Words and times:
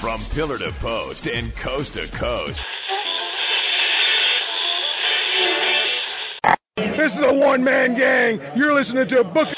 From 0.00 0.20
pillar 0.32 0.56
to 0.56 0.72
post 0.72 1.28
and 1.28 1.54
coast 1.56 1.92
to 1.92 2.08
coast. 2.08 2.64
This 6.74 7.16
is 7.16 7.20
a 7.20 7.34
one 7.34 7.62
man 7.62 7.94
gang. 7.94 8.40
You're 8.56 8.72
listening 8.72 9.06
to 9.08 9.20
a 9.20 9.24
Book. 9.24 9.48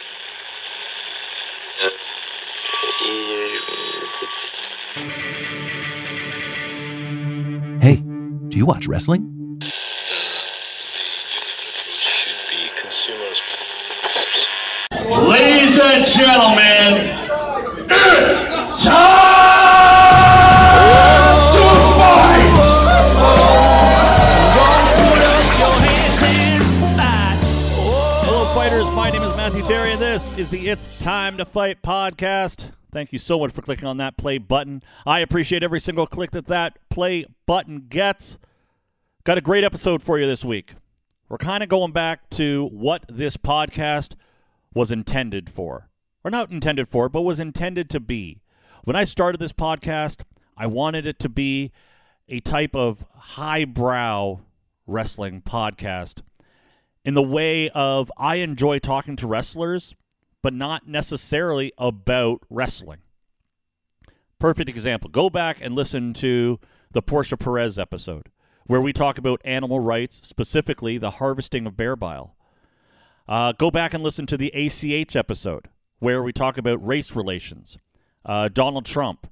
Hey, 7.80 8.02
do 8.48 8.58
you 8.58 8.66
watch 8.66 8.88
wrestling? 8.88 9.60
Ladies 15.08 15.78
and 15.78 16.04
gentlemen, 16.04 17.31
this 30.22 30.38
is 30.38 30.50
the 30.50 30.68
It's 30.68 30.86
Time 31.00 31.36
to 31.38 31.44
Fight 31.44 31.82
podcast. 31.82 32.70
Thank 32.92 33.12
you 33.12 33.18
so 33.18 33.40
much 33.40 33.52
for 33.52 33.60
clicking 33.60 33.88
on 33.88 33.96
that 33.96 34.16
play 34.16 34.38
button. 34.38 34.80
I 35.04 35.18
appreciate 35.18 35.64
every 35.64 35.80
single 35.80 36.06
click 36.06 36.30
that 36.30 36.46
that 36.46 36.78
play 36.90 37.26
button 37.44 37.86
gets. 37.88 38.38
Got 39.24 39.38
a 39.38 39.40
great 39.40 39.64
episode 39.64 40.00
for 40.00 40.20
you 40.20 40.26
this 40.26 40.44
week. 40.44 40.74
We're 41.28 41.38
kind 41.38 41.60
of 41.64 41.68
going 41.68 41.90
back 41.90 42.30
to 42.30 42.68
what 42.72 43.04
this 43.08 43.36
podcast 43.36 44.14
was 44.72 44.92
intended 44.92 45.50
for. 45.50 45.88
Or 46.22 46.30
not 46.30 46.52
intended 46.52 46.88
for, 46.88 47.08
but 47.08 47.22
was 47.22 47.40
intended 47.40 47.90
to 47.90 47.98
be. 47.98 48.42
When 48.84 48.94
I 48.94 49.02
started 49.02 49.40
this 49.40 49.52
podcast, 49.52 50.20
I 50.56 50.68
wanted 50.68 51.04
it 51.04 51.18
to 51.18 51.28
be 51.28 51.72
a 52.28 52.38
type 52.38 52.76
of 52.76 53.04
highbrow 53.12 54.38
wrestling 54.86 55.42
podcast 55.42 56.22
in 57.04 57.14
the 57.14 57.22
way 57.22 57.70
of 57.70 58.12
I 58.16 58.36
enjoy 58.36 58.78
talking 58.78 59.16
to 59.16 59.26
wrestlers, 59.26 59.96
but 60.42 60.52
not 60.52 60.86
necessarily 60.86 61.72
about 61.78 62.42
wrestling. 62.50 62.98
Perfect 64.38 64.68
example. 64.68 65.08
Go 65.08 65.30
back 65.30 65.60
and 65.62 65.74
listen 65.74 66.12
to 66.14 66.58
the 66.90 67.02
Portia 67.02 67.36
Perez 67.36 67.78
episode 67.78 68.28
where 68.66 68.80
we 68.80 68.92
talk 68.92 69.18
about 69.18 69.40
animal 69.44 69.80
rights, 69.80 70.26
specifically 70.26 70.98
the 70.98 71.12
harvesting 71.12 71.66
of 71.66 71.76
bear 71.76 71.96
bile. 71.96 72.36
Uh, 73.28 73.52
go 73.52 73.70
back 73.70 73.94
and 73.94 74.02
listen 74.02 74.26
to 74.26 74.36
the 74.36 74.52
ACH 74.54 75.16
episode 75.16 75.68
where 75.98 76.22
we 76.22 76.32
talk 76.32 76.58
about 76.58 76.84
race 76.84 77.14
relations, 77.14 77.78
uh, 78.26 78.48
Donald 78.48 78.84
Trump, 78.84 79.28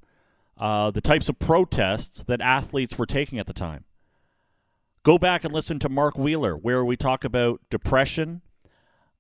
uh, 0.59 0.91
the 0.91 1.01
types 1.01 1.29
of 1.29 1.39
protests 1.39 2.23
that 2.27 2.41
athletes 2.41 2.99
were 2.99 3.07
taking 3.07 3.39
at 3.39 3.47
the 3.47 3.53
time. 3.53 3.85
Go 5.03 5.19
back 5.19 5.45
and 5.45 5.53
listen 5.53 5.79
to 5.81 5.89
Mark 5.89 6.17
Wheeler, 6.17 6.57
where 6.57 6.85
we 6.85 6.97
talk 6.97 7.25
about 7.25 7.61
depression, 7.71 8.43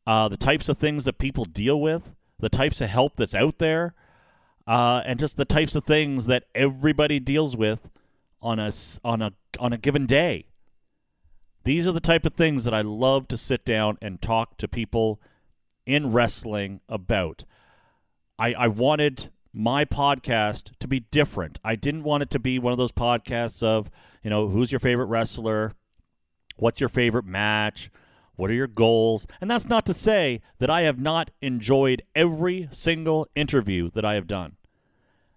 uh, 0.06 0.28
the 0.28 0.36
types 0.36 0.68
of 0.68 0.78
things 0.78 1.04
that 1.04 1.18
people 1.18 1.44
deal 1.44 1.80
with, 1.80 2.14
the 2.38 2.48
types 2.48 2.80
of 2.80 2.88
help 2.88 3.16
that's 3.16 3.34
out 3.34 3.58
there, 3.58 3.94
uh, 4.66 5.02
and 5.04 5.18
just 5.18 5.36
the 5.36 5.44
types 5.44 5.74
of 5.74 5.84
things 5.84 6.26
that 6.26 6.44
everybody 6.54 7.20
deals 7.20 7.56
with 7.56 7.88
on 8.42 8.58
a 8.58 8.72
on 9.04 9.22
a 9.22 9.32
on 9.58 9.72
a 9.72 9.78
given 9.78 10.06
day. 10.06 10.46
These 11.64 11.86
are 11.86 11.92
the 11.92 12.00
type 12.00 12.24
of 12.24 12.34
things 12.34 12.64
that 12.64 12.72
I 12.72 12.80
love 12.80 13.28
to 13.28 13.36
sit 13.36 13.64
down 13.64 13.98
and 14.00 14.20
talk 14.20 14.56
to 14.58 14.68
people 14.68 15.20
in 15.84 16.12
wrestling 16.12 16.80
about. 16.88 17.44
I, 18.38 18.54
I 18.54 18.66
wanted 18.68 19.30
my 19.52 19.84
podcast 19.84 20.70
to 20.78 20.88
be 20.88 21.00
different. 21.00 21.58
I 21.62 21.76
didn't 21.76 22.04
want 22.04 22.22
it 22.22 22.30
to 22.30 22.38
be 22.38 22.58
one 22.58 22.72
of 22.72 22.78
those 22.78 22.92
podcasts 22.92 23.62
of, 23.62 23.90
you 24.22 24.30
know, 24.30 24.48
who's 24.48 24.72
your 24.72 24.78
favorite 24.78 25.06
wrestler? 25.06 25.72
What's 26.56 26.80
your 26.80 26.88
favorite 26.88 27.26
match? 27.26 27.90
What 28.40 28.50
are 28.50 28.54
your 28.54 28.68
goals? 28.68 29.26
And 29.42 29.50
that's 29.50 29.68
not 29.68 29.84
to 29.84 29.92
say 29.92 30.40
that 30.60 30.70
I 30.70 30.80
have 30.80 30.98
not 30.98 31.30
enjoyed 31.42 32.00
every 32.14 32.70
single 32.72 33.28
interview 33.34 33.90
that 33.90 34.06
I 34.06 34.14
have 34.14 34.26
done. 34.26 34.56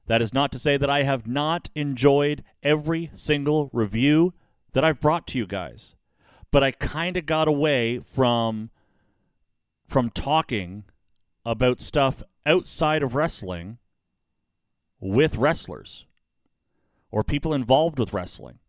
That 0.07 0.21
is 0.21 0.33
not 0.33 0.53
to 0.53 0.59
say 0.59 0.77
that 0.77 0.89
I 0.89 1.03
have 1.03 1.27
not 1.27 1.69
enjoyed 1.75 2.45
every 2.63 3.11
single 3.13 3.69
review 3.73 4.33
that 4.71 4.85
I've 4.85 5.01
brought 5.01 5.27
to 5.27 5.37
you 5.37 5.45
guys. 5.45 5.95
But 6.49 6.63
I 6.63 6.71
kind 6.71 7.17
of 7.17 7.25
got 7.25 7.49
away 7.49 7.99
from 7.99 8.69
from 9.85 10.09
talking 10.09 10.85
about 11.45 11.81
stuff 11.81 12.23
outside 12.45 13.03
of 13.03 13.15
wrestling 13.15 13.79
with 15.01 15.35
wrestlers 15.35 16.05
or 17.11 17.21
people 17.21 17.53
involved 17.53 17.99
with 17.99 18.13
wrestling. 18.13 18.59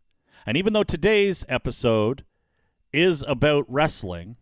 And 0.45 0.57
even 0.57 0.73
though 0.73 0.83
today's 0.83 1.45
episode 1.47 2.25
is 2.95 3.23
about 3.27 3.65
wrestling, 3.67 4.37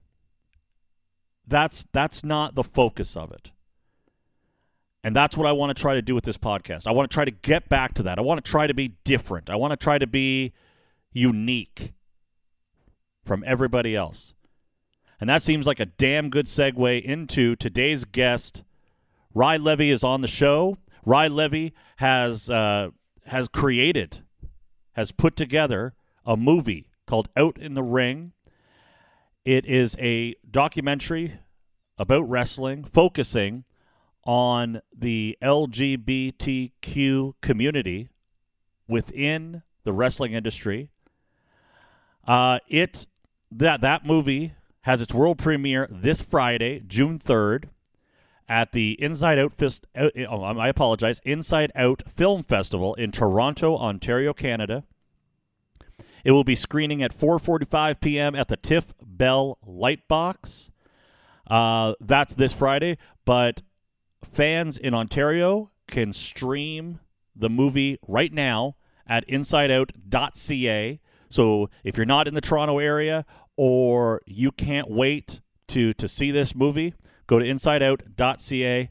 that's 1.48 1.86
that's 1.92 2.24
not 2.24 2.56
the 2.56 2.64
focus 2.64 3.18
of 3.18 3.32
it. 3.32 3.52
And 5.04 5.16
that's 5.16 5.36
what 5.36 5.46
I 5.46 5.52
want 5.52 5.76
to 5.76 5.82
try 5.82 5.96
to 5.96 6.02
do 6.02 6.16
with 6.16 6.24
this 6.24 6.38
podcast. 6.38 6.88
I 6.88 6.92
want 6.92 7.12
to 7.12 7.14
try 7.14 7.26
to 7.26 7.32
get 7.32 7.68
back 7.68 7.96
to 7.96 8.04
that. 8.04 8.18
I 8.18 8.22
want 8.22 8.44
to 8.44 8.50
try 8.50 8.68
to 8.68 8.74
be 8.74 8.96
different. 9.04 9.50
I 9.50 9.58
want 9.58 9.72
to 9.72 9.78
try 9.78 9.98
to 9.98 10.08
be 10.08 10.54
unique 11.12 11.94
from 13.26 13.44
everybody 13.46 13.96
else. 13.96 14.34
And 15.20 15.30
that 15.30 15.44
seems 15.44 15.68
like 15.68 15.80
a 15.80 15.86
damn 15.86 16.30
good 16.30 16.48
segue 16.48 17.02
into 17.02 17.56
today's 17.56 18.06
guest. 18.06 18.64
Ry 19.34 19.58
Levey 19.58 19.90
is 19.90 20.04
on 20.04 20.22
the 20.22 20.28
show. 20.28 20.78
Ry 21.06 21.28
Levey 21.28 21.74
has 21.98 22.50
uh, 22.50 22.90
has 23.26 23.48
created, 23.48 24.24
has 24.94 25.12
put 25.12 25.36
together 25.36 25.94
a 26.26 26.38
movie 26.38 26.90
called 27.06 27.30
Out 27.36 27.58
in 27.58 27.74
the 27.74 27.84
Ring. 27.84 28.34
It 29.46 29.66
is 29.66 29.96
a 30.00 30.36
documentary 30.50 31.40
about 31.98 32.30
wrestling, 32.30 32.86
focusing 32.86 33.66
on 34.24 34.82
the 34.98 35.38
LGBTQ 35.42 37.34
community 37.42 38.10
within 38.88 39.64
the 39.84 39.92
wrestling 39.92 40.32
industry. 40.34 40.88
Uh, 42.26 42.60
it 42.70 43.06
that 43.52 43.82
that 43.82 44.06
movie 44.06 44.54
has 44.82 45.02
its 45.02 45.14
world 45.14 45.38
premiere 45.38 45.88
this 45.92 46.22
Friday, 46.22 46.82
June 46.88 47.20
third, 47.20 47.70
at 48.48 48.72
the 48.72 48.94
Inside 49.02 49.40
Out 49.40 49.54
Fist. 49.54 49.86
Uh, 49.96 50.10
oh, 50.30 50.42
I 50.44 50.70
apologize, 50.70 51.20
Inside 51.26 51.72
Out 51.76 52.04
Film 52.16 52.44
Festival 52.44 52.94
in 52.96 53.12
Toronto, 53.12 53.78
Ontario, 53.78 54.34
Canada. 54.34 54.84
It 56.24 56.32
will 56.32 56.44
be 56.44 56.56
screening 56.56 57.04
at 57.04 57.14
4:45 57.14 58.00
p.m. 58.02 58.36
at 58.36 58.48
the 58.48 58.58
Tiff 58.58 58.94
Bell 59.02 59.58
Lightbox. 59.68 60.72
Uh, 61.48 61.94
that's 62.00 62.36
this 62.36 62.54
Friday, 62.54 62.98
but 63.26 63.62
fans 64.24 64.78
in 64.78 64.94
Ontario 64.94 65.72
can 65.88 66.14
stream 66.14 67.00
the 67.36 67.50
movie 67.50 68.00
right 68.08 68.32
now 68.32 68.76
at 69.06 69.28
insideout.ca. 69.28 71.00
So 71.30 71.70
if 71.84 71.98
you're 71.98 72.06
not 72.06 72.28
in 72.28 72.36
the 72.36 72.42
Toronto 72.42 72.80
area 72.80 73.26
or 73.58 74.22
you 74.26 74.52
can't 74.52 74.90
wait 74.90 75.42
to 75.68 75.94
to 75.94 76.08
see 76.08 76.32
this 76.32 76.56
movie, 76.56 76.94
go 77.28 77.40
to 77.40 77.46
insideout.ca 77.46 78.90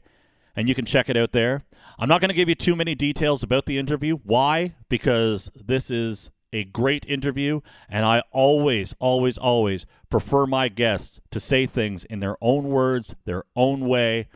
and 0.55 0.69
you 0.69 0.75
can 0.75 0.85
check 0.85 1.09
it 1.09 1.17
out 1.17 1.31
there. 1.31 1.63
I'm 1.97 2.09
not 2.09 2.21
going 2.21 2.29
to 2.29 2.35
give 2.35 2.49
you 2.49 2.55
too 2.55 2.75
many 2.75 2.95
details 2.95 3.43
about 3.43 3.65
the 3.65 3.77
interview. 3.77 4.17
Why? 4.17 4.75
Because 4.89 5.49
this 5.55 5.89
is 5.89 6.29
a 6.53 6.63
great 6.63 7.05
interview, 7.07 7.59
and 7.89 8.05
I 8.05 8.23
always, 8.31 8.93
always, 8.99 9.37
always 9.37 9.85
prefer 10.09 10.45
my 10.45 10.69
guests 10.69 11.19
to 11.31 11.39
say 11.39 11.65
things 11.65 12.05
in 12.05 12.19
their 12.19 12.37
own 12.39 12.65
words, 12.65 13.15
their 13.25 13.43
own 13.55 13.87
way. 13.87 14.29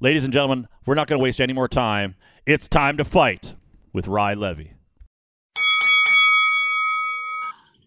Ladies 0.00 0.24
and 0.24 0.32
gentlemen, 0.32 0.66
we're 0.86 0.94
not 0.94 1.06
going 1.06 1.18
to 1.18 1.22
waste 1.22 1.40
any 1.40 1.52
more 1.52 1.68
time. 1.68 2.16
It's 2.46 2.68
time 2.68 2.96
to 2.96 3.04
fight 3.04 3.54
with 3.92 4.08
Ry 4.08 4.34
Levey. 4.34 4.72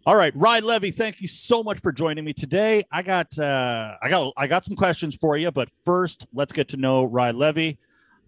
All 0.07 0.15
right, 0.15 0.31
Ry 0.35 0.59
Levey, 0.59 0.91
thank 0.91 1.19
you 1.19 1.27
so 1.27 1.63
much 1.63 1.81
for 1.81 1.91
joining 1.91 2.23
me 2.23 2.31
today. 2.31 2.85
I 2.91 3.01
got 3.01 3.37
uh, 3.39 3.95
I 4.03 4.09
got 4.09 4.33
I 4.37 4.45
got 4.45 4.63
some 4.63 4.75
questions 4.75 5.15
for 5.15 5.35
you, 5.35 5.49
but 5.49 5.71
first, 5.83 6.27
let's 6.31 6.53
get 6.53 6.67
to 6.69 6.77
know 6.77 7.05
Ry 7.05 7.31
Levey. 7.31 7.79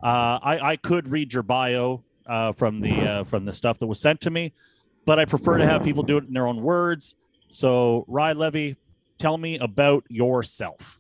Uh, 0.01 0.39
I, 0.41 0.71
I 0.71 0.75
could 0.77 1.07
read 1.07 1.31
your 1.31 1.44
bio 1.44 2.03
uh, 2.25 2.51
from 2.53 2.81
the 2.81 2.94
uh, 3.00 3.23
from 3.25 3.45
the 3.45 3.53
stuff 3.53 3.77
that 3.77 3.85
was 3.85 4.00
sent 4.00 4.21
to 4.21 4.31
me, 4.31 4.53
but 5.07 5.19
I 5.19 5.25
prefer 5.25 5.57
to 5.57 5.65
have 5.65 5.83
people 5.83 6.04
do 6.04 6.18
it 6.18 6.25
in 6.25 6.33
their 6.33 6.45
own 6.45 6.62
words. 6.62 7.15
So, 7.50 8.04
Ry 8.09 8.33
Levey, 8.33 8.75
tell 9.18 9.38
me 9.38 9.57
about 9.57 10.04
yourself. 10.09 11.00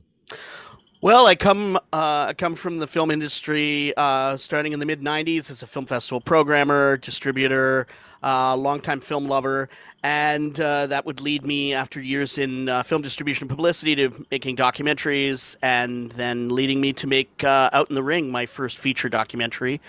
Well, 1.01 1.27
I 1.27 1.35
come 1.35 1.75
uh, 1.75 2.27
I 2.29 2.33
come 2.35 2.55
from 2.55 2.79
the 2.79 2.87
film 2.87 3.11
industry, 3.11 3.93
uh, 3.97 4.37
starting 4.37 4.71
in 4.71 4.79
the 4.79 4.85
mid 4.85 5.01
'90s 5.01 5.51
as 5.51 5.61
a 5.61 5.67
film 5.67 5.85
festival 5.85 6.21
programmer, 6.21 6.97
distributor, 6.97 7.85
uh, 8.23 8.55
longtime 8.55 9.01
film 9.01 9.27
lover, 9.27 9.69
and 10.07 10.57
uh, 10.61 10.87
that 10.87 11.05
would 11.05 11.19
lead 11.19 11.45
me 11.45 11.73
after 11.73 11.99
years 11.99 12.37
in 12.37 12.69
uh, 12.69 12.81
film 12.81 13.01
distribution 13.01 13.43
and 13.43 13.49
publicity 13.49 13.93
to 13.93 14.25
making 14.31 14.55
documentaries, 14.55 15.57
and 15.61 16.11
then 16.13 16.47
leading 16.47 16.79
me 16.79 16.93
to 16.93 17.05
make 17.07 17.43
uh, 17.43 17.69
Out 17.73 17.89
in 17.89 17.95
the 17.95 18.03
Ring, 18.03 18.31
my 18.31 18.45
first 18.45 18.79
feature 18.79 19.09
documentary 19.09 19.81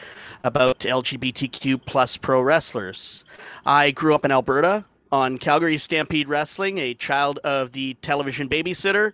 about 0.42 0.80
LGBTQ 0.80 1.86
plus 1.86 2.16
pro 2.16 2.42
wrestlers. 2.42 3.24
I 3.64 3.92
grew 3.92 4.12
up 4.12 4.24
in 4.24 4.32
Alberta 4.32 4.84
on 5.12 5.38
Calgary 5.38 5.78
Stampede 5.78 6.26
Wrestling, 6.26 6.78
a 6.78 6.94
child 6.94 7.38
of 7.44 7.70
the 7.70 7.94
television 8.02 8.48
babysitter 8.48 9.12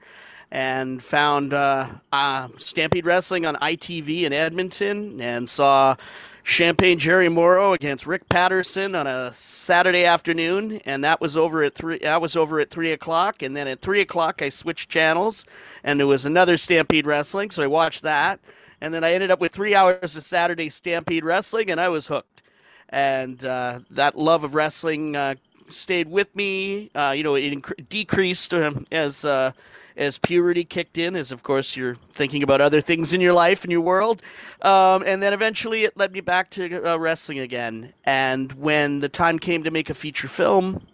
and 0.51 1.03
found 1.03 1.53
uh, 1.53 1.87
uh, 2.13 2.49
Stampede 2.57 3.05
Wrestling 3.05 3.45
on 3.45 3.57
ITV 3.57 4.23
in 4.23 4.33
Edmonton 4.33 5.21
and 5.21 5.47
saw 5.51 5.97
Champagne 6.47 6.99
Jerry 6.99 7.31
Morrow 7.31 7.73
against 7.73 8.07
Rick 8.07 8.29
Patterson 8.29 8.95
on 8.95 9.07
a 9.07 9.33
Saturday 9.33 10.05
afternoon, 10.05 10.83
and 10.85 11.03
that 11.03 11.19
was 11.19 11.39
over 11.39 11.63
at 11.63 11.75
three. 11.75 11.99
That 12.01 12.21
was 12.21 12.37
over 12.37 12.61
at 12.61 12.69
three 12.69 12.93
o'clock, 12.93 13.41
and 13.43 13.57
then 13.57 13.67
at 13.67 13.81
three 13.81 14.03
o'clock 14.03 14.43
I 14.43 14.51
switched 14.51 14.91
channels, 14.91 15.47
and 15.83 15.99
there 15.99 16.07
was 16.07 16.27
another 16.27 16.59
Stampede 16.59 17.07
Wrestling, 17.07 17.51
so 17.51 17.63
I 17.63 17.67
watched 17.67 18.03
that, 18.03 18.41
and 18.83 18.93
then 18.93 19.03
I 19.03 19.15
ended 19.15 19.31
up 19.31 19.41
with 19.41 19.53
three 19.53 19.75
hours 19.75 20.17
of 20.17 20.23
Saturday 20.23 20.69
Stampede 20.69 21.25
Wrestling, 21.25 21.71
and 21.71 21.81
I 21.81 21.89
was 21.89 22.09
hooked, 22.09 22.43
and 22.91 23.43
uh, 23.43 23.81
that 23.91 24.19
love 24.19 24.45
of 24.45 24.55
wrestling 24.55 25.17
uh, 25.17 25.37
stayed 25.69 26.09
with 26.09 26.37
me. 26.37 26.91
Uh, 26.95 27.15
you 27.17 27.23
know, 27.25 27.37
it 27.37 27.55
inc- 27.55 27.89
decreased 27.89 28.53
um, 28.53 28.85
as 28.93 29.25
uh, 29.25 29.53
as 29.97 30.19
puberty 30.19 30.65
kicked 30.65 30.99
in, 30.99 31.15
as 31.15 31.31
of 31.31 31.43
course 31.43 31.77
you're 31.77 31.95
thinking 32.13 32.43
about 32.43 32.61
other 32.61 32.81
things 32.81 33.13
in 33.13 33.21
your 33.21 33.33
life 33.33 33.63
and 33.63 33.71
your 33.71 33.81
world. 33.81 34.23
Um, 34.63 35.03
and 35.07 35.23
then 35.23 35.33
eventually 35.33 35.83
it 35.83 35.97
led 35.97 36.13
me 36.13 36.21
back 36.21 36.51
to 36.51 36.93
uh, 36.93 36.97
wrestling 36.97 37.39
again. 37.39 37.93
And 38.05 38.53
when 38.55 39.01
the 39.01 39.09
time 39.09 39.39
came 39.39 39.63
to 39.65 39.71
make 39.71 39.91
a 39.91 39.95
feature 39.95 40.29
film, 40.29 40.87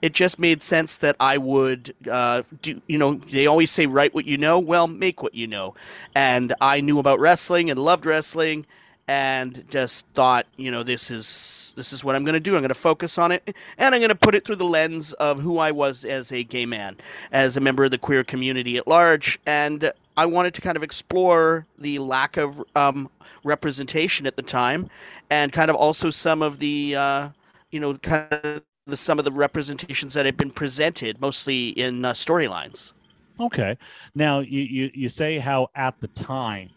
it 0.00 0.14
just 0.14 0.38
made 0.38 0.62
sense 0.62 0.96
that 0.98 1.16
I 1.18 1.38
would 1.38 1.94
uh, 2.10 2.42
do. 2.62 2.80
You 2.86 2.98
know, 2.98 3.14
they 3.14 3.46
always 3.46 3.70
say 3.70 3.86
write 3.86 4.14
what 4.14 4.26
you 4.26 4.38
know. 4.38 4.58
Well, 4.58 4.86
make 4.86 5.22
what 5.22 5.34
you 5.34 5.46
know. 5.48 5.74
And 6.14 6.54
I 6.60 6.80
knew 6.80 6.98
about 6.98 7.18
wrestling 7.18 7.68
and 7.68 7.78
loved 7.78 8.06
wrestling 8.06 8.64
and 9.08 9.64
just 9.70 10.06
thought, 10.08 10.46
you 10.58 10.70
know, 10.70 10.82
this 10.82 11.10
is 11.10 11.72
this 11.76 11.94
is 11.94 12.04
what 12.04 12.14
I'm 12.14 12.24
going 12.24 12.34
to 12.34 12.40
do. 12.40 12.54
I'm 12.54 12.60
going 12.60 12.68
to 12.68 12.74
focus 12.74 13.16
on 13.16 13.32
it, 13.32 13.56
and 13.78 13.94
I'm 13.94 14.00
going 14.00 14.10
to 14.10 14.14
put 14.14 14.34
it 14.34 14.44
through 14.44 14.56
the 14.56 14.66
lens 14.66 15.14
of 15.14 15.40
who 15.40 15.58
I 15.58 15.72
was 15.72 16.04
as 16.04 16.30
a 16.30 16.44
gay 16.44 16.66
man, 16.66 16.96
as 17.32 17.56
a 17.56 17.60
member 17.60 17.84
of 17.84 17.90
the 17.90 17.98
queer 17.98 18.22
community 18.22 18.76
at 18.76 18.86
large, 18.86 19.40
and 19.46 19.90
I 20.18 20.26
wanted 20.26 20.52
to 20.54 20.60
kind 20.60 20.76
of 20.76 20.82
explore 20.82 21.66
the 21.78 21.98
lack 22.00 22.36
of 22.36 22.62
um, 22.76 23.08
representation 23.44 24.26
at 24.26 24.36
the 24.36 24.42
time, 24.42 24.90
and 25.30 25.52
kind 25.52 25.70
of 25.70 25.76
also 25.76 26.10
some 26.10 26.42
of 26.42 26.58
the, 26.58 26.94
uh, 26.94 27.28
you 27.70 27.80
know, 27.80 27.94
kind 27.94 28.28
of 28.30 28.62
the 28.86 28.96
some 28.96 29.18
of 29.18 29.24
the 29.24 29.32
representations 29.32 30.12
that 30.14 30.26
had 30.26 30.36
been 30.36 30.50
presented, 30.50 31.18
mostly 31.18 31.70
in 31.70 32.04
uh, 32.04 32.12
storylines. 32.12 32.92
Okay, 33.40 33.78
now 34.14 34.40
you, 34.40 34.60
you 34.60 34.90
you 34.92 35.08
say 35.08 35.38
how 35.38 35.70
at 35.74 35.98
the 36.00 36.08
time 36.08 36.68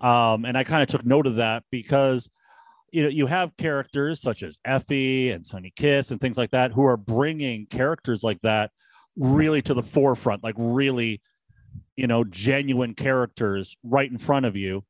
um, 0.00 0.44
and 0.44 0.56
I 0.56 0.64
kind 0.64 0.82
of 0.82 0.88
took 0.88 1.04
note 1.04 1.26
of 1.26 1.36
that 1.36 1.64
because 1.70 2.30
you 2.92 3.02
know 3.02 3.08
you 3.08 3.26
have 3.26 3.56
characters 3.56 4.20
such 4.20 4.42
as 4.42 4.58
Effy 4.66 5.34
and 5.34 5.44
Sonny 5.44 5.72
Kiss 5.76 6.10
and 6.10 6.20
things 6.20 6.38
like 6.38 6.50
that 6.52 6.72
who 6.72 6.84
are 6.84 6.96
bringing 6.96 7.66
characters 7.66 8.22
like 8.22 8.40
that 8.42 8.70
really 9.16 9.62
to 9.62 9.74
the 9.74 9.82
forefront, 9.82 10.42
like 10.42 10.54
really, 10.58 11.20
you 11.96 12.06
know, 12.06 12.24
genuine 12.24 12.94
characters 12.94 13.76
right 13.82 14.10
in 14.10 14.18
front 14.18 14.46
of 14.46 14.56
you. 14.56 14.84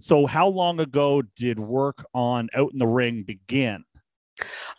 So, 0.00 0.26
how 0.26 0.48
long 0.48 0.80
ago 0.80 1.22
did 1.36 1.58
work 1.58 2.04
on 2.12 2.48
Out 2.54 2.72
in 2.72 2.78
the 2.78 2.86
Ring 2.86 3.22
begin? 3.22 3.84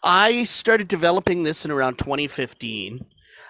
I 0.03 0.43
started 0.43 0.87
developing 0.87 1.43
this 1.43 1.63
in 1.63 1.71
around 1.71 1.97
2015 1.97 3.05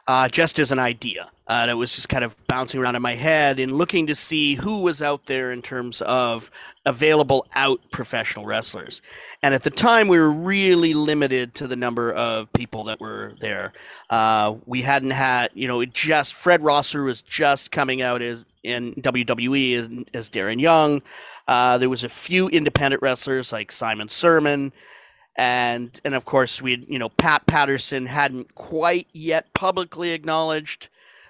uh, 0.08 0.28
just 0.28 0.60
as 0.60 0.72
an 0.72 0.80
idea. 0.80 1.30
Uh, 1.46 1.68
it 1.70 1.74
was 1.74 1.94
just 1.94 2.08
kind 2.08 2.24
of 2.24 2.36
bouncing 2.48 2.80
around 2.80 2.96
in 2.96 3.02
my 3.02 3.16
head 3.16 3.60
and 3.60 3.78
looking 3.78 4.08
to 4.08 4.16
see 4.16 4.56
who 4.56 4.82
was 4.82 5.02
out 5.02 5.26
there 5.26 5.52
in 5.52 5.62
terms 5.62 6.02
of 6.02 6.50
available 6.86 7.46
out 7.54 7.82
professional 7.92 8.46
wrestlers. 8.46 9.02
And 9.42 9.54
at 9.54 9.64
the 9.64 9.70
time, 9.70 10.08
we 10.08 10.18
were 10.18 10.32
really 10.32 10.94
limited 10.94 11.54
to 11.56 11.68
the 11.68 11.76
number 11.76 12.14
of 12.14 12.52
people 12.54 12.86
that 12.86 13.02
were 13.02 13.34
there. 13.42 13.74
Uh, 14.10 14.56
we 14.66 14.84
hadn't 14.84 15.12
had, 15.12 15.50
you 15.54 15.68
know, 15.68 15.82
it 15.82 15.94
just 15.94 16.34
Fred 16.34 16.64
Rosser 16.64 17.04
was 17.04 17.22
just 17.22 17.72
coming 17.72 18.02
out 18.02 18.22
as 18.22 18.46
in 18.64 18.94
WWE 18.96 19.76
as, 19.76 19.90
as 20.14 20.30
Darren 20.30 20.62
Young. 20.62 21.02
Uh, 21.46 21.78
there 21.78 21.90
was 21.90 22.06
a 22.06 22.10
few 22.10 22.48
independent 22.48 23.02
wrestlers 23.02 23.52
like 23.52 23.70
Simon 23.70 24.08
Sermon 24.08 24.72
and 25.36 26.00
and 26.06 26.14
of 26.16 26.26
course 26.26 26.62
we 26.62 26.86
you 26.88 27.00
know 27.00 27.10
Pat 27.10 27.46
Patterson 27.48 28.06
hadn't 28.06 28.56
quite 28.56 29.08
yet 29.14 29.54
publicly 29.54 30.12
acknowledged 30.12 30.90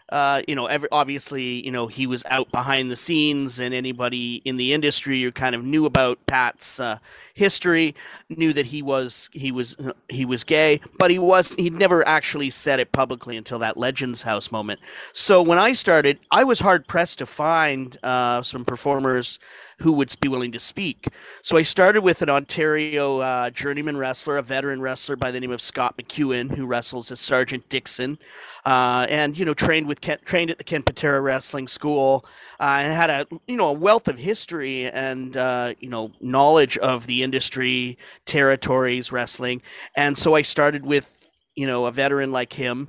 uh, 0.09 0.41
you 0.47 0.55
know 0.55 0.65
every, 0.65 0.89
obviously 0.91 1.65
you 1.65 1.71
know 1.71 1.87
he 1.87 2.05
was 2.05 2.23
out 2.29 2.51
behind 2.51 2.91
the 2.91 2.95
scenes 2.95 3.59
and 3.59 3.73
anybody 3.73 4.41
in 4.45 4.57
the 4.57 4.73
industry 4.73 5.21
who 5.21 5.31
kind 5.31 5.55
of 5.55 5.63
knew 5.63 5.85
about 5.85 6.23
Pat's 6.27 6.79
uh, 6.79 6.99
history 7.33 7.95
knew 8.29 8.51
that 8.53 8.67
he 8.67 8.81
was 8.81 9.29
he 9.31 9.51
was 9.51 9.77
he 10.09 10.25
was 10.25 10.43
gay 10.43 10.81
but 10.99 11.09
he 11.09 11.17
was 11.17 11.55
he 11.55 11.69
never 11.69 12.05
actually 12.05 12.49
said 12.49 12.79
it 12.79 12.91
publicly 12.91 13.37
until 13.37 13.57
that 13.59 13.77
Legends 13.77 14.23
House 14.23 14.51
moment. 14.51 14.81
So 15.13 15.41
when 15.41 15.57
I 15.57 15.73
started 15.73 16.19
I 16.29 16.43
was 16.43 16.59
hard 16.59 16.87
pressed 16.87 17.19
to 17.19 17.25
find 17.25 17.97
uh, 18.03 18.41
some 18.41 18.65
performers 18.65 19.39
who 19.83 19.91
would 19.91 20.15
be 20.21 20.29
willing 20.29 20.51
to 20.53 20.59
speak. 20.59 21.09
So 21.41 21.57
I 21.57 21.61
started 21.61 22.01
with 22.01 22.21
an 22.21 22.29
Ontario 22.29 23.19
uh, 23.19 23.49
journeyman 23.49 23.97
wrestler, 23.97 24.37
a 24.37 24.41
veteran 24.41 24.81
wrestler 24.81 25.17
by 25.17 25.29
the 25.29 25.41
name 25.41 25.51
of 25.51 25.59
Scott 25.59 25.97
McEwen, 25.97 26.55
who 26.55 26.65
wrestles 26.65 27.11
as 27.11 27.19
Sergeant 27.19 27.67
Dixon. 27.67 28.17
Uh, 28.65 29.05
and 29.09 29.37
you 29.37 29.43
know 29.43 29.53
trained 29.53 29.87
with 29.87 29.99
Ken, 29.99 30.17
trained 30.23 30.49
at 30.49 30.57
the 30.57 30.63
Ken 30.63 30.83
Patera 30.83 31.19
Wrestling 31.19 31.67
School 31.67 32.25
uh, 32.61 32.79
and 32.81 32.93
had 32.93 33.09
a 33.09 33.27
you 33.45 33.57
know 33.57 33.67
a 33.67 33.73
wealth 33.73 34.07
of 34.07 34.17
history 34.17 34.89
and 34.89 35.35
uh, 35.35 35.73
you 35.81 35.89
know 35.89 36.11
knowledge 36.21 36.77
of 36.77 37.05
the 37.05 37.23
industry, 37.23 37.97
territories, 38.25 39.11
wrestling. 39.11 39.61
And 39.97 40.17
so 40.17 40.33
I 40.33 40.43
started 40.43 40.85
with 40.85 41.29
you 41.55 41.67
know 41.67 41.87
a 41.87 41.91
veteran 41.91 42.31
like 42.31 42.53
him, 42.53 42.87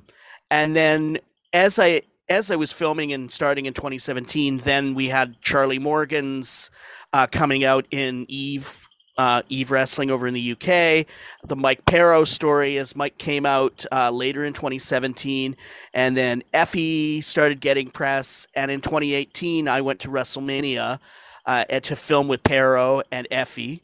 and 0.49 0.77
then 0.77 1.19
as 1.53 1.81
I 1.81 2.03
as 2.29 2.51
I 2.51 2.57
was 2.57 2.73
filming 2.73 3.13
and 3.13 3.31
starting 3.31 3.67
in 3.67 3.75
2017, 3.75 4.59
then 4.59 4.95
we 4.95 5.09
had 5.09 5.41
Charlie 5.41 5.79
Morgan's 5.79 6.71
uh, 7.13 7.27
coming 7.27 7.65
out 7.65 7.87
in 7.91 8.27
Eve. 8.29 8.89
Uh, 9.17 9.43
Eve 9.49 9.71
Wrestling 9.71 10.11
over 10.11 10.27
in 10.27 10.35
the 10.35 10.51
UK, 10.51 11.07
the 11.45 11.55
Mike 11.55 11.85
Parrow 11.87 12.25
story 12.25 12.79
as 12.79 12.97
Mike 12.97 13.17
came 13.17 13.47
out 13.47 13.85
uh, 13.93 14.11
later 14.11 14.45
in 14.45 14.53
2017, 14.53 15.57
and 15.93 16.17
then 16.17 16.43
Effy 16.53 17.23
started 17.23 17.61
getting 17.61 17.91
press. 17.91 18.49
And 18.57 18.73
in 18.73 18.81
2018, 18.81 19.69
I 19.69 19.83
went 19.83 20.01
to 20.01 20.09
WrestleMania 20.09 20.99
uh, 21.47 21.65
to 21.65 21.95
film 21.95 22.27
with 22.27 22.43
Parrow 22.43 23.03
and 23.13 23.29
Effy 23.31 23.83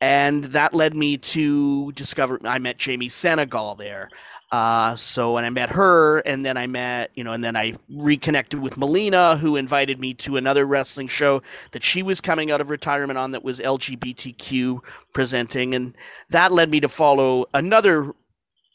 and 0.00 0.44
that 0.44 0.74
led 0.74 0.94
me 0.94 1.16
to 1.16 1.92
discover. 1.92 2.38
I 2.44 2.58
met 2.58 2.78
Jamie 2.78 3.08
Senegal 3.08 3.74
there. 3.74 4.08
Uh, 4.50 4.96
so 4.96 5.34
when 5.34 5.44
I 5.44 5.50
met 5.50 5.70
her, 5.70 6.20
and 6.20 6.44
then 6.44 6.56
I 6.56 6.66
met, 6.66 7.10
you 7.14 7.22
know, 7.22 7.32
and 7.32 7.44
then 7.44 7.54
I 7.54 7.74
reconnected 7.90 8.60
with 8.60 8.78
Melina, 8.78 9.36
who 9.36 9.56
invited 9.56 10.00
me 10.00 10.14
to 10.14 10.38
another 10.38 10.66
wrestling 10.66 11.08
show 11.08 11.42
that 11.72 11.82
she 11.82 12.02
was 12.02 12.20
coming 12.22 12.50
out 12.50 12.60
of 12.60 12.70
retirement 12.70 13.18
on 13.18 13.32
that 13.32 13.44
was 13.44 13.60
LGBTQ 13.60 14.80
presenting, 15.12 15.74
and 15.74 15.94
that 16.30 16.50
led 16.50 16.70
me 16.70 16.80
to 16.80 16.88
follow 16.88 17.44
another. 17.52 18.12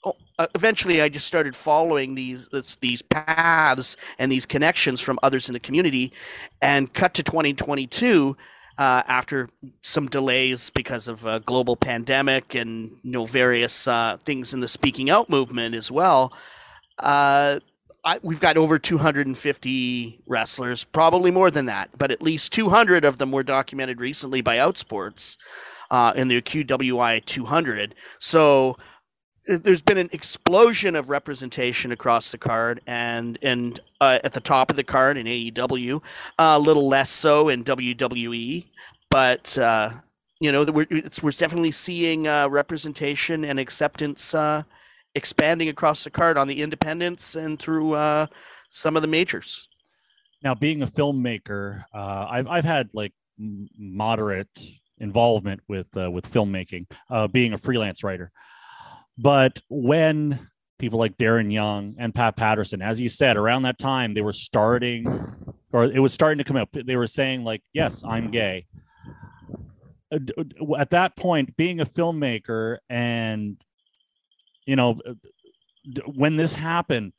Oh, 0.06 0.16
uh, 0.38 0.48
eventually, 0.54 1.02
I 1.02 1.10
just 1.10 1.26
started 1.26 1.56
following 1.56 2.14
these 2.14 2.50
these 2.82 3.02
paths 3.02 3.98
and 4.20 4.32
these 4.32 4.46
connections 4.46 5.02
from 5.02 5.18
others 5.24 5.50
in 5.50 5.54
the 5.54 5.60
community, 5.60 6.14
and 6.62 6.94
cut 6.94 7.16
to 7.16 7.24
2022 7.24 8.38
uh, 8.78 9.04
after 9.08 9.50
some 9.82 10.08
delays 10.08 10.70
because 10.70 11.08
of 11.08 11.26
a 11.26 11.40
global 11.40 11.76
pandemic 11.76 12.56
and 12.56 12.92
you 13.04 13.12
know 13.12 13.26
various 13.26 13.88
uh, 13.88 14.18
things 14.24 14.54
in 14.54 14.60
the 14.60 14.68
speaking 14.68 15.10
out 15.10 15.30
movement 15.30 15.76
as 15.76 15.92
well. 15.92 16.34
Uh, 17.00 17.60
I, 18.06 18.20
we've 18.22 18.42
got 18.42 18.58
over 18.58 18.78
250 18.78 20.22
wrestlers, 20.28 20.84
probably 20.84 21.32
more 21.32 21.50
than 21.50 21.68
that, 21.68 21.90
but 21.98 22.12
at 22.12 22.22
least 22.22 22.52
200 22.52 23.06
of 23.06 23.18
them 23.18 23.32
were 23.32 23.44
documented 23.44 24.02
recently 24.02 24.42
by 24.42 24.58
Outsports 24.58 25.38
uh, 25.90 26.12
in 26.16 26.28
the 26.28 26.42
QWI 26.42 27.24
200. 27.24 27.96
So 28.20 28.78
there's 29.46 29.82
been 29.82 29.98
an 29.98 30.10
explosion 30.12 30.96
of 30.96 31.10
representation 31.10 31.92
across 31.92 32.32
the 32.32 32.38
card 32.38 32.82
and 32.88 33.38
and 33.42 33.80
uh, 34.00 34.20
at 34.24 34.34
the 34.34 34.40
top 34.40 34.70
of 34.70 34.78
the 34.78 34.84
card 34.84 35.18
in 35.18 35.26
AEW, 35.26 35.98
uh, 36.40 36.54
a 36.56 36.60
little 36.60 36.88
less 36.88 37.10
so 37.10 37.50
in 37.50 37.64
WWE, 37.64 38.66
but 39.10 39.58
uh, 39.58 39.90
you 40.40 40.52
know 40.52 40.64
we're 40.64 40.88
we're 41.22 41.32
definitely 41.32 41.72
seeing 41.72 42.28
uh, 42.28 42.48
representation 42.48 43.44
and 43.44 43.60
acceptance 43.60 44.34
uh, 44.34 44.64
expanding 45.16 45.70
across 45.70 46.04
the 46.04 46.10
card 46.10 46.38
on 46.38 46.48
the 46.48 46.62
independents 46.62 47.36
and 47.36 47.60
through 47.60 47.94
uh, 47.94 48.26
some 48.70 48.96
of 48.96 49.02
the 49.02 49.08
majors. 49.08 49.68
now 50.42 50.56
being 50.56 50.84
a 50.84 50.88
filmmaker, 50.88 51.84
I've 51.94 52.48
I've 52.48 52.66
had 52.66 52.90
like 52.94 53.14
moderate 53.38 54.48
involvement 55.00 55.60
with 55.68 55.94
with 55.96 56.32
filmmaking, 56.32 56.86
being 57.34 57.52
a 57.52 57.58
freelance 57.58 58.04
writer. 58.06 58.32
But 59.18 59.60
when 59.70 60.50
people 60.80 61.00
like 61.00 61.18
Darren 61.18 61.52
Young 61.52 61.96
and 61.98 62.14
Pat 62.14 62.36
Patterson, 62.36 62.82
as 62.82 63.00
you 63.00 63.10
said, 63.10 63.38
around 63.38 63.64
that 63.64 63.80
time 63.80 64.14
they 64.14 64.22
were 64.22 64.34
starting, 64.34 65.08
or 65.72 65.86
it 65.86 66.00
was 66.00 66.14
starting 66.14 66.40
to 66.40 66.44
come 66.44 66.58
up. 66.58 66.70
They 66.72 66.96
were 66.96 67.08
saying 67.08 67.44
like, 67.44 67.62
"Yes, 67.74 68.04
I'm 68.04 68.32
gay." 68.32 68.66
Uh, 70.12 70.20
at 70.78 70.92
that 70.92 71.16
point, 71.16 71.56
being 71.58 71.80
a 71.80 71.86
filmmaker 71.86 72.78
and 72.90 73.58
you 74.66 74.76
know, 74.76 75.00
when 76.16 76.38
this 76.38 76.56
happened, 76.56 77.14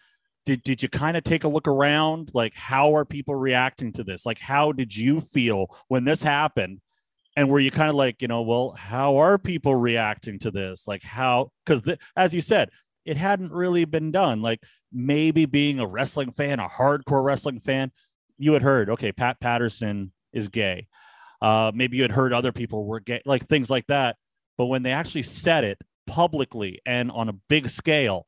did 0.45 0.63
did 0.63 0.83
you 0.83 0.89
kind 0.89 1.17
of 1.17 1.25
take 1.25 1.45
a 1.45 1.49
look 1.49 1.69
around 1.69 2.31
like 2.35 2.55
how 2.55 2.95
are 2.95 3.05
people 3.05 3.35
reacting 3.35 3.93
to 3.93 4.05
this 4.05 4.27
like 4.27 4.39
how 4.39 4.73
did 4.73 4.95
you 4.95 5.21
feel 5.21 5.67
when 5.89 6.05
this 6.05 6.23
happened 6.23 6.81
and 7.37 7.49
were 7.49 7.61
you 7.61 7.71
kind 7.71 7.91
of 7.91 7.97
like 7.97 8.23
you 8.23 8.29
know 8.29 8.43
well 8.43 8.73
how 8.73 9.17
are 9.17 9.39
people 9.39 9.75
reacting 9.75 10.39
to 10.41 10.51
this? 10.51 10.87
Like 10.87 11.03
how 11.03 11.51
because 11.65 11.83
as 12.17 12.35
you 12.35 12.41
said 12.41 12.71
it 13.05 13.17
hadn't 13.17 13.53
really 13.53 13.85
been 13.85 14.11
done. 14.13 14.41
Like 14.41 14.61
maybe 14.93 15.45
being 15.45 15.81
a 15.81 15.87
wrestling 15.87 16.33
fan 16.33 16.61
a 16.61 16.69
hardcore 16.69 17.25
wrestling 17.25 17.61
fan 17.61 17.91
you 18.39 18.53
had 18.53 18.63
heard 18.63 18.91
okay 18.91 19.13
pat 19.13 19.41
patterson 19.41 20.13
is 20.33 20.49
gay. 20.49 20.87
Uh 21.43 21.73
maybe 21.75 21.97
you 21.97 22.03
had 22.03 22.13
heard 22.13 22.33
other 22.33 22.53
people 22.53 22.85
were 22.85 23.01
gay 23.01 23.23
like 23.25 23.47
things 23.49 23.71
like 23.71 23.87
that. 23.89 24.17
But 24.57 24.67
when 24.67 24.83
they 24.83 24.93
actually 24.93 25.23
said 25.23 25.65
it 25.65 25.79
publicly 26.07 26.81
and 26.87 27.11
on 27.11 27.29
a 27.29 27.35
big 27.49 27.69
scale 27.69 28.27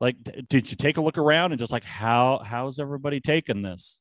like 0.00 0.16
did 0.48 0.70
you 0.70 0.76
take 0.76 0.96
a 0.96 1.00
look 1.00 1.18
around 1.18 1.52
and 1.52 1.58
just 1.58 1.72
like 1.72 1.84
how 1.84 2.40
how's 2.44 2.78
everybody 2.78 3.20
taking 3.20 3.62
this 3.62 3.98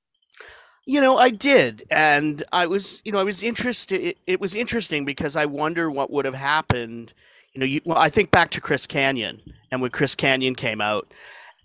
you 0.88 1.02
know 1.02 1.18
i 1.18 1.30
did 1.30 1.84
and 1.92 2.44
i 2.52 2.66
was 2.66 3.02
you 3.06 3.12
know 3.12 3.20
i 3.20 3.24
was 3.24 3.44
interested 3.44 4.02
it, 4.02 4.18
it 4.26 4.42
was 4.42 4.56
interesting 4.56 5.06
because 5.06 5.36
i 5.36 5.46
wonder 5.46 5.92
what 5.92 6.10
would 6.10 6.26
have 6.26 6.34
happened 6.34 7.14
you 7.54 7.60
know 7.60 7.66
you, 7.66 7.82
well 7.86 7.98
i 7.98 8.10
think 8.10 8.32
back 8.32 8.50
to 8.50 8.62
chris 8.62 8.88
Kanyon 8.88 9.40
and 9.70 9.82
when 9.82 9.92
chris 9.92 10.16
Kanyon 10.16 10.56
came 10.56 10.82
out 10.82 11.14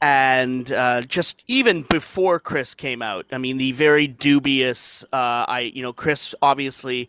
and 0.04 0.72
uh, 0.72 1.00
just 1.02 1.44
even 1.46 1.82
before 1.82 2.40
chris 2.40 2.74
came 2.74 3.00
out 3.00 3.24
i 3.32 3.38
mean 3.38 3.56
the 3.56 3.72
very 3.72 4.08
dubious 4.08 5.04
uh, 5.12 5.46
i 5.48 5.60
you 5.72 5.82
know 5.82 5.92
chris 5.92 6.34
obviously 6.42 7.08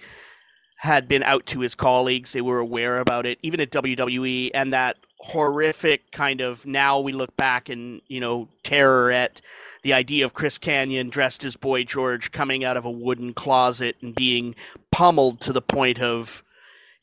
had 0.78 1.08
been 1.08 1.24
out 1.24 1.46
to 1.48 1.62
his 1.62 1.74
colleagues 1.74 2.34
they 2.34 2.42
were 2.42 2.60
aware 2.60 3.00
about 3.00 3.26
it 3.26 3.40
even 3.42 3.60
at 3.60 3.72
wwe 3.72 4.52
and 4.54 4.72
that 4.72 4.98
horrific 5.20 6.12
kind 6.12 6.42
of 6.42 6.66
now 6.66 7.00
we 7.00 7.12
look 7.12 7.36
back 7.38 7.70
and 7.70 8.02
you 8.08 8.20
know 8.20 8.48
terror 8.62 9.10
at 9.10 9.42
the 9.84 9.94
idea 9.94 10.26
of 10.26 10.34
Chris 10.34 10.58
Kanyon 10.58 11.10
dressed 11.10 11.44
as 11.44 11.56
Boy 11.56 11.84
George 11.84 12.32
coming 12.32 12.64
out 12.64 12.78
of 12.78 12.86
a 12.86 12.92
wooden 12.92 13.34
closet 13.34 13.98
and 14.02 14.16
being 14.16 14.56
pummeled 14.92 15.42
to 15.42 15.54
the 15.54 15.62
point 15.62 16.02
of 16.02 16.44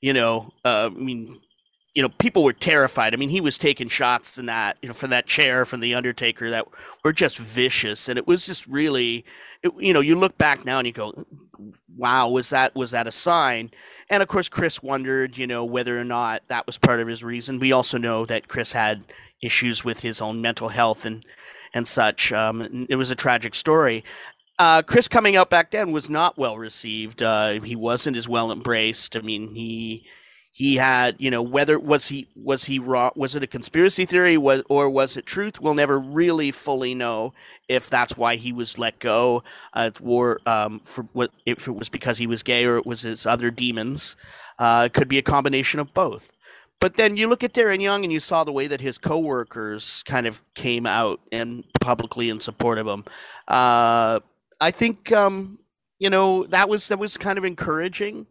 you 0.01 0.13
know 0.13 0.51
uh, 0.65 0.87
I 0.87 0.89
mean 0.89 1.39
you 1.95 2.03
know 2.03 2.09
people 2.09 2.43
were 2.43 2.53
terrified. 2.53 3.15
I 3.15 3.17
mean 3.17 3.31
he 3.31 3.41
was 3.41 3.59
taking 3.59 3.89
shots 3.89 4.39
in 4.39 4.47
that 4.47 4.79
you 4.83 4.89
know 4.89 4.95
from 4.95 5.11
that 5.11 5.27
chair 5.27 5.65
from 5.65 5.81
the 5.81 5.95
Undertaker 5.95 6.51
that 6.51 6.67
were 7.05 7.13
just 7.13 7.39
vicious. 7.39 8.09
And 8.09 8.19
it 8.19 8.27
was 8.27 8.47
just 8.47 8.67
really 8.67 9.25
it, 9.63 9.73
you 9.79 9.93
know 9.93 10.01
you 10.01 10.17
look 10.17 10.37
back 10.39 10.65
now 10.65 10.79
and 10.79 10.87
you 10.87 10.93
go 10.93 11.27
wow 11.97 12.29
was 12.29 12.51
that 12.51 12.75
was 12.75 12.91
that 12.91 13.07
a 13.07 13.13
sign? 13.13 13.71
And 14.13 14.25
of 14.25 14.29
course, 14.29 14.49
Chris 14.49 14.83
wondered, 14.83 15.39
you 15.39 15.47
know, 15.47 15.65
whether 15.65 15.99
or 15.99 16.03
not 16.03 16.43
that 16.49 16.67
was 16.67 16.77
part 16.77 16.99
of 16.99 17.07
his 17.07 17.23
reason. 17.23 17.61
We 17.61 17.71
also 17.71 17.97
know 17.97 18.27
that 18.27 18.49
Chris 18.49 18.73
had 18.73 19.05
issues 19.41 19.85
with 19.85 20.01
his 20.01 20.21
own 20.21 20.43
mental 20.43 20.69
health 20.69 21.07
and 21.07 21.25
and 21.75 21.87
such. 21.87 22.33
Um, 22.33 22.87
it 22.89 22.97
was 22.97 23.11
a 23.11 23.17
tragic 23.17 23.55
story. 23.55 24.05
Uh, 24.59 24.83
Chris 24.83 25.09
coming 25.09 25.37
out 25.37 25.49
back 25.49 25.71
then 25.71 25.91
was 25.91 26.11
not 26.11 26.37
well 26.37 26.59
received. 26.59 27.23
Uh, 27.23 27.61
he 27.61 27.75
wasn't 27.75 28.17
as 28.17 28.29
well 28.29 28.53
embraced. 28.53 29.17
I 29.17 29.21
mean, 29.21 29.55
he 29.55 30.05
he 30.53 30.77
had 30.77 31.17
you 31.19 31.31
know 31.31 31.43
whether 31.43 31.79
was 31.79 32.09
he 32.09 32.29
was 32.35 32.65
he 32.65 32.79
wrong 32.79 33.11
was 33.15 33.37
it 33.37 33.43
a 33.43 33.47
conspiracy 33.47 34.05
theory 34.05 34.37
was 34.37 34.63
or 34.69 34.91
was 34.91 35.17
it 35.17 35.25
truth 35.25 35.61
we'll 35.61 35.75
never 35.75 35.99
really 35.99 36.51
fully 36.51 36.95
know 36.95 37.33
if 37.69 37.89
that's 37.89 38.17
why 38.17 38.37
he 38.37 38.53
was 38.53 38.77
let 38.77 38.99
go 38.99 39.43
or 40.03 40.41
um, 40.47 40.81
for 40.81 41.05
what 41.13 41.31
if 41.47 41.69
it 41.69 41.73
was 41.73 41.89
because 41.89 42.19
he 42.19 42.27
was 42.27 42.43
gay 42.43 42.65
or 42.65 42.77
it 42.77 42.85
was 42.85 43.03
his 43.03 43.27
other 43.27 43.51
demons 43.51 44.17
uh, 44.59 44.83
it 44.87 44.93
could 44.93 45.09
be 45.09 45.19
a 45.19 45.23
combination 45.23 45.81
of 45.81 45.95
both 45.95 46.33
but 46.81 46.97
then 46.97 47.17
you 47.17 47.29
look 47.29 47.45
at 47.45 47.53
Darren 47.53 47.81
Young 47.81 48.05
and 48.05 48.13
you 48.13 48.21
saw 48.21 48.45
the 48.45 48.53
way 48.53 48.67
that 48.67 48.81
his 48.81 48.99
coworkers 48.99 50.03
kind 50.05 50.27
of 50.27 50.43
came 50.55 50.87
out 50.87 51.21
and 51.31 51.65
publicly 51.81 52.31
in 52.31 52.41
support 52.41 52.79
of 52.79 52.87
him 52.87 53.05
uh, 53.49 54.21
I 54.61 54.71
think 54.71 55.13
um, 55.13 55.59
you 55.99 56.11
know 56.11 56.45
that 56.45 56.69
was 56.69 56.89
that 56.89 56.99
was 56.99 57.17
kind 57.17 57.39
of 57.39 57.45
encouraging 57.45 58.27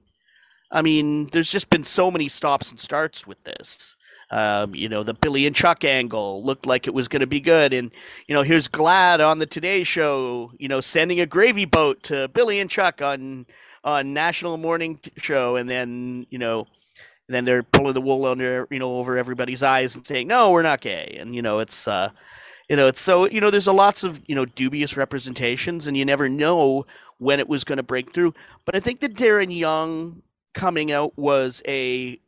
I 0.71 0.81
mean, 0.81 1.29
there's 1.31 1.51
just 1.51 1.69
been 1.69 1.83
so 1.83 2.11
many 2.11 2.27
stops 2.27 2.69
and 2.69 2.79
starts 2.79 3.25
with 3.25 3.43
this. 3.43 3.95
Um, 4.31 4.75
you 4.75 4.87
know, 4.87 5.01
the 5.01 5.15
Billy 5.15 5.47
and 5.47 5.55
Chuck 5.55 5.83
angle 5.83 6.43
looked 6.43 6.67
like 6.67 6.85
it 6.85 6.93
was 6.93 7.07
going 7.07 7.21
to 7.21 7.27
be 7.27 7.39
good. 7.39 7.73
And, 7.73 7.91
you 8.27 8.35
know, 8.35 8.43
here's 8.43 8.67
GLAAD 8.67 9.27
on 9.27 9.39
the 9.39 9.47
Today 9.47 9.83
Show, 9.83 10.51
you 10.59 10.67
know, 10.67 10.81
sending 10.81 11.19
a 11.19 11.25
gravy 11.25 11.65
boat 11.65 12.03
to 12.03 12.27
Billy 12.27 12.59
and 12.59 12.69
Chuck 12.69 13.01
on 13.01 13.47
on 13.83 14.13
National 14.13 14.57
Morning 14.57 14.99
Show. 15.17 15.55
And 15.55 15.67
then, 15.67 16.27
you 16.29 16.37
know, 16.37 16.67
then 17.33 17.45
they're 17.45 17.63
pulling 17.63 17.93
the 17.93 18.01
wool 18.01 18.25
under, 18.25 18.67
you 18.69 18.79
know, 18.79 18.97
over 18.97 19.17
everybody's 19.17 19.63
eyes 19.63 19.95
and 19.95 20.05
saying, 20.05 20.27
no, 20.27 20.51
we're 20.51 20.63
not 20.63 20.81
gay. 20.81 21.17
And, 21.19 21.35
you 21.35 21.41
know, 21.41 21.59
it's, 21.59 21.87
uh, 21.87 22.09
you 22.67 22.75
know, 22.75 22.87
it's 22.87 23.01
so, 23.01 23.27
you 23.27 23.41
know, 23.41 23.49
there's 23.49 23.67
a 23.67 23.71
lots 23.71 24.03
of, 24.03 24.21
you 24.27 24.35
know, 24.35 24.45
dubious 24.45 24.97
representations 24.97 25.87
and 25.87 25.95
you 25.95 26.05
never 26.05 26.29
know 26.29 26.85
when 27.17 27.39
it 27.39 27.49
was 27.49 27.63
going 27.63 27.77
to 27.77 27.83
break 27.83 28.13
through. 28.13 28.33
But 28.65 28.75
I 28.75 28.79
think 28.79 28.99
that 29.01 29.15
Darren 29.15 29.55
Young 29.55 30.21
coming 30.53 30.91
out 30.91 31.17
was 31.17 31.61
a 31.67 32.19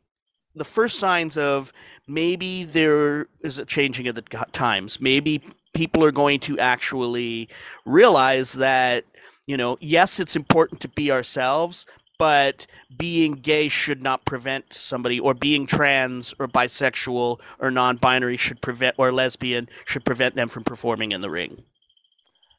the 0.54 0.64
first 0.64 0.98
signs 0.98 1.36
of 1.36 1.72
maybe 2.06 2.64
there 2.64 3.26
is 3.40 3.58
a 3.58 3.64
changing 3.64 4.06
of 4.08 4.14
the 4.14 4.22
times. 4.52 5.00
Maybe 5.00 5.42
people 5.72 6.04
are 6.04 6.12
going 6.12 6.40
to 6.40 6.58
actually 6.58 7.48
realize 7.86 8.52
that 8.54 9.04
you 9.46 9.56
know, 9.56 9.76
yes, 9.80 10.20
it's 10.20 10.36
important 10.36 10.80
to 10.82 10.88
be 10.88 11.10
ourselves, 11.10 11.84
but 12.22 12.68
being 12.96 13.32
gay 13.32 13.66
should 13.66 14.00
not 14.00 14.24
prevent 14.24 14.72
somebody 14.72 15.18
or 15.18 15.34
being 15.34 15.66
trans 15.66 16.32
or 16.38 16.46
bisexual 16.46 17.40
or 17.58 17.70
non-binary 17.72 18.36
should 18.36 18.60
prevent 18.60 18.94
or 18.96 19.10
lesbian 19.10 19.68
should 19.86 20.04
prevent 20.04 20.36
them 20.36 20.48
from 20.48 20.62
performing 20.62 21.10
in 21.10 21.20
the 21.20 21.28
ring. 21.28 21.64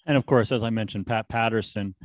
And 0.05 0.17
of 0.17 0.25
course 0.25 0.51
as 0.51 0.63
i 0.63 0.69
mentioned 0.69 1.07
pat 1.07 1.29
patterson 1.29 1.95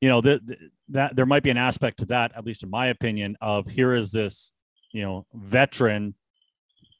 you 0.00 0.08
know 0.08 0.22
that 0.22 0.40
that 0.88 1.14
there 1.16 1.26
might 1.26 1.42
be 1.42 1.50
an 1.50 1.58
aspect 1.58 1.98
to 1.98 2.06
that 2.06 2.32
at 2.34 2.46
least 2.46 2.62
in 2.62 2.70
my 2.70 2.86
opinion 2.86 3.36
of 3.42 3.66
here 3.66 3.92
is 3.92 4.10
this 4.10 4.54
you 4.94 5.02
know 5.02 5.22
veteran 5.34 6.14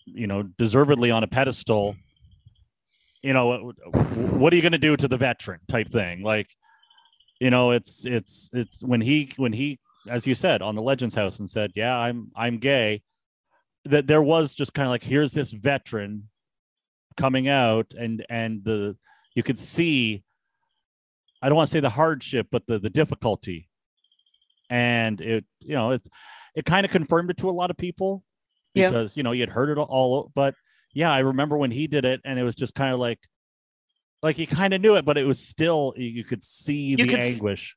you 0.04 0.26
know 0.26 0.42
deservedly 0.58 1.10
on 1.10 1.22
a 1.22 1.26
pedestal 1.26 1.96
you 3.22 3.32
know 3.32 3.72
what 4.42 4.52
are 4.52 4.56
you 4.56 4.62
going 4.62 4.72
to 4.72 4.78
do 4.78 4.94
to 4.94 5.08
the 5.08 5.16
veteran 5.16 5.60
type 5.68 5.88
thing? 5.88 6.22
Like 6.22 6.48
you 7.40 7.50
know 7.50 7.70
it's 7.70 8.06
it's 8.06 8.50
it's 8.52 8.84
when 8.84 9.00
he 9.00 9.30
when 9.36 9.52
he 9.52 9.78
as 10.08 10.26
you 10.26 10.34
said 10.34 10.62
on 10.62 10.74
the 10.74 10.82
legends 10.82 11.14
house 11.14 11.38
and 11.38 11.48
said 11.48 11.70
yeah 11.74 11.96
i'm 11.96 12.30
i'm 12.36 12.58
gay 12.58 13.02
that 13.84 14.06
there 14.06 14.22
was 14.22 14.54
just 14.54 14.74
kind 14.74 14.86
of 14.86 14.90
like 14.90 15.02
here's 15.02 15.32
this 15.32 15.52
veteran 15.52 16.28
coming 17.16 17.48
out 17.48 17.94
and 17.98 18.24
and 18.28 18.64
the 18.64 18.96
you 19.34 19.42
could 19.42 19.58
see 19.58 20.24
I 21.42 21.48
don't 21.48 21.56
want 21.56 21.68
to 21.68 21.72
say 21.72 21.80
the 21.80 21.90
hardship, 21.90 22.48
but 22.50 22.66
the 22.66 22.78
the 22.78 22.90
difficulty, 22.90 23.68
and 24.70 25.20
it 25.20 25.44
you 25.60 25.74
know 25.74 25.92
it 25.92 26.02
it 26.54 26.64
kind 26.64 26.84
of 26.84 26.90
confirmed 26.90 27.30
it 27.30 27.36
to 27.38 27.50
a 27.50 27.52
lot 27.52 27.70
of 27.70 27.76
people 27.76 28.22
because 28.74 29.16
yeah. 29.16 29.20
you 29.20 29.22
know 29.22 29.32
you 29.32 29.42
had 29.42 29.50
heard 29.50 29.68
it 29.68 29.78
all, 29.78 30.30
but 30.34 30.54
yeah, 30.94 31.12
I 31.12 31.20
remember 31.20 31.56
when 31.56 31.70
he 31.70 31.86
did 31.86 32.04
it, 32.04 32.20
and 32.24 32.38
it 32.38 32.42
was 32.42 32.54
just 32.54 32.74
kind 32.74 32.92
of 32.92 33.00
like 33.00 33.20
like 34.22 34.36
he 34.36 34.46
kind 34.46 34.72
of 34.72 34.80
knew 34.80 34.96
it, 34.96 35.04
but 35.04 35.18
it 35.18 35.24
was 35.24 35.38
still 35.38 35.92
you 35.96 36.24
could 36.24 36.42
see 36.42 36.78
you 36.78 36.96
the 36.96 37.06
could 37.06 37.20
anguish. 37.20 37.76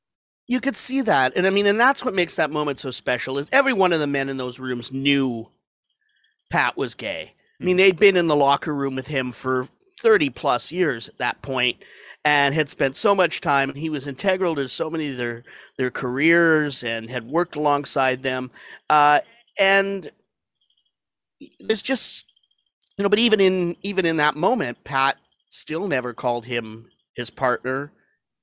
You 0.49 0.59
could 0.59 0.75
see 0.75 1.01
that, 1.01 1.33
and 1.35 1.45
I 1.45 1.51
mean, 1.51 1.67
and 1.67 1.79
that's 1.79 2.03
what 2.03 2.15
makes 2.15 2.35
that 2.37 2.49
moment 2.49 2.79
so 2.79 2.89
special. 2.89 3.37
Is 3.37 3.49
every 3.53 3.71
one 3.71 3.93
of 3.93 3.99
the 3.99 4.07
men 4.07 4.29
in 4.29 4.37
those 4.37 4.57
rooms 4.57 4.91
knew 4.91 5.47
Pat 6.49 6.75
was 6.75 6.95
gay. 6.95 7.35
I 7.61 7.63
mean, 7.63 7.75
hmm. 7.75 7.77
they'd 7.77 7.99
been 7.99 8.17
in 8.17 8.25
the 8.25 8.35
locker 8.35 8.73
room 8.73 8.95
with 8.95 9.07
him 9.07 9.31
for 9.31 9.67
30 10.01 10.31
plus 10.31 10.71
years 10.71 11.07
at 11.07 11.19
that 11.19 11.43
point 11.43 11.77
and 12.25 12.55
had 12.55 12.67
spent 12.67 12.95
so 12.95 13.13
much 13.13 13.41
time. 13.41 13.69
and 13.69 13.77
He 13.77 13.91
was 13.91 14.07
integral 14.07 14.55
to 14.55 14.67
so 14.67 14.89
many 14.89 15.11
of 15.11 15.17
their 15.17 15.43
their 15.77 15.91
careers 15.91 16.83
and 16.83 17.11
had 17.11 17.25
worked 17.25 17.55
alongside 17.55 18.23
them. 18.23 18.49
Uh, 18.89 19.19
and 19.59 20.09
there's 21.59 21.83
just 21.83 22.25
you 22.97 23.03
know, 23.03 23.09
but 23.09 23.19
even 23.19 23.39
in 23.39 23.75
even 23.83 24.03
in 24.03 24.17
that 24.17 24.35
moment, 24.35 24.83
Pat 24.83 25.17
still 25.51 25.87
never 25.87 26.11
called 26.11 26.45
him 26.45 26.89
his 27.13 27.29
partner, 27.29 27.91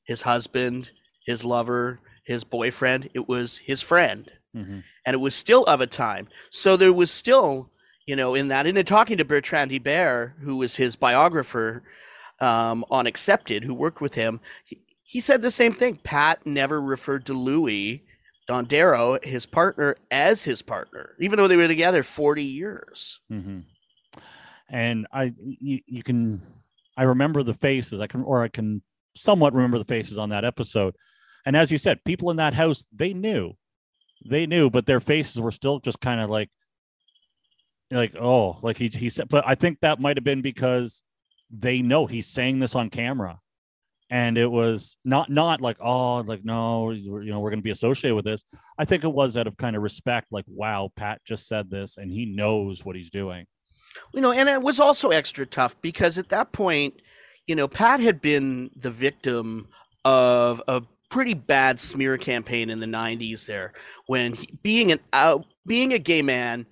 his 0.05 0.23
husband, 0.23 0.91
his 1.27 1.45
lover, 1.45 2.01
his 2.25 2.45
boyfriend. 2.45 3.11
It 3.13 3.29
was 3.29 3.59
his 3.59 3.83
friend. 3.83 4.31
Mm-hmm. 4.57 4.81
And 5.05 5.15
it 5.15 5.19
was 5.21 5.35
still 5.35 5.65
of 5.65 5.81
a 5.81 5.87
time. 5.87 6.29
So 6.51 6.77
there 6.77 6.93
was 6.93 7.11
still, 7.11 7.71
you 8.07 8.17
know, 8.17 8.35
in 8.35 8.49
that, 8.49 8.67
in 8.67 8.83
talking 8.85 9.19
to 9.19 9.25
Bertrand 9.25 9.71
Hébert, 9.71 10.33
who 10.41 10.57
was 10.57 10.77
his 10.77 10.97
biographer, 10.97 11.83
um, 12.41 12.85
on 12.91 13.07
Accepted, 13.07 13.65
who 13.65 13.75
worked 13.75 14.01
with 14.01 14.15
him, 14.15 14.41
he, 14.65 14.81
he 15.03 15.21
said 15.21 15.43
the 15.43 15.51
same 15.51 15.73
thing. 15.73 15.97
Pat 15.97 16.45
never 16.47 16.81
referred 16.81 17.27
to 17.27 17.35
Louis 17.35 18.05
Dondero, 18.49 19.23
his 19.25 19.47
partner, 19.47 19.97
as 20.11 20.45
his 20.45 20.63
partner, 20.63 21.15
even 21.21 21.37
though 21.37 21.49
they 21.49 21.57
were 21.57 21.69
together 21.69 22.03
40 22.03 22.43
years. 22.43 23.21
Mm-hmm. 23.31 23.61
And 24.69 25.07
I, 25.13 25.33
you, 25.39 25.81
you 25.87 26.03
can, 26.03 26.43
I 26.97 27.05
remember 27.05 27.43
the 27.43 27.55
faces. 27.55 28.01
I 28.01 28.07
can, 28.07 28.23
or 28.23 28.43
I 28.43 28.49
can 28.49 28.83
somewhat 29.15 29.55
remember 29.55 29.79
the 29.79 29.85
faces 29.85 30.19
on 30.19 30.31
that 30.31 30.45
episode. 30.45 30.97
And 31.47 31.57
as 31.57 31.71
you 31.71 31.79
said, 31.79 32.05
people 32.05 32.31
in 32.31 32.37
that 32.37 32.55
house, 32.55 32.87
they 32.93 33.15
knew, 33.15 33.53
they 34.29 34.47
knew, 34.47 34.69
but 34.69 34.85
their 34.85 35.01
faces 35.01 35.41
were 35.41 35.53
still 35.53 35.79
just 35.79 36.01
kind 36.01 36.21
of 36.21 36.29
like, 36.29 36.51
like, 37.93 38.17
oh, 38.17 38.59
like 38.63 38.77
he, 38.77 38.89
he 38.89 39.09
said, 39.09 39.29
but 39.29 39.45
I 39.47 39.55
think 39.55 39.79
that 39.81 40.01
might 40.01 40.17
have 40.17 40.25
been 40.25 40.43
because 40.43 41.05
they 41.51 41.83
know 41.83 42.07
he's 42.07 42.27
saying 42.27 42.59
this 42.59 42.75
on 42.75 42.91
camera. 42.91 43.39
And 44.11 44.39
it 44.39 44.47
was 44.47 44.97
not 45.05 45.31
not 45.31 45.61
like 45.61 45.79
oh 45.81 46.19
like 46.19 46.45
no 46.45 46.93
you 46.93 47.25
know 47.25 47.41
we're 47.41 47.51
going 47.51 47.59
to 47.59 47.65
be 47.65 47.73
associated 47.73 48.15
with 48.15 48.25
this. 48.25 48.45
I 48.79 48.85
think 48.85 49.03
it 49.03 49.09
was 49.09 49.37
out 49.37 49.49
of 49.49 49.57
kind 49.57 49.75
of 49.75 49.83
respect 49.83 50.29
like 50.31 50.45
wow 50.47 50.93
pat 50.95 51.23
just 51.25 51.49
said 51.49 51.71
this 51.71 51.97
and 51.97 52.09
he 52.09 52.25
knows 52.25 52.85
what 52.85 52.95
he's 52.95 53.11
doing. 53.11 53.47
You 54.15 54.21
know 54.21 54.31
and 54.31 54.49
it 54.49 54.63
was 54.63 54.79
also 54.79 55.09
extra 55.09 55.45
tough 55.45 55.81
because 55.83 56.19
at 56.19 56.29
that 56.29 56.53
point 56.53 57.03
you 57.49 57.57
know 57.57 57.67
pat 57.67 57.99
had 57.99 58.21
been 58.21 58.71
the 58.77 58.93
victim 58.93 59.67
of 60.05 60.63
a 60.69 60.85
pretty 61.09 61.35
bad 61.35 61.79
smear 61.79 62.19
campaign 62.19 62.71
in 62.71 62.81
the 62.81 62.87
90s 62.87 63.47
there 63.47 63.73
when 64.07 64.35
he, 64.35 64.59
being 64.63 64.93
an 64.93 65.01
out 65.13 65.47
being 65.67 65.93
a 65.93 65.99
gay 65.99 66.23
man 66.23 66.67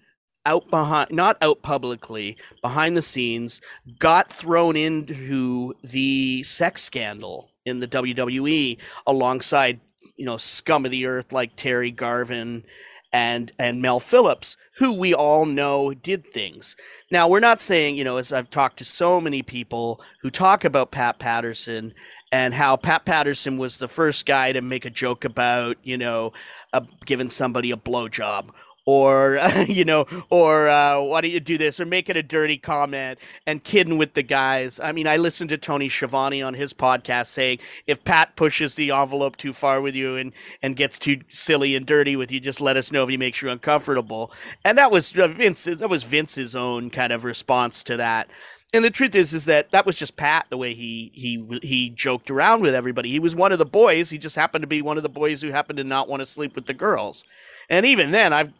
out 0.46 0.68
behind 0.70 1.10
not 1.10 1.36
out 1.40 1.62
publicly 1.62 2.36
behind 2.60 2.96
the 2.96 3.02
scenes 3.02 3.60
got 3.98 4.32
thrown 4.32 4.76
into 4.76 5.72
the 5.84 6.42
sex 6.42 6.82
scandal 6.82 7.50
in 7.64 7.80
the 7.80 7.88
WWE 7.88 8.78
alongside 9.06 9.80
you 10.16 10.24
know 10.24 10.36
scum 10.36 10.84
of 10.84 10.90
the 10.90 11.06
earth 11.06 11.32
like 11.32 11.54
Terry 11.56 11.90
Garvin 11.90 12.64
and 13.12 13.52
and 13.58 13.80
Mel 13.80 14.00
Phillips 14.00 14.56
who 14.76 14.92
we 14.92 15.14
all 15.14 15.46
know 15.46 15.94
did 15.94 16.32
things. 16.32 16.76
Now 17.10 17.28
we're 17.28 17.40
not 17.40 17.60
saying, 17.60 17.96
you 17.96 18.04
know, 18.04 18.16
as 18.16 18.32
I've 18.32 18.50
talked 18.50 18.78
to 18.78 18.84
so 18.84 19.20
many 19.20 19.42
people 19.42 20.02
who 20.20 20.30
talk 20.30 20.64
about 20.64 20.90
Pat 20.90 21.18
Patterson 21.18 21.94
and 22.34 22.52
how 22.52 22.74
Pat 22.74 23.04
Patterson 23.04 23.58
was 23.58 23.78
the 23.78 23.86
first 23.86 24.26
guy 24.26 24.50
to 24.50 24.60
make 24.60 24.84
a 24.84 24.90
joke 24.90 25.24
about, 25.24 25.76
you 25.84 25.96
know, 25.96 26.32
uh, 26.72 26.80
giving 27.06 27.30
somebody 27.30 27.70
a 27.70 27.76
blowjob 27.76 28.46
or 28.86 29.38
you 29.68 29.84
know, 29.84 30.04
or 30.30 30.68
uh, 30.68 31.00
why 31.00 31.20
don't 31.20 31.30
you 31.30 31.38
do 31.38 31.56
this, 31.56 31.78
or 31.78 31.86
making 31.86 32.16
a 32.16 32.24
dirty 32.24 32.58
comment 32.58 33.20
and 33.46 33.62
kidding 33.62 33.98
with 33.98 34.14
the 34.14 34.22
guys. 34.24 34.80
I 34.80 34.90
mean, 34.90 35.06
I 35.06 35.16
listened 35.16 35.50
to 35.50 35.58
Tony 35.58 35.88
Schiavone 35.88 36.42
on 36.42 36.54
his 36.54 36.74
podcast 36.74 37.26
saying 37.28 37.60
if 37.86 38.02
Pat 38.02 38.34
pushes 38.34 38.74
the 38.74 38.90
envelope 38.90 39.36
too 39.36 39.52
far 39.52 39.80
with 39.80 39.94
you 39.94 40.16
and 40.16 40.32
and 40.60 40.74
gets 40.74 40.98
too 40.98 41.20
silly 41.28 41.76
and 41.76 41.86
dirty 41.86 42.16
with 42.16 42.32
you, 42.32 42.40
just 42.40 42.60
let 42.60 42.76
us 42.76 42.90
know 42.90 43.04
if 43.04 43.10
he 43.10 43.16
makes 43.16 43.42
you 43.42 43.48
uncomfortable. 43.48 44.32
And 44.64 44.76
that 44.76 44.90
was 44.90 45.16
uh, 45.16 45.28
Vince. 45.28 45.64
That 45.66 45.88
was 45.88 46.02
Vince's 46.02 46.56
own 46.56 46.90
kind 46.90 47.12
of 47.12 47.24
response 47.24 47.84
to 47.84 47.96
that. 47.98 48.28
And 48.74 48.84
the 48.84 48.90
truth 48.90 49.14
is, 49.14 49.32
is 49.32 49.44
that 49.44 49.70
that 49.70 49.86
was 49.86 49.94
just 49.94 50.16
Pat 50.16 50.46
the 50.50 50.58
way 50.58 50.74
he 50.74 51.12
he 51.14 51.60
he 51.62 51.90
joked 51.90 52.28
around 52.28 52.60
with 52.60 52.74
everybody. 52.74 53.08
He 53.08 53.20
was 53.20 53.36
one 53.36 53.52
of 53.52 53.60
the 53.60 53.64
boys. 53.64 54.10
He 54.10 54.18
just 54.18 54.34
happened 54.34 54.62
to 54.62 54.68
be 54.68 54.82
one 54.82 54.96
of 54.96 55.04
the 55.04 55.08
boys 55.08 55.40
who 55.40 55.50
happened 55.50 55.76
to 55.76 55.84
not 55.84 56.08
want 56.08 56.20
to 56.20 56.26
sleep 56.26 56.56
with 56.56 56.66
the 56.66 56.74
girls. 56.74 57.22
And 57.70 57.86
even 57.86 58.10
then, 58.10 58.32
I've 58.32 58.52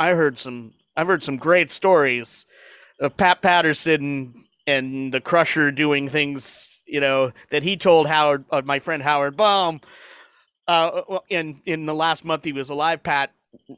I 0.00 0.14
heard 0.14 0.38
some 0.38 0.72
I've 0.96 1.06
heard 1.06 1.22
some 1.22 1.36
great 1.36 1.70
stories 1.70 2.46
of 2.98 3.18
Pat 3.18 3.42
Patterson 3.42 4.42
and 4.66 5.12
the 5.12 5.20
Crusher 5.20 5.70
doing 5.70 6.08
things, 6.08 6.82
you 6.86 7.00
know, 7.00 7.32
that 7.50 7.62
he 7.62 7.76
told 7.76 8.08
Howard, 8.08 8.46
uh, 8.50 8.62
my 8.64 8.78
friend 8.78 9.02
Howard 9.02 9.36
Baum. 9.36 9.82
Uh, 10.66 11.18
in 11.28 11.60
in 11.66 11.84
the 11.84 11.94
last 11.94 12.24
month 12.24 12.44
he 12.44 12.52
was 12.54 12.70
alive, 12.70 13.02
Pat 13.02 13.32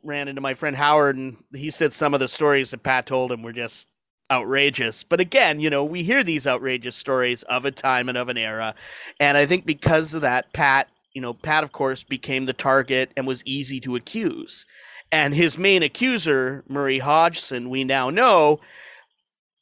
ran 0.04 0.28
into 0.28 0.40
my 0.40 0.54
friend 0.54 0.76
Howard, 0.76 1.16
and 1.16 1.37
he 1.52 1.70
said 1.70 1.92
some 1.92 2.14
of 2.14 2.20
the 2.20 2.28
stories 2.28 2.70
that 2.70 2.85
Pat 2.85 3.06
told 3.06 3.32
him 3.32 3.42
were 3.42 3.52
just 3.52 3.88
outrageous. 4.30 5.02
But 5.02 5.20
again, 5.20 5.60
you 5.60 5.70
know, 5.70 5.84
we 5.84 6.02
hear 6.02 6.22
these 6.22 6.46
outrageous 6.46 6.96
stories 6.96 7.42
of 7.44 7.64
a 7.64 7.70
time 7.70 8.08
and 8.08 8.18
of 8.18 8.28
an 8.28 8.38
era, 8.38 8.75
and 9.18 9.37
I 9.37 9.46
think 9.46 9.66
because 9.66 10.14
of 10.14 10.22
that, 10.22 10.52
Pat, 10.52 10.88
you 11.12 11.20
know, 11.20 11.34
Pat 11.34 11.64
of 11.64 11.72
course 11.72 12.02
became 12.02 12.44
the 12.44 12.52
target 12.52 13.10
and 13.16 13.26
was 13.26 13.44
easy 13.44 13.80
to 13.80 13.96
accuse. 13.96 14.66
And 15.12 15.34
his 15.34 15.58
main 15.58 15.82
accuser, 15.82 16.62
Murray 16.68 16.99
Hodgson, 16.99 17.68
we 17.68 17.82
now 17.82 18.10
know, 18.10 18.60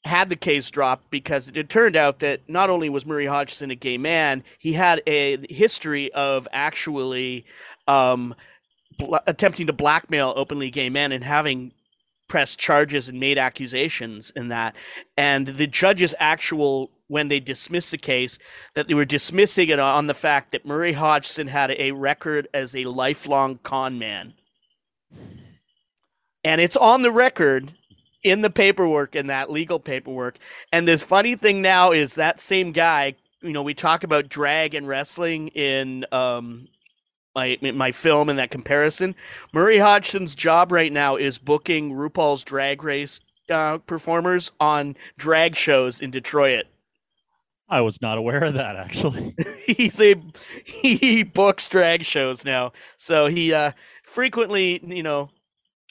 had 0.05 0.29
the 0.29 0.37
case 0.37 0.71
dropped 0.71 1.11
because 1.11 1.49
it 1.49 1.69
turned 1.69 1.97
out 1.97 2.19
that 2.21 2.49
not 2.49 2.71
only 2.71 2.89
was 2.89 3.07
Murray 3.07 3.27
Hodgson 3.27 3.71
a 3.71 3.75
gay 3.75 3.99
man, 3.99 4.45
he 4.59 4.73
had 4.73 5.03
a 5.07 5.39
history 5.53 6.13
of 6.13 6.47
actually 6.53 7.45
um, 7.87 8.35
bl- 8.99 9.17
attempting 9.27 9.67
to 9.67 9.73
blackmail 9.73 10.33
openly 10.37 10.71
gay 10.71 10.91
men 10.91 11.13
and 11.13 11.25
having 11.25 11.73
pressed 12.29 12.59
charges 12.59 13.09
and 13.09 13.19
made 13.19 13.39
accusations 13.39 14.31
in 14.31 14.49
that. 14.49 14.77
And 15.17 15.47
the 15.47 15.67
judge's 15.67 16.15
actual 16.19 16.91
when 17.09 17.29
they 17.29 17.41
dismissed 17.41 17.91
the 17.91 17.99
case 17.99 18.39
that 18.75 18.87
they 18.87 18.95
were 18.95 19.07
dismissing 19.07 19.71
it 19.71 19.79
on 19.79 20.07
the 20.07 20.15
fact 20.15 20.53
that 20.53 20.67
Murray 20.67 20.93
Hodgson 20.93 21.49
had 21.49 21.71
a 21.71 21.93
record 21.93 22.49
as 22.53 22.77
a 22.77 22.85
lifelong 22.85 23.59
con 23.63 23.99
man 23.99 24.35
and 26.45 26.61
it's 26.61 26.77
on 26.77 27.03
the 27.03 27.11
record 27.11 27.73
in 28.23 28.41
the 28.41 28.51
paperwork 28.51 29.15
in 29.15 29.27
that 29.29 29.51
legal 29.51 29.79
paperwork. 29.79 30.39
And 30.73 30.87
this 30.87 31.03
funny 31.03 31.35
thing 31.35 31.63
now 31.63 31.93
is 31.93 32.15
that 32.15 32.41
same 32.41 32.73
guy. 32.73 33.15
You 33.43 33.53
know, 33.53 33.63
we 33.63 33.75
talk 33.75 34.03
about 34.03 34.29
drag 34.29 34.75
and 34.75 34.89
wrestling 34.89 35.49
in 35.49 36.05
um, 36.11 36.67
my 37.61 37.73
my 37.73 37.93
film 37.93 38.29
and 38.29 38.39
that 38.39 38.51
comparison. 38.51 39.15
Murray 39.53 39.79
Hodgson's 39.79 40.35
job 40.35 40.73
right 40.73 40.93
now 40.93 41.17
is 41.17 41.39
booking 41.39 41.93
RuPaul's 41.93 42.45
Drag 42.45 42.83
Race 42.83 43.21
uh, 43.51 43.79
performers 43.79 44.51
on 44.61 44.97
drag 45.17 45.57
shows 45.57 46.01
in 46.01 46.11
Detroit. 46.11 46.65
I 47.69 47.83
was 47.83 48.01
not 48.01 48.19
aware 48.19 48.45
of 48.45 48.55
that 48.55 48.77
actually. 48.77 49.35
He's 49.67 50.01
a 50.01 50.17
he 50.65 51.23
books 51.23 51.69
drag 51.69 52.05
shows 52.05 52.45
now, 52.45 52.73
so 52.97 53.27
he 53.27 53.53
uh, 53.53 53.73
frequently, 54.03 54.81
you 54.85 55.03
know, 55.03 55.29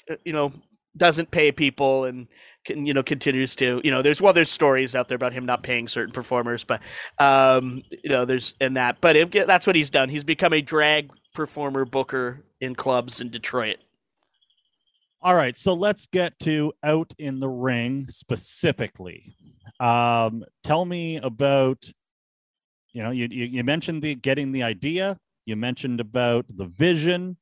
uh, 0.09 0.15
you 0.25 0.33
know 0.33 0.51
doesn't 0.97 1.29
pay 1.29 1.51
people 1.51 2.05
and 2.05 2.27
can, 2.65 2.85
you 2.85 2.93
know 2.93 3.03
continues 3.03 3.55
to 3.55 3.81
you 3.83 3.91
know 3.91 4.01
there's 4.01 4.21
well 4.21 4.33
there's 4.33 4.51
stories 4.51 4.93
out 4.93 5.07
there 5.07 5.15
about 5.15 5.33
him 5.33 5.45
not 5.45 5.63
paying 5.63 5.87
certain 5.87 6.11
performers 6.11 6.63
but 6.63 6.81
um 7.19 7.81
you 8.03 8.09
know 8.09 8.25
there's 8.25 8.55
in 8.59 8.73
that 8.73 8.99
but 8.99 9.15
it, 9.15 9.31
that's 9.31 9.65
what 9.65 9.75
he's 9.75 9.89
done 9.89 10.09
he's 10.09 10.23
become 10.23 10.53
a 10.53 10.61
drag 10.61 11.09
performer 11.37 11.85
booker 11.85 12.41
in 12.61 12.73
clubs 12.73 13.21
in 13.21 13.29
detroit. 13.29 13.77
All 15.21 15.35
right 15.35 15.55
so 15.55 15.73
let's 15.73 16.07
get 16.07 16.37
to 16.39 16.73
out 16.81 17.13
in 17.19 17.39
the 17.39 17.47
ring 17.47 18.07
specifically. 18.09 19.35
Um 19.79 20.43
tell 20.63 20.83
me 20.83 21.17
about 21.17 21.85
you 22.91 23.03
know 23.03 23.11
you, 23.11 23.27
you, 23.29 23.45
you 23.45 23.63
mentioned 23.63 24.01
the 24.01 24.15
getting 24.15 24.51
the 24.51 24.63
idea 24.63 25.15
you 25.45 25.55
mentioned 25.55 25.99
about 25.99 26.47
the 26.49 26.65
vision. 26.65 27.37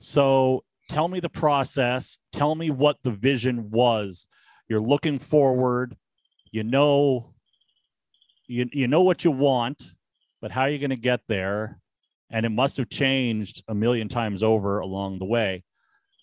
So 0.00 0.64
tell 0.88 1.06
me 1.06 1.20
the 1.20 1.28
process 1.28 2.18
tell 2.32 2.56
me 2.56 2.70
what 2.70 2.96
the 3.04 3.12
vision 3.12 3.70
was. 3.70 4.26
You're 4.68 4.80
looking 4.80 5.20
forward 5.20 5.96
you 6.50 6.64
know 6.64 7.32
you, 8.48 8.68
you 8.72 8.88
know 8.88 9.02
what 9.02 9.24
you 9.24 9.30
want 9.30 9.92
but 10.42 10.50
how 10.50 10.62
are 10.62 10.70
you 10.70 10.78
going 10.78 10.90
to 10.90 10.96
get 10.96 11.20
there 11.28 11.78
and 12.34 12.44
it 12.44 12.50
must 12.50 12.76
have 12.78 12.90
changed 12.90 13.62
a 13.68 13.74
million 13.74 14.08
times 14.08 14.42
over 14.42 14.80
along 14.80 15.18
the 15.20 15.24
way. 15.24 15.62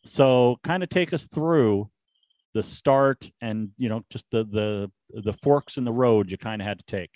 So 0.06 0.60
kind 0.62 0.84
of 0.84 0.90
take 0.90 1.14
us 1.14 1.26
through 1.34 1.90
the 2.54 2.62
start 2.62 3.32
and 3.40 3.70
you 3.78 3.88
know 3.88 4.04
just 4.12 4.26
the 4.30 4.44
the 4.44 4.92
the 5.22 5.32
forks 5.42 5.78
in 5.78 5.86
the 5.86 5.92
road 5.92 6.30
you 6.30 6.38
kind 6.38 6.62
of 6.62 6.68
had 6.68 6.80
to 6.80 6.86
take. 6.86 7.12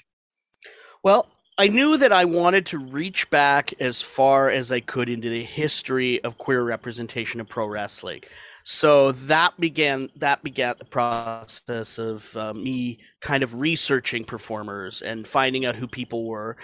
Well 1.03 1.27
I 1.57 1.67
knew 1.67 1.97
that 1.97 2.13
I 2.13 2.23
wanted 2.23 2.65
to 2.67 2.79
reach 2.79 3.29
back 3.29 3.73
as 3.81 4.01
far 4.01 4.49
as 4.49 4.71
I 4.71 4.79
could 4.79 5.09
into 5.09 5.29
the 5.29 5.43
history 5.43 6.23
of 6.23 6.37
queer 6.37 6.63
representation 6.63 7.41
in 7.41 7.45
pro 7.45 7.67
wrestling. 7.67 8.21
So 8.63 9.11
that 9.11 9.59
began 9.59 10.09
that 10.15 10.41
began 10.41 10.75
the 10.77 10.85
process 10.85 11.99
of 11.99 12.35
uh, 12.37 12.53
me 12.53 12.99
kind 13.19 13.43
of 13.43 13.59
researching 13.59 14.23
performers 14.23 15.01
and 15.01 15.27
finding 15.27 15.65
out 15.65 15.75
who 15.75 15.87
people 15.87 16.25
were 16.25 16.55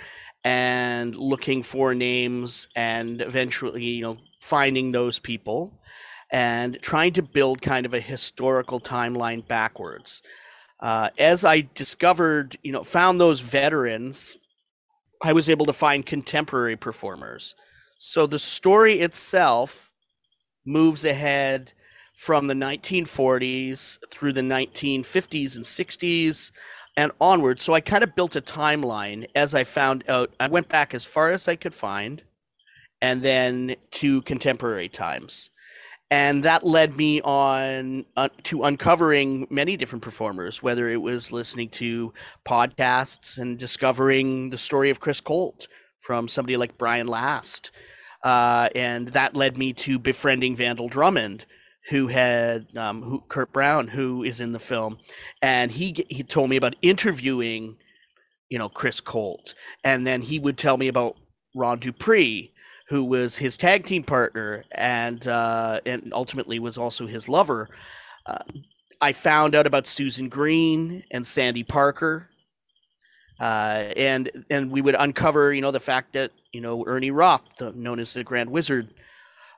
and 0.44 1.16
looking 1.16 1.62
for 1.64 1.94
names 1.94 2.68
and 2.76 3.22
eventually 3.22 3.84
you 3.84 4.02
know 4.02 4.18
finding 4.40 4.92
those 4.92 5.20
people 5.20 5.80
and 6.32 6.82
trying 6.82 7.14
to 7.14 7.22
build 7.22 7.62
kind 7.62 7.86
of 7.86 7.94
a 7.94 8.00
historical 8.00 8.80
timeline 8.80 9.46
backwards. 9.48 10.24
Uh, 10.80 11.10
as 11.20 11.44
I 11.44 11.68
discovered, 11.76 12.56
you 12.64 12.72
know, 12.72 12.84
found 12.84 13.20
those 13.20 13.42
veterans 13.42 14.38
I 15.24 15.34
was 15.34 15.50
able 15.50 15.68
to 15.68 15.74
find 15.74 16.06
contemporary 16.06 16.76
performers. 16.76 17.56
So 18.00 18.26
the 18.26 18.40
story 18.40 19.00
itself 19.00 19.92
moves 20.66 21.06
ahead 21.06 21.74
from 22.16 22.48
the 22.48 22.56
1940s 22.56 24.00
through 24.10 24.34
the 24.34 24.42
1950s 24.42 25.56
and 25.56 25.66
60s 25.66 26.52
and 26.98 27.12
onward. 27.20 27.60
So 27.60 27.74
I 27.74 27.82
kind 27.82 28.04
of 28.04 28.16
built 28.16 28.36
a 28.36 28.42
timeline 28.42 29.26
as 29.36 29.54
I 29.54 29.64
found 29.64 30.04
out. 30.10 30.34
I 30.40 30.48
went 30.48 30.70
back 30.70 30.94
as 30.94 31.06
far 31.06 31.32
as 31.32 31.48
I 31.48 31.56
could 31.56 31.74
find, 31.74 32.24
and 33.02 33.22
then 33.22 33.76
to 33.92 34.22
contemporary 34.24 34.90
times. 34.90 35.50
And 36.12 36.44
that 36.44 36.66
led 36.66 36.98
me 36.98 37.22
on 37.22 38.06
uh, 38.18 38.28
to 38.44 38.64
uncovering 38.64 39.48
many 39.50 39.78
different 39.78 40.04
performers, 40.04 40.62
whether 40.62 40.90
it 40.90 41.02
was 41.02 41.32
listening 41.32 41.70
to 41.70 42.14
podcasts 42.46 43.38
and 43.38 43.58
discovering 43.58 44.50
the 44.50 44.58
story 44.58 44.90
of 44.90 45.00
Chris 45.00 45.22
Colt 45.22 45.70
from 46.00 46.28
somebody 46.28 46.58
like 46.58 46.78
Brian 46.78 47.08
Last. 47.08 47.72
Uh, 48.24 48.68
and 48.76 49.08
that 49.10 49.38
led 49.38 49.58
me 49.58 49.72
to 49.72 49.98
befriending 49.98 50.54
Vandal 50.54 50.90
Drummond, 50.90 51.46
who 51.90 52.08
had 52.08 52.76
um, 52.78 53.02
who, 53.02 53.24
Kurt 53.28 53.52
Brown, 53.52 53.88
who 53.88 54.24
is 54.24 54.40
in 54.40 54.52
the 54.52 54.60
film, 54.60 54.98
and 55.42 55.72
he 55.72 56.06
he 56.10 56.24
told 56.24 56.50
me 56.50 56.56
about 56.56 56.76
interviewing, 56.82 57.78
you 58.50 58.60
know, 58.60 58.70
Chris 58.70 59.02
Colt, 59.02 59.54
and 59.84 60.06
then 60.06 60.22
he 60.22 60.40
would 60.40 60.58
tell 60.58 60.78
me 60.78 60.88
about 60.88 61.18
Ron 61.56 61.80
Dupree, 61.80 62.54
who 62.88 63.04
was 63.04 63.38
his 63.38 63.58
tag 63.58 63.86
team 63.86 64.04
partner, 64.04 64.64
and 64.76 65.28
uh, 65.28 65.80
and 65.86 66.12
ultimately 66.14 66.60
was 66.60 66.78
also 66.78 67.08
his 67.08 67.28
lover. 67.28 67.70
Uh, 68.26 68.40
I 69.00 69.14
found 69.14 69.56
out 69.56 69.66
about 69.66 69.88
Susan 69.88 70.30
Green 70.30 71.04
and 71.10 71.26
Sandy 71.26 71.64
Parker, 71.64 72.30
uh, 73.40 73.92
and 73.98 74.30
and 74.52 74.70
we 74.70 74.82
would 74.82 74.96
uncover, 75.00 75.52
you 75.52 75.62
know, 75.62 75.72
the 75.72 75.80
fact 75.80 76.14
that 76.14 76.32
you 76.54 76.62
know 76.62 76.84
Ernie 76.86 77.12
Roth, 77.12 77.60
known 77.76 78.00
as 78.00 78.14
the 78.14 78.24
Grand 78.24 78.52
Wizard, 78.52 78.94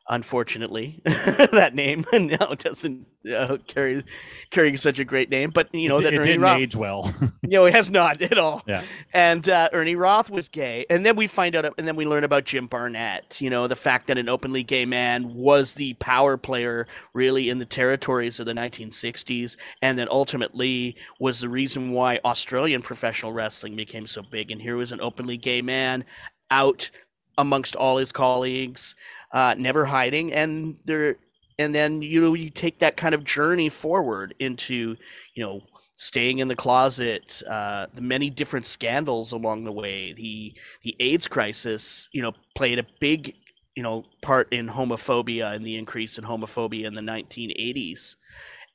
unfortunately 0.09 1.01
that 1.05 1.71
name 1.73 2.05
now 2.13 2.53
doesn't 2.55 3.07
uh, 3.33 3.57
carry 3.67 4.03
carrying 4.49 4.75
such 4.75 4.99
a 4.99 5.05
great 5.05 5.29
name 5.29 5.49
but 5.49 5.73
you 5.73 5.87
know 5.87 5.99
it, 5.99 6.03
that 6.03 6.13
it 6.13 6.17
Ernie 6.17 6.27
didn't 6.27 6.41
Roth, 6.41 6.59
age 6.59 6.75
well. 6.75 7.13
You 7.43 7.59
know 7.59 7.65
it 7.65 7.73
has 7.73 7.91
not 7.91 8.21
at 8.21 8.37
all. 8.37 8.63
Yeah. 8.65 8.83
And 9.13 9.47
uh, 9.47 9.69
Ernie 9.73 9.95
Roth 9.95 10.29
was 10.29 10.49
gay 10.49 10.85
and 10.89 11.05
then 11.05 11.15
we 11.15 11.27
find 11.27 11.55
out 11.55 11.73
and 11.77 11.87
then 11.87 11.95
we 11.95 12.05
learn 12.05 12.23
about 12.23 12.45
Jim 12.45 12.67
Barnett 12.67 13.39
you 13.39 13.49
know 13.49 13.67
the 13.67 13.75
fact 13.75 14.07
that 14.07 14.17
an 14.17 14.27
openly 14.27 14.63
gay 14.63 14.85
man 14.85 15.33
was 15.33 15.75
the 15.75 15.93
power 15.95 16.35
player 16.35 16.87
really 17.13 17.49
in 17.49 17.59
the 17.59 17.65
territories 17.65 18.39
of 18.39 18.45
the 18.45 18.53
1960s 18.53 19.55
and 19.81 19.97
then 19.97 20.07
ultimately 20.09 20.95
was 21.19 21.39
the 21.39 21.49
reason 21.49 21.91
why 21.91 22.19
Australian 22.25 22.81
professional 22.81 23.31
wrestling 23.31 23.75
became 23.75 24.07
so 24.07 24.21
big. 24.21 24.51
And 24.51 24.61
here 24.61 24.75
was 24.75 24.91
an 24.91 25.01
openly 25.01 25.37
gay 25.37 25.61
man 25.61 26.05
out 26.51 26.91
amongst 27.37 27.75
all 27.75 27.97
his 27.97 28.11
colleagues 28.11 28.95
uh, 29.33 29.55
never 29.57 29.85
hiding, 29.85 30.31
and 30.31 30.77
there, 30.85 31.17
and 31.59 31.75
then 31.75 32.01
you 32.01 32.21
know 32.21 32.33
you 32.33 32.49
take 32.49 32.79
that 32.79 32.95
kind 32.95 33.13
of 33.13 33.23
journey 33.23 33.69
forward 33.69 34.33
into 34.39 34.95
you 35.35 35.43
know 35.43 35.61
staying 35.95 36.39
in 36.39 36.47
the 36.47 36.55
closet, 36.55 37.41
uh, 37.49 37.87
the 37.93 38.01
many 38.01 38.29
different 38.29 38.65
scandals 38.65 39.31
along 39.31 39.63
the 39.63 39.71
way, 39.71 40.13
the 40.13 40.53
the 40.83 40.95
AIDS 40.99 41.27
crisis, 41.27 42.09
you 42.13 42.21
know, 42.21 42.33
played 42.55 42.79
a 42.79 42.85
big 42.99 43.35
you 43.75 43.83
know 43.83 44.05
part 44.21 44.51
in 44.53 44.67
homophobia 44.67 45.53
and 45.53 45.65
the 45.65 45.75
increase 45.75 46.17
in 46.17 46.23
homophobia 46.23 46.85
in 46.85 46.93
the 46.93 47.01
1980s 47.01 48.15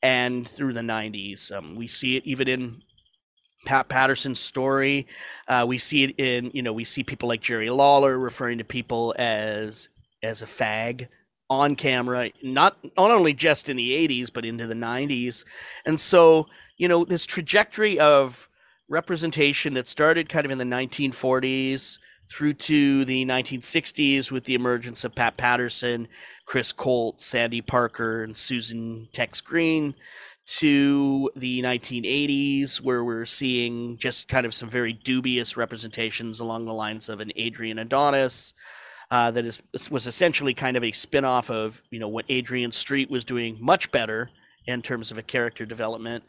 and 0.03 0.47
through 0.47 0.73
the 0.73 0.81
90s. 0.81 1.53
Um, 1.53 1.75
we 1.75 1.87
see 1.87 2.17
it 2.17 2.25
even 2.25 2.49
in 2.49 2.83
Pat 3.65 3.89
Patterson's 3.89 4.41
story. 4.41 5.07
Uh, 5.47 5.65
we 5.67 5.79
see 5.79 6.05
it 6.05 6.15
in, 6.19 6.51
you 6.55 6.63
know, 6.63 6.73
we 6.73 6.85
see 6.85 7.03
people 7.03 7.29
like 7.29 7.41
Jerry 7.41 7.71
Lawler 7.71 8.19
referring 8.19 8.59
to 8.59 8.65
people 8.65 9.15
as 9.19 9.89
as 10.23 10.43
a 10.43 10.47
fag 10.47 11.09
on 11.51 11.77
camera, 11.77 12.31
not 12.43 12.77
not 12.97 13.11
only 13.11 13.33
just 13.33 13.69
in 13.69 13.77
the 13.77 14.09
80s 14.09 14.31
but 14.33 14.45
into 14.45 14.67
the 14.67 14.75
90s. 14.75 15.45
And 15.87 15.99
so, 15.99 16.47
you 16.77 16.89
know, 16.89 17.05
this 17.05 17.25
trajectory 17.25 17.99
of 17.99 18.49
representation 18.89 19.75
that 19.75 19.89
started 19.89 20.29
kind 20.29 20.45
of 20.45 20.53
in 20.53 20.59
the 20.59 20.65
1940s 20.65 21.99
through 22.31 22.55
to 22.55 23.05
the 23.07 23.25
1960s 23.25 24.31
with 24.31 24.45
the 24.45 24.55
emergence 24.55 25.05
of 25.05 25.15
Pat 25.15 25.37
Patterson, 25.37 26.09
Chris 26.45 26.73
Colt, 26.73 27.21
Sandy 27.21 27.63
Parker, 27.63 28.23
and 28.23 28.37
Susan 28.37 29.09
Tex 29.13 29.41
Green 29.41 29.95
to 30.47 31.31
the 31.37 31.63
1980s, 31.63 32.81
where 32.81 33.05
we're 33.05 33.27
seeing 33.27 33.99
just 33.99 34.29
kind 34.29 34.47
of 34.47 34.55
some 34.55 34.69
very 34.69 34.93
dubious 34.93 35.57
representations 35.57 36.41
along 36.41 36.65
the 36.65 36.73
lines 36.73 37.09
of 37.09 37.21
an 37.21 37.33
Adrian 37.37 37.79
Adonis, 37.79 38.55
uh, 39.11 39.31
that 39.31 39.45
is 39.45 39.63
was 39.91 40.07
essentially 40.07 40.55
kind 40.55 40.77
of 40.77 40.85
a 40.85 40.93
spin-off 40.93 41.51
of 41.51 41.83
you 41.91 41.99
know 41.99 42.09
what 42.09 42.25
Adrian 42.29 42.73
Street 42.73 43.11
was 43.11 43.25
doing 43.25 43.57
much 43.61 43.91
better 43.91 44.29
in 44.67 44.83
terms 44.83 45.11
of 45.11 45.17
a 45.17 45.23
character 45.23 45.65
development 45.65 46.23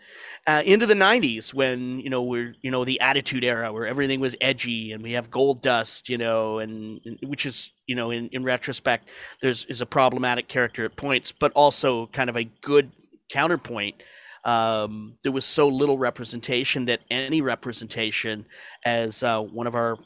uh, 0.48 0.64
into 0.66 0.86
the 0.86 0.94
90s 0.94 1.54
when 1.54 2.00
you 2.00 2.10
know 2.10 2.24
we're 2.24 2.54
you 2.62 2.72
know 2.72 2.86
the 2.86 3.00
attitude 3.02 3.44
era 3.44 3.72
where 3.74 3.86
everything 3.86 4.22
was 4.22 4.36
edgy 4.40 4.94
and 4.94 5.04
we 5.04 5.12
have 5.12 5.30
Goldust 5.30 6.08
you 6.08 6.18
know 6.18 6.60
and, 6.60 7.02
and 7.06 7.20
which 7.28 7.46
is 7.46 7.74
you 7.86 7.96
know 7.96 8.12
in, 8.12 8.30
in 8.30 8.44
retrospect 8.44 9.10
there's 9.42 9.66
is 9.66 9.82
a 9.82 9.86
problematic 9.86 10.48
character 10.48 10.86
at 10.86 10.96
points 10.96 11.34
but 11.34 11.52
also 11.52 12.06
kind 12.08 12.30
of 12.30 12.38
a 12.38 12.46
good 12.62 12.92
counterpoint 13.30 14.02
um, 14.46 15.18
there 15.24 15.34
was 15.34 15.44
so 15.44 15.68
little 15.68 15.98
representation 15.98 16.86
that 16.86 17.02
any 17.12 17.42
representation 17.42 18.46
as 18.86 19.22
uh, 19.22 19.42
one 19.42 19.68
of 19.68 19.76
our 19.76 19.98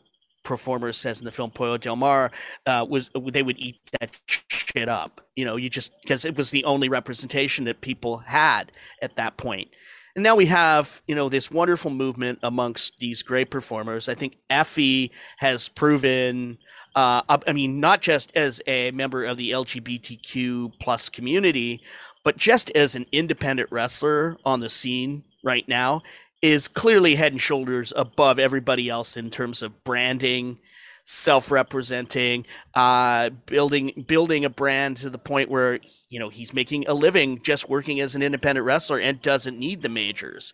performer 0.43 0.91
says 0.93 1.19
in 1.19 1.25
the 1.25 1.31
film 1.31 1.49
Pollo 1.49 1.77
Del 1.77 1.95
Mar 1.95 2.31
uh, 2.65 2.85
was 2.87 3.09
they 3.31 3.43
would 3.43 3.59
eat 3.59 3.79
that 3.99 4.15
shit 4.27 4.89
up. 4.89 5.21
You 5.35 5.45
know, 5.45 5.55
you 5.55 5.69
just 5.69 5.93
because 6.01 6.25
it 6.25 6.37
was 6.37 6.51
the 6.51 6.63
only 6.65 6.89
representation 6.89 7.65
that 7.65 7.81
people 7.81 8.17
had 8.19 8.71
at 9.01 9.15
that 9.15 9.37
point. 9.37 9.69
And 10.15 10.23
now 10.23 10.35
we 10.35 10.45
have, 10.45 11.01
you 11.07 11.15
know, 11.15 11.27
this 11.27 11.49
wonderful 11.49 11.89
movement 11.89 12.39
amongst 12.43 12.97
these 12.97 13.23
great 13.23 13.49
performers. 13.49 14.07
I 14.07 14.13
think 14.13 14.37
Effy 14.49 15.09
has 15.39 15.69
proven, 15.69 16.59
uh, 16.95 17.23
I 17.27 17.51
mean, 17.51 17.79
not 17.79 18.01
just 18.01 18.31
as 18.35 18.61
a 18.67 18.91
member 18.91 19.25
of 19.25 19.37
the 19.37 19.49
LGBTQ 19.51 20.77
plus 20.79 21.09
community, 21.09 21.81
but 22.23 22.37
just 22.37 22.69
as 22.71 22.95
an 22.95 23.07
independent 23.11 23.71
wrestler 23.71 24.37
on 24.45 24.59
the 24.59 24.69
scene 24.69 25.23
right 25.43 25.67
now 25.67 26.03
is 26.43 26.67
clearly 26.67 27.15
head 27.15 27.31
and 27.31 27.41
shoulders 27.41 27.93
above 27.95 28.37
everybody 28.37 28.89
else 28.89 29.15
in 29.15 29.29
terms 29.29 29.63
of 29.63 29.85
branding, 29.85 30.59
self-representing, 31.05 32.45
uh, 32.75 33.29
building 33.45 34.03
building 34.05 34.43
a 34.43 34.49
brand 34.49 34.97
to 34.97 35.09
the 35.09 35.17
point 35.17 35.49
where 35.49 35.79
you 36.09 36.19
know 36.19 36.27
he's 36.27 36.53
making 36.53 36.85
a 36.87 36.93
living 36.93 37.41
just 37.41 37.69
working 37.69 38.01
as 38.01 38.13
an 38.13 38.21
independent 38.21 38.65
wrestler 38.65 38.99
and 38.99 39.21
doesn't 39.21 39.57
need 39.57 39.81
the 39.81 39.89
majors. 39.89 40.53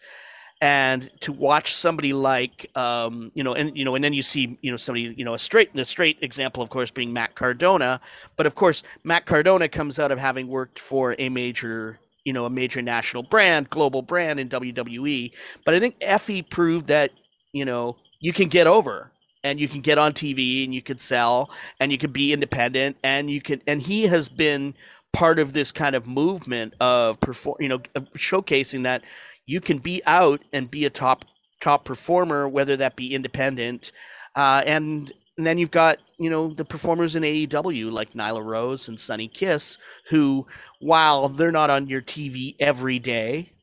And 0.62 1.10
to 1.22 1.32
watch 1.32 1.74
somebody 1.74 2.14
like 2.14 2.70
um, 2.78 3.32
you 3.34 3.44
know, 3.44 3.56
and 3.56 3.76
you 3.76 3.84
know, 3.84 3.96
and 3.96 4.04
then 4.04 4.14
you 4.14 4.22
see 4.22 4.60
you 4.62 4.70
know 4.70 4.78
somebody 4.78 5.16
you 5.18 5.26
know 5.26 5.34
a 5.34 5.40
straight 5.40 5.76
the 5.76 5.86
straight 5.86 6.20
example, 6.22 6.62
of 6.62 6.70
course, 6.70 6.92
being 6.92 7.14
Matt 7.14 7.34
Cardona, 7.34 8.00
but 8.36 8.46
of 8.46 8.54
course 8.54 8.84
Matt 9.04 9.26
Cardona 9.26 9.68
comes 9.68 9.98
out 9.98 10.12
of 10.12 10.20
having 10.20 10.50
worked 10.50 10.78
for 10.78 11.16
a 11.18 11.30
major 11.30 12.00
you 12.30 12.34
know 12.34 12.46
a 12.46 12.50
major 12.52 12.80
national 12.80 13.24
brand, 13.24 13.72
global 13.72 14.04
brand 14.04 14.40
in 14.40 14.50
WWE. 14.50 15.32
But 15.66 15.74
I 15.74 15.80
think 15.80 16.00
Effy 16.00 16.48
proved 16.48 16.86
that 16.86 17.12
you 17.54 17.66
know 17.66 17.96
you 18.20 18.34
can 18.34 18.50
get 18.50 18.68
over 18.68 19.12
and 19.44 19.60
you 19.60 19.68
can 19.68 19.82
get 19.82 19.98
on 19.98 20.14
TV 20.14 20.64
and 20.64 20.72
you 20.72 20.84
can 20.84 21.00
sell 21.00 21.50
and 21.80 21.92
you 21.92 21.98
can 21.98 22.12
be 22.12 22.32
independent 22.32 22.98
and 23.04 23.32
you 23.32 23.42
can 23.42 23.64
and 23.66 23.82
he 23.82 24.04
has 24.04 24.30
been 24.30 24.76
part 25.12 25.40
of 25.40 25.54
this 25.54 25.72
kind 25.72 25.96
of 25.96 26.06
movement 26.06 26.76
of 26.80 27.20
perform 27.20 27.58
you 27.60 27.68
know 27.68 27.80
showcasing 28.16 28.84
that 28.84 29.02
you 29.48 29.60
can 29.60 29.80
be 29.80 30.04
out 30.06 30.40
and 30.54 30.70
be 30.70 30.86
a 30.86 30.90
top 30.92 31.26
top 31.60 31.84
performer 31.84 32.48
whether 32.48 32.78
that 32.78 32.96
be 32.96 33.16
independent 33.16 33.92
uh, 34.36 34.62
and 34.68 35.12
and 35.40 35.48
then 35.48 35.58
you've 35.58 35.72
got, 35.72 36.00
you 36.18 36.30
know, 36.30 36.50
the 36.50 36.66
performers 36.66 37.16
in 37.16 37.24
AEW 37.24 37.94
like 37.94 38.12
Nyla 38.12 38.44
Rose 38.44 38.90
and 38.90 39.00
Sonny 39.00 39.30
Kiss, 39.30 39.78
who, 40.10 40.46
while 40.82 41.30
they're 41.30 41.50
not 41.50 41.70
on 41.70 41.88
your 41.88 42.02
TV 42.02 42.56
every 42.60 43.00
day 43.00 43.54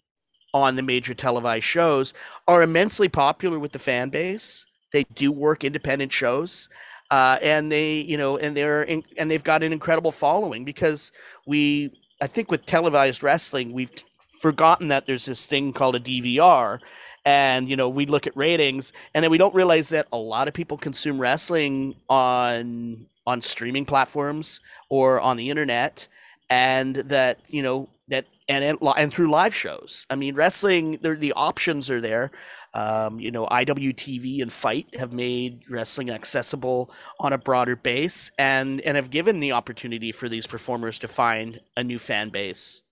on 0.54 0.76
the 0.76 0.82
major 0.82 1.12
televised 1.12 1.66
shows, 1.66 2.14
are 2.48 2.62
immensely 2.62 3.10
popular 3.10 3.58
with 3.58 3.72
the 3.72 3.78
fan 3.78 4.08
base. 4.08 4.64
They 4.94 5.04
do 5.14 5.30
work 5.30 5.64
independent 5.64 6.12
shows. 6.12 6.70
Uh, 7.10 7.36
and 7.42 7.70
they, 7.70 7.96
you 8.00 8.16
know, 8.16 8.38
and 8.38 8.56
they're 8.56 8.82
in, 8.82 9.02
and 9.18 9.30
they've 9.30 9.44
got 9.44 9.62
an 9.62 9.74
incredible 9.74 10.12
following 10.12 10.64
because 10.64 11.12
we, 11.46 11.92
I 12.22 12.26
think, 12.26 12.50
with 12.50 12.64
televised 12.64 13.22
wrestling, 13.22 13.74
we've 13.74 13.92
forgotten 14.40 14.88
that 14.88 15.04
there's 15.04 15.26
this 15.26 15.46
thing 15.46 15.74
called 15.74 15.96
a 15.96 16.00
DVR, 16.00 16.78
and 17.26 17.68
you 17.68 17.76
know 17.76 17.88
we 17.88 18.06
look 18.06 18.26
at 18.26 18.36
ratings 18.36 18.92
and 19.12 19.22
then 19.22 19.30
we 19.30 19.36
don't 19.36 19.54
realize 19.54 19.90
that 19.90 20.06
a 20.12 20.16
lot 20.16 20.48
of 20.48 20.54
people 20.54 20.78
consume 20.78 21.20
wrestling 21.20 21.94
on 22.08 23.04
on 23.26 23.42
streaming 23.42 23.84
platforms 23.84 24.60
or 24.88 25.20
on 25.20 25.36
the 25.36 25.50
internet 25.50 26.08
and 26.48 26.94
that 26.96 27.40
you 27.48 27.62
know 27.62 27.88
that 28.08 28.24
and 28.48 28.62
and, 28.64 28.78
and 28.96 29.12
through 29.12 29.28
live 29.28 29.54
shows. 29.54 30.06
I 30.08 30.14
mean 30.14 30.36
wrestling 30.36 30.98
the 31.02 31.32
options 31.34 31.90
are 31.90 32.00
there. 32.00 32.30
Um, 32.74 33.18
you 33.18 33.30
know 33.30 33.46
iwtv 33.46 34.42
and 34.42 34.52
FITE 34.52 34.96
have 34.98 35.12
made 35.12 35.62
wrestling 35.70 36.10
accessible 36.10 36.92
on 37.18 37.32
a 37.32 37.38
broader 37.38 37.74
base 37.74 38.30
and 38.38 38.80
and 38.82 38.96
have 38.96 39.10
given 39.10 39.40
the 39.40 39.52
opportunity 39.52 40.12
for 40.12 40.28
these 40.28 40.46
performers 40.46 40.98
to 41.00 41.08
find 41.08 41.58
a 41.76 41.82
new 41.82 41.98
fan 41.98 42.28
base 42.28 42.82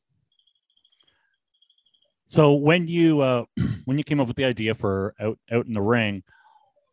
So 2.35 2.55
when 2.55 2.89
you 2.89 3.21
uh, 3.21 3.45
when 3.85 3.97
you 3.97 4.03
came 4.03 4.19
up 4.19 4.27
with 4.27 4.37
the 4.37 4.45
idea 4.45 4.75
for 4.75 5.15
out 5.21 5.39
out 5.53 5.67
in 5.67 5.73
the 5.73 5.81
ring, 5.81 6.25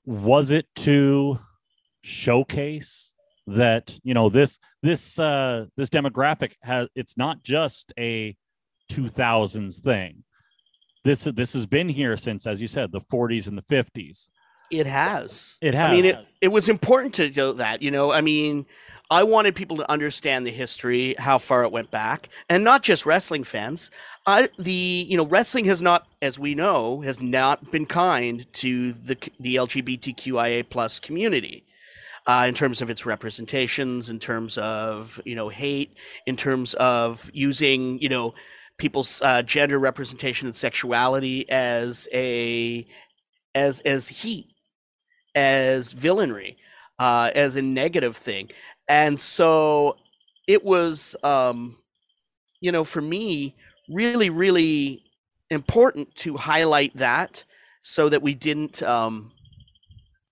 was 0.06 0.52
it 0.52 0.68
to 0.76 1.40
showcase 2.04 3.14
that 3.48 3.98
you 4.04 4.14
know 4.14 4.30
this 4.30 4.60
this 4.84 5.18
uh, 5.18 5.66
this 5.78 5.90
demographic 5.90 6.54
has 6.62 6.90
it's 6.94 7.18
not 7.18 7.42
just 7.42 7.92
a 7.98 8.38
2000s 8.92 9.82
thing. 9.82 10.24
This 11.04 11.24
this 11.24 11.54
has 11.54 11.66
been 11.66 11.90
here 11.90 12.18
since, 12.18 12.46
as 12.46 12.62
you 12.62 12.68
said, 12.68 12.92
the 12.92 13.02
40s 13.02 13.48
and 13.48 13.58
the 13.58 13.64
50s. 13.64 14.30
It 14.70 14.86
has. 14.86 15.58
It 15.60 15.74
has. 15.74 15.88
I 15.88 15.92
mean, 15.92 16.06
it, 16.06 16.20
it 16.40 16.48
was 16.50 16.70
important 16.70 17.16
to 17.16 17.32
know 17.32 17.54
that, 17.54 17.82
you 17.82 17.90
know. 17.90 18.12
I 18.12 18.22
mean, 18.22 18.68
I 19.12 19.24
wanted 19.24 19.56
people 19.56 19.76
to 19.76 19.92
understand 19.92 20.48
the 20.48 20.52
history, 20.52 21.16
how 21.20 21.38
far 21.38 21.64
it 21.66 21.72
went 21.72 21.92
back, 21.92 22.30
and 22.50 22.64
not 22.64 22.82
just 22.82 23.06
wrestling 23.06 23.44
fans. 23.44 23.92
I, 24.26 24.48
the 24.58 24.72
you 25.10 25.18
know 25.18 25.26
wrestling 25.26 25.66
has 25.66 25.82
not, 25.82 26.08
as 26.22 26.40
we 26.40 26.56
know, 26.56 27.02
has 27.02 27.20
not 27.22 27.72
been 27.72 27.86
kind 27.86 28.52
to 28.54 28.94
the 28.94 29.18
the 29.40 29.56
LGBTQIA 29.56 30.70
plus 30.70 31.00
community. 31.00 31.66
Uh, 32.28 32.46
in 32.48 32.54
terms 32.54 32.82
of 32.82 32.90
its 32.90 33.06
representations, 33.06 34.10
in 34.10 34.18
terms 34.18 34.58
of 34.58 35.20
you 35.26 35.36
know 35.36 35.50
hate, 35.50 35.98
in 36.26 36.38
terms 36.38 36.74
of 36.76 37.30
using 37.34 38.00
you 38.00 38.10
know 38.10 38.34
people's 38.78 39.22
uh, 39.24 39.42
gender 39.42 39.78
representation 39.78 40.48
and 40.48 40.56
sexuality 40.56 41.50
as 41.50 42.08
a 42.14 42.88
as 43.56 43.82
as 43.82 44.08
heat 44.08 44.48
as 45.36 45.94
villainry, 45.94 46.56
uh, 47.00 47.32
as 47.34 47.56
a 47.56 47.62
negative 47.62 48.16
thing. 48.16 48.50
And 48.88 49.20
so 49.20 49.98
it 50.48 50.64
was, 50.64 51.16
um, 51.24 51.78
you 52.60 52.72
know, 52.72 52.84
for 52.84 53.02
me, 53.02 53.56
really, 53.90 54.30
really 54.30 55.04
important 55.50 56.14
to 56.16 56.38
highlight 56.38 56.96
that 56.96 57.44
so 57.82 58.10
that 58.10 58.22
we 58.22 58.34
didn't, 58.34 58.82
um, 58.84 59.32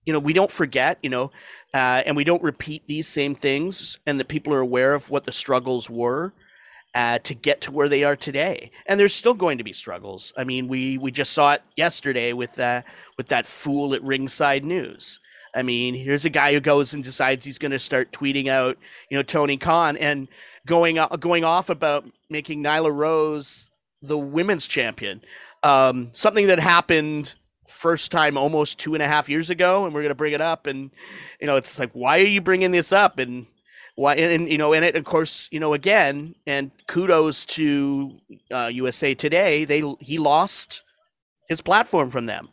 you 0.06 0.12
know, 0.12 0.18
we 0.18 0.32
don't 0.32 0.50
forget, 0.50 0.98
you 1.02 1.10
know, 1.10 1.30
uh, 1.74 2.02
and 2.06 2.16
we 2.16 2.24
don't 2.24 2.42
repeat 2.42 2.86
these 2.86 3.06
same 3.06 3.34
things, 3.34 3.98
and 4.06 4.18
that 4.18 4.28
people 4.28 4.52
are 4.52 4.60
aware 4.60 4.94
of 4.94 5.10
what 5.10 5.24
the 5.24 5.32
struggles 5.32 5.88
were. 5.88 6.32
Uh, 6.92 7.20
to 7.20 7.34
get 7.34 7.60
to 7.60 7.70
where 7.70 7.88
they 7.88 8.02
are 8.02 8.16
today. 8.16 8.72
And 8.86 8.98
there's 8.98 9.14
still 9.14 9.32
going 9.32 9.58
to 9.58 9.62
be 9.62 9.72
struggles. 9.72 10.32
I 10.36 10.42
mean, 10.42 10.66
we 10.66 10.98
we 10.98 11.12
just 11.12 11.32
saw 11.32 11.52
it 11.52 11.62
yesterday 11.76 12.32
with 12.32 12.58
uh, 12.58 12.82
with 13.16 13.28
that 13.28 13.46
fool 13.46 13.94
at 13.94 14.02
Ringside 14.02 14.64
News. 14.64 15.20
I 15.54 15.62
mean, 15.62 15.94
here's 15.94 16.24
a 16.24 16.30
guy 16.30 16.52
who 16.52 16.60
goes 16.60 16.94
and 16.94 17.02
decides 17.02 17.44
he's 17.44 17.58
going 17.58 17.72
to 17.72 17.78
start 17.78 18.12
tweeting 18.12 18.48
out, 18.48 18.78
you 19.10 19.16
know, 19.16 19.22
Tony 19.22 19.56
Khan 19.56 19.96
and 19.96 20.28
going 20.66 20.98
going 21.18 21.44
off 21.44 21.70
about 21.70 22.04
making 22.28 22.62
Nyla 22.62 22.94
Rose 22.94 23.70
the 24.02 24.18
women's 24.18 24.66
champion. 24.66 25.22
Um, 25.62 26.10
something 26.12 26.46
that 26.46 26.58
happened 26.58 27.34
first 27.68 28.10
time 28.10 28.36
almost 28.36 28.78
two 28.78 28.94
and 28.94 29.02
a 29.02 29.08
half 29.08 29.28
years 29.28 29.50
ago, 29.50 29.84
and 29.84 29.94
we're 29.94 30.00
going 30.00 30.10
to 30.10 30.14
bring 30.14 30.32
it 30.32 30.40
up. 30.40 30.66
And 30.66 30.90
you 31.40 31.46
know, 31.46 31.56
it's 31.56 31.78
like, 31.78 31.92
why 31.92 32.20
are 32.20 32.24
you 32.24 32.40
bringing 32.40 32.70
this 32.70 32.92
up? 32.92 33.18
And 33.18 33.46
why 34.00 34.14
and, 34.14 34.32
and, 34.32 34.48
you 34.48 34.58
know 34.58 34.72
and 34.72 34.84
it 34.84 34.96
of 34.96 35.04
course 35.04 35.48
you 35.52 35.60
know 35.60 35.74
again 35.74 36.34
and 36.46 36.70
kudos 36.86 37.44
to 37.44 38.18
uh, 38.50 38.70
usa 38.72 39.14
today 39.14 39.64
they 39.64 39.82
he 40.00 40.16
lost 40.16 40.82
his 41.48 41.60
platform 41.60 42.08
from 42.08 42.26
them 42.26 42.48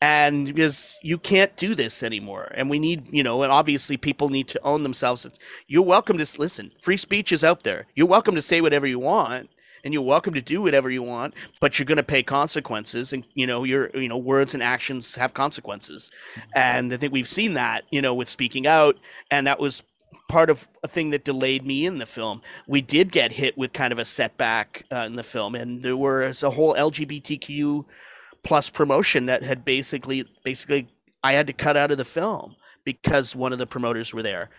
and 0.00 0.46
because 0.46 0.98
you 1.02 1.18
can't 1.18 1.56
do 1.56 1.74
this 1.74 2.02
anymore. 2.02 2.50
And 2.54 2.68
we 2.68 2.78
need 2.78 3.12
you 3.12 3.22
know 3.22 3.42
and 3.42 3.52
obviously 3.52 3.96
people 3.96 4.28
need 4.28 4.48
to 4.48 4.62
own 4.62 4.82
themselves. 4.82 5.26
You're 5.66 5.82
welcome 5.82 6.18
to 6.18 6.40
listen 6.40 6.70
free 6.80 6.96
speech 6.96 7.32
is 7.32 7.44
out 7.44 7.62
there. 7.62 7.86
You're 7.94 8.06
welcome 8.06 8.34
to 8.34 8.42
say 8.42 8.60
whatever 8.60 8.86
you 8.86 8.98
want 8.98 9.50
and 9.84 9.94
you're 9.94 10.02
welcome 10.02 10.34
to 10.34 10.42
do 10.42 10.62
whatever 10.62 10.90
you 10.90 11.02
want 11.02 11.34
but 11.60 11.78
you're 11.78 11.86
going 11.86 11.96
to 11.96 12.02
pay 12.02 12.22
consequences 12.22 13.12
and 13.12 13.24
you 13.34 13.46
know 13.46 13.64
your 13.64 13.90
you 13.94 14.08
know 14.08 14.18
words 14.18 14.54
and 14.54 14.62
actions 14.62 15.14
have 15.16 15.34
consequences. 15.34 16.10
And 16.54 16.92
i 16.92 16.96
think 16.96 17.12
we've 17.12 17.28
seen 17.28 17.54
that 17.54 17.84
you 17.90 18.02
know 18.02 18.14
with 18.14 18.28
speaking 18.28 18.66
out 18.66 18.98
and 19.30 19.46
that 19.46 19.60
was 19.60 19.82
part 20.28 20.50
of 20.50 20.68
a 20.82 20.88
thing 20.88 21.10
that 21.10 21.24
delayed 21.24 21.64
me 21.64 21.86
in 21.86 21.98
the 21.98 22.06
film. 22.06 22.42
We 22.66 22.80
did 22.80 23.12
get 23.12 23.32
hit 23.32 23.56
with 23.56 23.72
kind 23.72 23.92
of 23.92 23.98
a 23.98 24.04
setback 24.04 24.84
uh, 24.90 25.04
in 25.06 25.14
the 25.14 25.22
film, 25.22 25.54
and 25.54 25.82
there 25.82 25.96
was 25.96 26.42
a 26.42 26.50
whole 26.50 26.74
LGBTQ 26.74 27.84
plus 28.46 28.70
promotion 28.70 29.26
that 29.26 29.42
had 29.42 29.64
basically 29.64 30.24
basically 30.44 30.86
I 31.24 31.32
had 31.32 31.48
to 31.48 31.52
cut 31.52 31.76
out 31.76 31.90
of 31.90 31.98
the 31.98 32.04
film 32.04 32.54
because 32.84 33.34
one 33.34 33.52
of 33.52 33.58
the 33.58 33.66
promoters 33.66 34.14
were 34.14 34.22
there. 34.22 34.50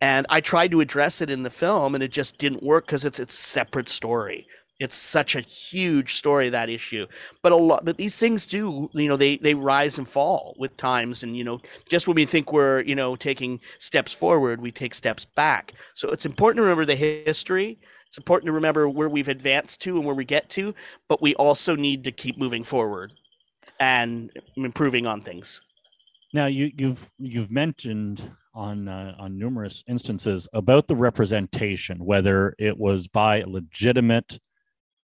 And 0.00 0.26
I 0.28 0.40
tried 0.40 0.72
to 0.72 0.80
address 0.80 1.20
it 1.20 1.30
in 1.30 1.44
the 1.44 1.50
film 1.50 1.94
and 1.94 2.02
it 2.02 2.10
just 2.10 2.38
didn't 2.38 2.64
work 2.64 2.86
because 2.86 3.04
it's 3.04 3.20
it's 3.20 3.38
separate 3.38 3.88
story. 3.88 4.46
It's 4.80 4.96
such 4.96 5.36
a 5.36 5.40
huge 5.40 6.14
story 6.14 6.48
that 6.50 6.68
issue. 6.68 7.06
But 7.40 7.52
a 7.52 7.56
lot 7.56 7.84
but 7.84 7.98
these 7.98 8.18
things 8.18 8.48
do 8.48 8.90
you 8.92 9.08
know 9.08 9.16
they 9.16 9.36
they 9.36 9.54
rise 9.54 9.96
and 9.96 10.08
fall 10.08 10.56
with 10.58 10.76
times. 10.76 11.22
And 11.22 11.36
you 11.36 11.44
know 11.44 11.60
just 11.88 12.08
when 12.08 12.16
we 12.16 12.26
think 12.26 12.52
we're 12.52 12.82
you 12.82 12.96
know 12.96 13.14
taking 13.14 13.60
steps 13.78 14.12
forward 14.12 14.60
we 14.60 14.72
take 14.72 14.92
steps 14.92 15.24
back. 15.24 15.72
So 15.94 16.10
it's 16.10 16.26
important 16.26 16.58
to 16.58 16.62
remember 16.62 16.84
the 16.84 16.96
history. 16.96 17.78
It's 18.08 18.18
important 18.18 18.46
to 18.46 18.52
remember 18.52 18.88
where 18.88 19.08
we've 19.08 19.28
advanced 19.28 19.82
to 19.82 19.96
and 19.96 20.04
where 20.04 20.16
we 20.16 20.24
get 20.24 20.50
to. 20.50 20.74
But 21.08 21.22
we 21.22 21.36
also 21.36 21.76
need 21.76 22.02
to 22.04 22.10
keep 22.10 22.38
moving 22.38 22.64
forward 22.64 23.12
and 23.80 24.30
improving 24.56 25.06
on 25.06 25.20
things 25.20 25.60
now 26.32 26.46
you 26.46 26.70
you've 26.76 27.08
you've 27.18 27.50
mentioned 27.50 28.30
on 28.54 28.88
uh, 28.88 29.14
on 29.18 29.38
numerous 29.38 29.84
instances 29.88 30.48
about 30.52 30.86
the 30.86 30.96
representation 30.96 32.04
whether 32.04 32.54
it 32.58 32.76
was 32.76 33.08
by 33.08 33.42
legitimate 33.46 34.38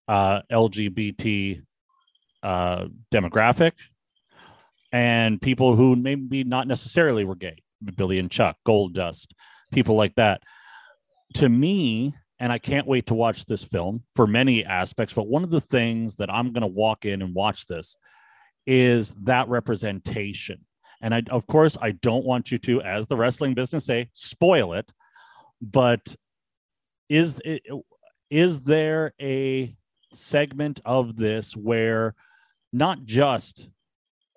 uh, 0.07 0.41
LGBT 0.51 1.61
uh, 2.43 2.85
demographic 3.13 3.73
and 4.91 5.41
people 5.41 5.75
who 5.75 5.95
maybe 5.95 6.43
not 6.43 6.67
necessarily 6.67 7.23
were 7.23 7.35
gay, 7.35 7.57
Billy 7.95 8.19
and 8.19 8.29
Chuck, 8.29 8.57
Goldust, 8.67 9.27
people 9.71 9.95
like 9.95 10.15
that. 10.15 10.41
To 11.35 11.47
me, 11.47 12.13
and 12.39 12.51
I 12.51 12.57
can't 12.57 12.87
wait 12.87 13.05
to 13.07 13.13
watch 13.13 13.45
this 13.45 13.63
film 13.63 14.03
for 14.15 14.27
many 14.27 14.65
aspects, 14.65 15.13
but 15.13 15.27
one 15.27 15.43
of 15.43 15.49
the 15.49 15.61
things 15.61 16.15
that 16.15 16.29
I'm 16.29 16.51
going 16.51 16.61
to 16.61 16.67
walk 16.67 17.05
in 17.05 17.21
and 17.21 17.33
watch 17.33 17.67
this 17.67 17.95
is 18.65 19.13
that 19.23 19.47
representation. 19.49 20.65
And 21.01 21.13
I, 21.15 21.23
of 21.29 21.47
course, 21.47 21.77
I 21.81 21.91
don't 21.91 22.25
want 22.25 22.51
you 22.51 22.57
to, 22.59 22.81
as 22.81 23.07
the 23.07 23.17
wrestling 23.17 23.53
business 23.53 23.85
say, 23.85 24.09
spoil 24.13 24.73
it. 24.73 24.91
But 25.61 26.15
is 27.09 27.39
is 28.29 28.61
there 28.61 29.13
a 29.21 29.75
segment 30.13 30.79
of 30.85 31.17
this 31.17 31.55
where 31.55 32.15
not 32.71 33.03
just 33.03 33.67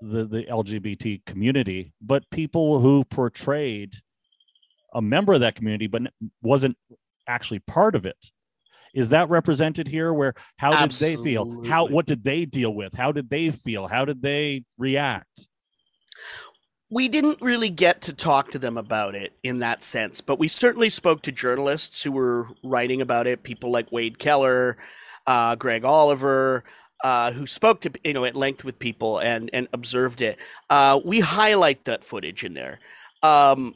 the, 0.01 0.25
the 0.25 0.45
LGBT 0.45 1.25
community, 1.25 1.93
but 2.01 2.29
people 2.31 2.81
who 2.81 3.05
portrayed 3.05 3.95
a 4.93 5.03
member 5.03 5.35
of 5.35 5.41
that 5.41 5.55
community 5.55 5.87
but 5.87 6.03
wasn't 6.43 6.77
actually 7.27 7.61
part 7.61 7.95
of 7.95 8.07
it. 8.07 8.31
Is 8.95 9.11
that 9.11 9.29
represented 9.29 9.89
here? 9.89 10.13
Where 10.15 10.35
how 10.57 10.73
Absolutely. 10.73 11.17
did 11.17 11.25
they 11.25 11.45
feel? 11.45 11.65
How 11.65 11.87
what 11.87 12.07
did 12.07 12.25
they 12.25 12.45
deal 12.45 12.75
with? 12.75 12.95
How 12.95 13.13
did 13.13 13.29
they 13.29 13.51
feel? 13.51 13.87
How 13.87 14.05
did 14.05 14.23
they 14.23 14.65
react? 14.79 15.47
we 16.95 17.09
didn't 17.09 17.43
really 17.43 17.71
get 17.71 18.03
to 18.03 18.13
talk 18.13 18.53
to 18.53 18.59
them 18.59 18.77
about 18.77 19.17
it 19.17 19.33
in 19.43 19.59
that 19.59 19.83
sense, 19.83 20.21
but 20.21 20.39
we 20.39 20.47
certainly 20.47 20.89
spoke 20.89 21.23
to 21.23 21.33
journalists 21.33 22.05
who 22.05 22.13
were 22.13 22.47
writing 22.63 23.01
about 23.01 23.27
it, 23.27 23.43
people 23.43 23.73
like 23.73 23.91
Wade 23.91 24.21
Keller, 24.21 24.77
uh, 25.27 25.57
Greg 25.57 25.85
Oliver, 25.85 26.63
uh, 27.03 27.33
who 27.33 27.49
spoke 27.49 27.81
to 27.81 27.91
you 28.05 28.13
know 28.13 28.25
at 28.25 28.37
length 28.37 28.63
with 28.65 28.79
people 28.79 29.19
and 29.19 29.51
and 29.53 29.67
observed 29.73 30.23
it. 30.23 30.39
Uh, 30.71 31.01
we 31.05 31.19
highlight 31.19 31.85
that 31.85 32.05
footage 32.05 32.45
in 32.45 32.55
there. 32.55 32.79
Um, 33.25 33.75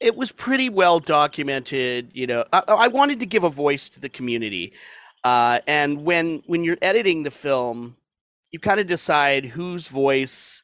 it 0.00 0.16
was 0.16 0.32
pretty 0.32 0.68
well 0.68 0.98
documented. 0.98 2.10
You 2.14 2.26
know, 2.26 2.44
I, 2.52 2.62
I, 2.66 2.88
wanted 2.88 3.20
to 3.20 3.26
give 3.26 3.44
a 3.44 3.50
voice 3.50 3.88
to 3.90 4.00
the 4.00 4.08
community, 4.08 4.72
uh, 5.24 5.60
and 5.66 6.02
when 6.04 6.42
when 6.46 6.64
you're 6.64 6.78
editing 6.82 7.22
the 7.22 7.30
film, 7.30 7.96
you 8.50 8.58
kind 8.58 8.80
of 8.80 8.86
decide 8.86 9.44
whose 9.44 9.88
voice 9.88 10.62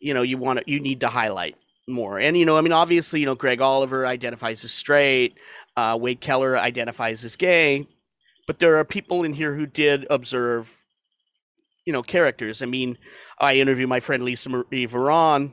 you 0.00 0.14
know 0.14 0.22
you 0.22 0.38
want 0.38 0.58
to 0.60 0.70
you 0.70 0.80
need 0.80 1.00
to 1.00 1.08
highlight 1.08 1.56
more. 1.88 2.18
And 2.18 2.36
you 2.36 2.44
know, 2.44 2.56
I 2.56 2.60
mean, 2.60 2.72
obviously, 2.72 3.20
you 3.20 3.26
know, 3.26 3.34
Greg 3.34 3.60
Oliver 3.60 4.06
identifies 4.06 4.64
as 4.64 4.72
straight. 4.72 5.38
Uh, 5.76 5.96
Wade 6.00 6.20
Keller 6.20 6.58
identifies 6.58 7.24
as 7.24 7.36
gay 7.36 7.86
but 8.46 8.58
there 8.58 8.76
are 8.76 8.84
people 8.84 9.22
in 9.22 9.32
here 9.32 9.54
who 9.54 9.66
did 9.66 10.06
observe, 10.10 10.76
you 11.84 11.92
know, 11.92 12.02
characters. 12.02 12.62
I 12.62 12.66
mean, 12.66 12.96
I 13.38 13.56
interviewed 13.56 13.88
my 13.88 14.00
friend 14.00 14.22
Lisa 14.22 14.50
Marie 14.50 14.86
Varon, 14.86 15.52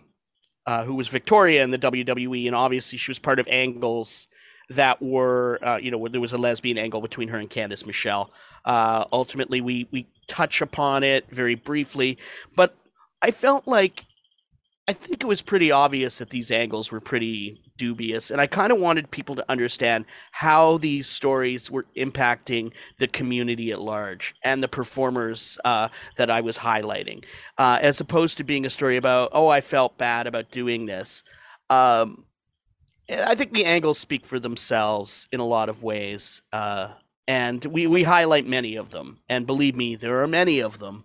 uh, 0.70 0.84
who 0.84 0.94
was 0.94 1.08
Victoria 1.08 1.64
in 1.64 1.72
the 1.72 1.80
WWE, 1.80 2.46
and 2.46 2.56
obviously 2.56 3.00
she 3.00 3.10
was 3.10 3.18
part 3.18 3.40
of 3.40 3.48
angles 3.48 4.28
that 4.70 5.02
were, 5.02 5.58
uh, 5.64 5.80
you 5.82 5.90
know, 5.90 6.08
there 6.08 6.22
was 6.22 6.32
a 6.32 6.38
lesbian 6.38 6.78
angle 6.78 7.02
between 7.02 7.28
her 7.30 7.40
and 7.40 7.50
Candice 7.50 7.88
Michelle. 7.88 8.32
Uh, 8.66 9.04
ultimately, 9.12 9.62
we 9.62 9.88
we 9.90 10.06
touch 10.28 10.62
upon 10.62 11.02
it 11.02 11.26
very 11.32 11.56
briefly, 11.56 12.20
but 12.56 12.76
I 13.20 13.32
felt 13.32 13.66
like 13.66 14.04
I 14.90 14.94
think 14.94 15.22
it 15.22 15.28
was 15.28 15.44
pretty 15.44 15.70
obvious 15.70 16.18
that 16.18 16.32
these 16.32 16.50
angles 16.50 16.92
were 16.92 17.00
pretty 17.00 17.62
dubious, 17.78 18.32
and 18.32 18.42
I 18.42 18.48
kind 18.48 18.72
of 18.72 18.80
wanted 18.80 19.12
people 19.12 19.36
to 19.36 19.46
understand 19.48 20.06
how 20.32 20.80
these 20.80 21.08
stories 21.08 21.70
were 21.70 21.86
impacting 21.96 22.74
the 22.98 23.08
community 23.08 23.72
at 23.72 23.80
large 23.80 24.34
and 24.44 24.64
the 24.64 24.68
performers 24.68 25.60
uh, 25.64 25.90
that 26.18 26.32
I 26.32 26.42
was 26.42 26.58
highlighting, 26.58 27.24
uh, 27.60 27.78
as 27.80 28.02
opposed 28.02 28.38
to 28.38 28.44
being 28.44 28.66
a 28.66 28.72
story 28.72 28.98
about 28.98 29.30
oh 29.32 29.48
I 29.48 29.62
felt 29.62 30.00
bad 30.00 30.26
about 30.26 30.50
doing 30.50 30.88
this. 30.88 31.24
Um, 31.70 32.26
I 33.12 33.36
think 33.36 33.54
the 33.54 33.66
angles 33.66 34.00
speak 34.00 34.26
for 34.26 34.40
themselves 34.40 35.28
in 35.32 35.40
a 35.40 35.46
lot 35.46 35.70
of 35.70 35.84
ways, 35.84 36.42
uh, 36.52 36.94
and 37.28 37.64
we 37.64 37.86
we 37.86 38.02
highlight 38.02 38.48
many 38.48 38.76
of 38.76 38.90
them, 38.90 39.20
and 39.30 39.46
believe 39.46 39.76
me, 39.76 39.94
there 39.94 40.24
are 40.24 40.28
many 40.28 40.62
of 40.62 40.80
them. 40.80 41.04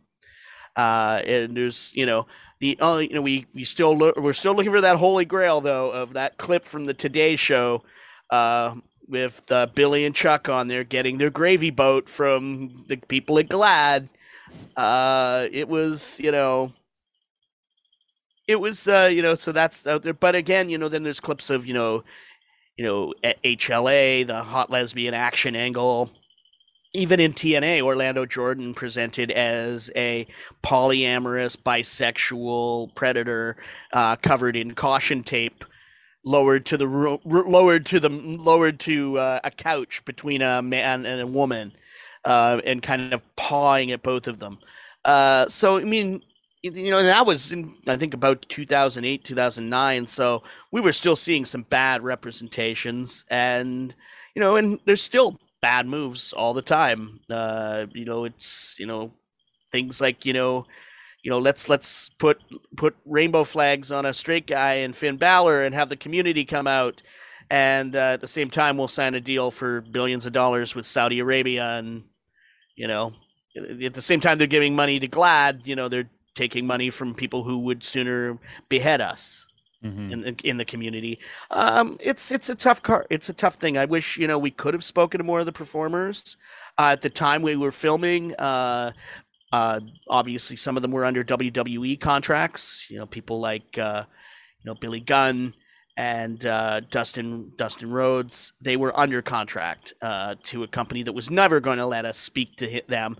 Uh, 0.74 1.20
and 1.26 1.56
there's 1.56 1.94
you 1.94 2.06
know 2.06 2.26
the 2.64 2.80
uh, 2.80 2.96
you 2.96 3.10
know 3.10 3.20
we 3.20 3.44
we 3.52 3.62
still 3.62 3.94
we're 4.16 4.32
still 4.32 4.54
looking 4.54 4.72
for 4.72 4.80
that 4.80 4.96
holy 4.96 5.26
grail 5.26 5.60
though 5.60 5.90
of 5.90 6.14
that 6.14 6.38
clip 6.38 6.64
from 6.64 6.86
the 6.86 6.94
Today 6.94 7.36
Show 7.36 7.82
uh, 8.30 8.74
with 9.06 9.52
uh, 9.52 9.66
Billy 9.74 10.06
and 10.06 10.14
Chuck 10.14 10.48
on 10.48 10.68
there 10.68 10.82
getting 10.82 11.18
their 11.18 11.28
gravy 11.28 11.68
boat 11.68 12.08
from 12.08 12.84
the 12.88 12.96
people 12.96 13.38
at 13.38 13.48
GLAAD. 13.48 14.08
Uh, 14.76 15.46
it 15.52 15.68
was 15.68 16.18
you 16.20 16.32
know. 16.32 16.72
It 18.46 18.60
was, 18.60 18.88
uh, 18.88 19.08
you 19.10 19.22
know, 19.22 19.34
so 19.34 19.52
that's 19.52 19.86
out 19.86 20.02
there. 20.02 20.12
But 20.12 20.34
again, 20.34 20.68
you 20.68 20.76
know, 20.76 20.88
then 20.88 21.02
there's 21.02 21.18
clips 21.18 21.48
of, 21.48 21.64
you 21.64 21.72
know, 21.72 22.04
you 22.76 22.84
know, 22.84 23.14
HLA, 23.24 24.26
the 24.26 24.42
hot 24.42 24.68
lesbian 24.68 25.14
action 25.14 25.56
angle, 25.56 26.10
even 26.94 27.18
in 27.18 27.32
TNA, 27.32 27.82
Orlando 27.82 28.24
Jordan 28.24 28.72
presented 28.72 29.32
as 29.32 29.90
a 29.96 30.26
polyamorous 30.62 31.56
bisexual 31.56 32.94
predator 32.94 33.56
uh, 33.92 34.16
covered 34.16 34.54
in 34.56 34.74
caution 34.74 35.24
tape, 35.24 35.64
lowered 36.24 36.64
to 36.66 36.76
the 36.76 36.86
ro- 36.86 37.20
lowered 37.24 37.84
to 37.86 37.98
the 37.98 38.08
lowered 38.08 38.78
to 38.80 39.18
uh, 39.18 39.40
a 39.42 39.50
couch 39.50 40.04
between 40.04 40.40
a 40.40 40.62
man 40.62 41.04
and 41.04 41.20
a 41.20 41.26
woman, 41.26 41.72
uh, 42.24 42.60
and 42.64 42.82
kind 42.82 43.12
of 43.12 43.22
pawing 43.36 43.90
at 43.90 44.02
both 44.04 44.28
of 44.28 44.38
them. 44.38 44.58
Uh, 45.04 45.46
so 45.48 45.78
I 45.78 45.84
mean, 45.84 46.22
you 46.62 46.92
know, 46.92 47.02
that 47.02 47.26
was 47.26 47.50
in 47.50 47.74
I 47.88 47.96
think 47.96 48.14
about 48.14 48.42
2008, 48.48 49.24
2009. 49.24 50.06
So 50.06 50.44
we 50.70 50.80
were 50.80 50.92
still 50.92 51.16
seeing 51.16 51.44
some 51.44 51.62
bad 51.62 52.04
representations, 52.04 53.24
and 53.28 53.92
you 54.36 54.40
know, 54.40 54.54
and 54.54 54.78
there's 54.84 55.02
still 55.02 55.40
bad 55.64 55.86
moves 55.86 56.34
all 56.34 56.52
the 56.52 56.60
time. 56.60 57.20
Uh, 57.30 57.86
you 57.94 58.04
know, 58.04 58.26
it's 58.26 58.76
you 58.78 58.84
know 58.84 59.10
things 59.72 59.98
like 59.98 60.26
you 60.26 60.34
know, 60.34 60.66
you 61.22 61.30
know, 61.30 61.38
let's 61.38 61.70
let's 61.70 62.10
put 62.10 62.38
put 62.76 62.94
rainbow 63.06 63.44
flags 63.44 63.90
on 63.90 64.04
a 64.04 64.12
straight 64.12 64.46
guy 64.46 64.74
and 64.74 64.94
Finn 64.94 65.16
Balor 65.16 65.64
and 65.64 65.74
have 65.74 65.88
the 65.88 65.96
community 65.96 66.44
come 66.44 66.66
out, 66.66 67.00
and 67.48 67.96
uh, 67.96 68.12
at 68.12 68.20
the 68.20 68.26
same 68.26 68.50
time 68.50 68.76
we'll 68.76 68.88
sign 68.88 69.14
a 69.14 69.22
deal 69.22 69.50
for 69.50 69.80
billions 69.80 70.26
of 70.26 70.34
dollars 70.34 70.74
with 70.74 70.84
Saudi 70.84 71.18
Arabia, 71.18 71.78
and 71.78 72.04
you 72.76 72.86
know, 72.86 73.14
at 73.56 73.94
the 73.94 74.02
same 74.02 74.20
time 74.20 74.36
they're 74.36 74.46
giving 74.46 74.76
money 74.76 75.00
to 75.00 75.08
GLAAD, 75.08 75.66
you 75.66 75.76
know, 75.76 75.88
they're 75.88 76.10
taking 76.34 76.66
money 76.66 76.90
from 76.90 77.14
people 77.14 77.42
who 77.42 77.60
would 77.60 77.82
sooner 77.82 78.38
behead 78.68 79.00
us 79.00 79.46
mm-hmm. 79.84 80.12
in 80.12 80.36
in 80.42 80.56
the 80.56 80.64
community. 80.64 81.18
Um, 81.50 81.98
it's 82.00 82.32
it's 82.32 82.48
a 82.48 82.54
tough 82.54 82.82
car. 82.82 83.06
It's 83.10 83.28
a 83.28 83.34
tough 83.34 83.54
thing. 83.54 83.76
I 83.76 83.84
wish 83.84 84.16
you 84.16 84.26
know 84.26 84.38
we 84.38 84.50
could 84.50 84.74
have 84.74 84.84
spoken 84.84 85.18
to 85.18 85.24
more 85.24 85.40
of 85.40 85.46
the 85.46 85.52
performers 85.52 86.36
uh, 86.78 86.90
at 86.92 87.02
the 87.02 87.10
time 87.10 87.42
we 87.42 87.56
were 87.56 87.72
filming. 87.72 88.34
Uh, 88.36 88.92
uh, 89.52 89.80
obviously, 90.08 90.56
some 90.56 90.76
of 90.76 90.82
them 90.82 90.90
were 90.90 91.04
under 91.04 91.22
WWE 91.22 92.00
contracts. 92.00 92.90
You 92.90 92.98
know, 92.98 93.06
people 93.06 93.40
like 93.40 93.78
uh, 93.78 94.04
you 94.62 94.70
know 94.70 94.74
Billy 94.74 95.00
Gunn 95.00 95.54
and 95.96 96.44
uh, 96.44 96.80
Dustin 96.80 97.52
Dustin 97.56 97.90
Rhodes. 97.90 98.52
They 98.60 98.76
were 98.76 98.98
under 98.98 99.22
contract 99.22 99.94
uh, 100.02 100.36
to 100.44 100.64
a 100.64 100.68
company 100.68 101.02
that 101.02 101.12
was 101.12 101.30
never 101.30 101.60
going 101.60 101.78
to 101.78 101.86
let 101.86 102.04
us 102.04 102.18
speak 102.18 102.56
to 102.56 102.82
them, 102.88 103.16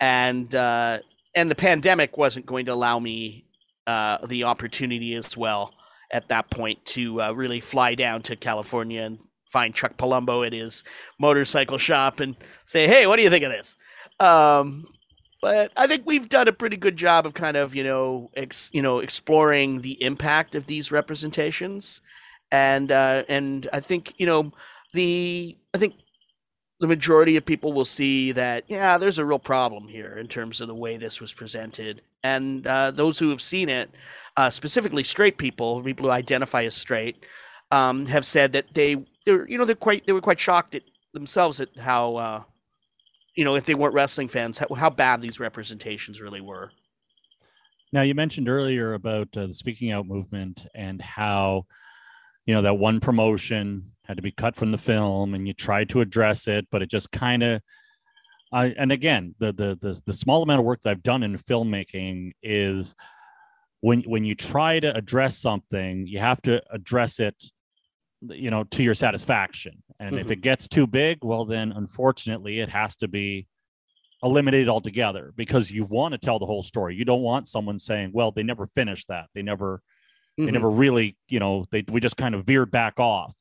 and 0.00 0.52
and 0.54 1.50
the 1.50 1.54
pandemic 1.54 2.16
wasn't 2.16 2.46
going 2.46 2.66
to 2.66 2.72
allow 2.72 2.98
me 2.98 3.44
the 3.86 4.44
opportunity 4.44 5.14
as 5.14 5.36
well 5.36 5.72
at 6.10 6.28
that 6.28 6.50
point 6.50 6.84
to 6.86 7.20
uh, 7.22 7.32
really 7.32 7.60
fly 7.60 7.94
down 7.94 8.22
to 8.22 8.36
California 8.36 9.02
and 9.02 9.18
find 9.46 9.74
Chuck 9.74 9.96
Palumbo 9.96 10.46
at 10.46 10.52
his 10.52 10.84
motorcycle 11.18 11.78
shop 11.78 12.20
and 12.20 12.36
say, 12.64 12.86
"Hey, 12.86 13.06
what 13.06 13.16
do 13.16 13.22
you 13.22 13.30
think 13.30 13.44
of 13.44 13.52
this?" 13.52 13.76
Um, 14.18 14.86
but 15.40 15.72
I 15.76 15.86
think 15.86 16.04
we've 16.06 16.28
done 16.28 16.48
a 16.48 16.52
pretty 16.52 16.76
good 16.76 16.96
job 16.96 17.26
of 17.26 17.34
kind 17.34 17.56
of 17.56 17.74
you 17.74 17.84
know 17.84 18.30
ex, 18.36 18.70
you 18.72 18.82
know 18.82 18.98
exploring 18.98 19.80
the 19.82 20.02
impact 20.02 20.54
of 20.54 20.66
these 20.66 20.90
representations, 20.92 22.00
and 22.50 22.90
uh, 22.90 23.24
and 23.28 23.68
I 23.72 23.80
think 23.80 24.14
you 24.18 24.26
know 24.26 24.52
the 24.92 25.56
I 25.74 25.78
think 25.78 25.94
the 26.78 26.86
majority 26.86 27.36
of 27.36 27.44
people 27.44 27.72
will 27.72 27.84
see 27.84 28.32
that 28.32 28.64
yeah 28.68 28.98
there's 28.98 29.18
a 29.18 29.24
real 29.24 29.38
problem 29.38 29.88
here 29.88 30.16
in 30.18 30.26
terms 30.26 30.60
of 30.60 30.68
the 30.68 30.74
way 30.74 30.96
this 30.96 31.20
was 31.20 31.32
presented 31.32 32.02
and 32.26 32.66
uh, 32.66 32.90
those 32.90 33.18
who 33.18 33.30
have 33.30 33.40
seen 33.40 33.68
it 33.68 33.90
uh, 34.36 34.50
specifically 34.50 35.04
straight 35.04 35.38
people, 35.38 35.82
people 35.82 36.06
who 36.06 36.10
identify 36.10 36.64
as 36.64 36.74
straight, 36.74 37.24
um, 37.70 38.06
have 38.06 38.24
said 38.24 38.52
that 38.52 38.74
they 38.74 38.96
they're 39.24 39.48
you 39.48 39.58
know 39.58 39.64
they're 39.64 39.74
quite 39.74 40.04
they 40.06 40.12
were 40.12 40.20
quite 40.20 40.38
shocked 40.38 40.74
at 40.74 40.82
themselves 41.14 41.60
at 41.60 41.74
how 41.76 42.16
uh, 42.16 42.42
you 43.34 43.44
know 43.44 43.56
if 43.56 43.64
they 43.64 43.74
weren't 43.74 43.94
wrestling 43.94 44.28
fans 44.28 44.58
how, 44.58 44.72
how, 44.74 44.90
bad 44.90 45.20
these 45.20 45.40
representations 45.40 46.20
really 46.20 46.40
were. 46.40 46.70
Now 47.92 48.02
you 48.02 48.14
mentioned 48.14 48.48
earlier 48.48 48.94
about 48.94 49.28
uh, 49.36 49.46
the 49.46 49.54
speaking 49.54 49.90
out 49.90 50.06
movement 50.06 50.66
and 50.74 51.00
how 51.00 51.66
you 52.44 52.54
know 52.54 52.62
that 52.62 52.74
one 52.74 53.00
promotion 53.00 53.92
had 54.06 54.16
to 54.16 54.22
be 54.22 54.32
cut 54.32 54.54
from 54.54 54.70
the 54.70 54.78
film 54.78 55.34
and 55.34 55.46
you 55.46 55.52
tried 55.52 55.88
to 55.88 56.00
address 56.00 56.46
it 56.46 56.66
but 56.70 56.82
it 56.82 56.90
just 56.90 57.10
kind 57.10 57.42
of 57.42 57.60
uh, 58.52 58.70
and 58.78 58.92
again 58.92 59.34
the, 59.38 59.52
the 59.52 59.78
the 59.80 60.00
the 60.06 60.14
small 60.14 60.42
amount 60.42 60.60
of 60.60 60.64
work 60.64 60.80
that 60.82 60.90
I've 60.90 61.02
done 61.02 61.22
in 61.22 61.36
filmmaking 61.36 62.32
is 62.42 62.94
when 63.80 64.00
when 64.02 64.24
you 64.24 64.34
try 64.34 64.80
to 64.80 64.94
address 64.96 65.38
something, 65.38 66.06
you 66.06 66.18
have 66.18 66.40
to 66.42 66.62
address 66.72 67.20
it, 67.20 67.40
you 68.22 68.50
know, 68.50 68.64
to 68.64 68.82
your 68.82 68.94
satisfaction. 68.94 69.82
And 70.00 70.10
mm-hmm. 70.10 70.18
if 70.18 70.30
it 70.30 70.40
gets 70.40 70.68
too 70.68 70.86
big, 70.86 71.22
well, 71.22 71.44
then 71.44 71.72
unfortunately, 71.72 72.60
it 72.60 72.68
has 72.68 72.96
to 72.96 73.08
be 73.08 73.46
eliminated 74.22 74.68
altogether 74.68 75.32
because 75.36 75.70
you 75.70 75.84
want 75.84 76.12
to 76.12 76.18
tell 76.18 76.38
the 76.38 76.46
whole 76.46 76.62
story. 76.62 76.96
You 76.96 77.04
don't 77.04 77.22
want 77.22 77.48
someone 77.48 77.78
saying, 77.78 78.10
"Well, 78.12 78.32
they 78.32 78.42
never 78.42 78.66
finished 78.74 79.08
that. 79.08 79.26
They 79.34 79.42
never, 79.42 79.76
mm-hmm. 80.38 80.46
they 80.46 80.52
never 80.52 80.70
really, 80.70 81.16
you 81.28 81.38
know, 81.38 81.66
they 81.70 81.84
we 81.88 82.00
just 82.00 82.16
kind 82.16 82.34
of 82.34 82.44
veered 82.44 82.70
back 82.70 82.98
off." 82.98 83.34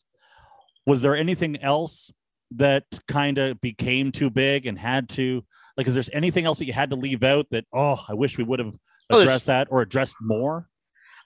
Was 0.86 1.02
there 1.02 1.15
anything 1.15 1.62
else 1.62 2.12
that 2.52 2.84
kind 3.08 3.38
of 3.38 3.60
became 3.62 4.12
too 4.12 4.30
big 4.30 4.65
and 4.65 4.78
had 4.78 5.10
to 5.10 5.43
like? 5.78 5.88
Is 5.88 5.95
there 5.95 6.04
anything 6.13 6.45
else 6.45 6.60
that 6.60 6.65
you 6.65 6.74
had 6.74 6.91
to 6.91 6.95
leave 6.95 7.24
out 7.24 7.48
that? 7.52 7.65
Oh, 7.74 8.00
I 8.08 8.13
wish 8.13 8.38
we 8.38 8.43
would 8.43 8.60
have 8.60 8.76
oh, 9.10 9.26
that 9.26 9.67
or 9.71 9.82
addressed 9.82 10.15
more? 10.21 10.69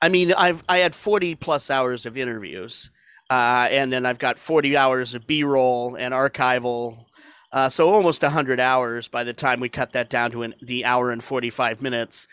I 0.01 0.09
mean, 0.09 0.33
I've 0.33 0.63
I 0.69 0.77
had 0.77 0.95
forty 0.95 1.35
plus 1.35 1.69
hours 1.69 2.05
of 2.05 2.17
interviews, 2.17 2.91
uh, 3.29 3.67
and 3.69 3.91
then 3.91 4.05
I've 4.05 4.19
got 4.19 4.39
forty 4.39 4.77
hours 4.77 5.13
of 5.13 5.27
B 5.27 5.43
roll 5.43 5.95
and 5.95 6.13
archival, 6.13 7.05
uh, 7.51 7.67
so 7.69 7.93
almost 7.93 8.23
hundred 8.23 8.59
hours 8.59 9.07
by 9.07 9.23
the 9.23 9.33
time 9.33 9.59
we 9.59 9.69
cut 9.69 9.91
that 9.91 10.09
down 10.09 10.31
to 10.31 10.43
an, 10.43 10.55
the 10.61 10.85
hour 10.85 11.11
and 11.11 11.23
forty 11.23 11.49
five 11.49 11.81
minutes, 11.81 12.27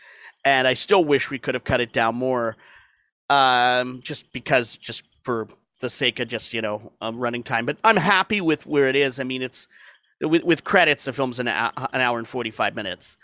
and 0.44 0.68
I 0.68 0.74
still 0.74 1.04
wish 1.04 1.30
we 1.30 1.40
could 1.40 1.54
have 1.54 1.64
cut 1.64 1.80
it 1.80 1.92
down 1.92 2.14
more, 2.14 2.56
um, 3.28 4.00
just 4.02 4.32
because 4.32 4.76
just 4.76 5.04
for 5.24 5.48
the 5.80 5.90
sake 5.90 6.20
of 6.20 6.28
just 6.28 6.54
you 6.54 6.62
know 6.62 6.92
um, 7.00 7.16
running 7.18 7.42
time. 7.42 7.66
But 7.66 7.78
I'm 7.84 7.96
happy 7.96 8.40
with 8.40 8.66
where 8.66 8.88
it 8.88 8.96
is. 8.96 9.20
I 9.20 9.24
mean, 9.24 9.42
it's 9.42 9.68
with, 10.20 10.44
with 10.44 10.64
credits, 10.64 11.04
the 11.04 11.12
film's 11.12 11.38
an, 11.38 11.48
an 11.48 12.00
hour 12.00 12.18
and 12.18 12.28
forty 12.28 12.50
five 12.50 12.74
minutes 12.74 13.16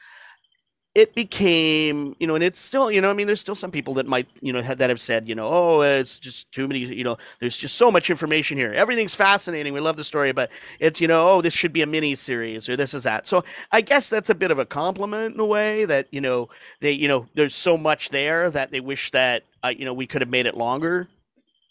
it 0.95 1.15
became, 1.15 2.15
you 2.19 2.27
know, 2.27 2.35
and 2.35 2.45
it's 2.45 2.61
still, 2.61 2.91
you 2.91 3.01
know, 3.01 3.09
I 3.09 3.15
mean, 3.15 3.27
there's 3.27 3.41
still 3.41 3.55
some 3.55 3.71
people 3.71 3.95
that 3.95 4.07
might, 4.07 4.27
you 4.43 4.53
know, 4.53 4.61
that 4.61 4.91
have 4.91 5.01
said, 5.01 5.27
you 5.27 5.35
know, 5.35 5.49
oh, 5.49 5.81
it's 5.81 6.19
just 6.19 6.53
too 6.53 6.69
many, 6.69 6.81
you 6.81 7.03
know, 7.03 7.17
there's 7.41 7.57
just 7.57 7.77
so 7.77 7.91
much 7.91 8.11
information 8.11 8.59
here. 8.59 8.73
Everything's 8.75 9.15
fascinating. 9.15 9.73
We 9.73 9.81
love 9.81 9.97
the 9.97 10.05
story, 10.05 10.33
but 10.33 10.51
it's, 10.81 11.01
you 11.01 11.09
know, 11.09 11.31
oh, 11.31 11.41
this 11.41 11.55
should 11.55 11.73
be 11.73 11.81
a 11.81 11.87
mini 11.87 12.15
series 12.15 12.69
or 12.69 12.77
this 12.77 12.93
is 12.93 13.05
that. 13.05 13.27
So 13.27 13.43
I 13.71 13.81
guess 13.81 14.11
that's 14.11 14.29
a 14.29 14.35
bit 14.35 14.51
of 14.51 14.59
a 14.59 14.67
compliment 14.67 15.35
in 15.35 15.41
a 15.41 15.47
way 15.47 15.87
that, 15.87 16.09
you 16.11 16.21
know, 16.21 16.51
they, 16.81 16.93
you 16.93 17.09
know, 17.09 17.27
there's 17.35 17.55
so 17.55 17.79
much 17.79 18.11
there 18.11 18.51
that 18.51 18.71
they 18.71 18.81
wish 18.81 19.13
that, 19.13 19.45
uh, 19.65 19.73
you 19.75 19.87
know, 19.87 19.95
we 19.95 20.07
could 20.07 20.21
have 20.21 20.31
made 20.31 20.45
it 20.45 20.59
longer. 20.59 21.09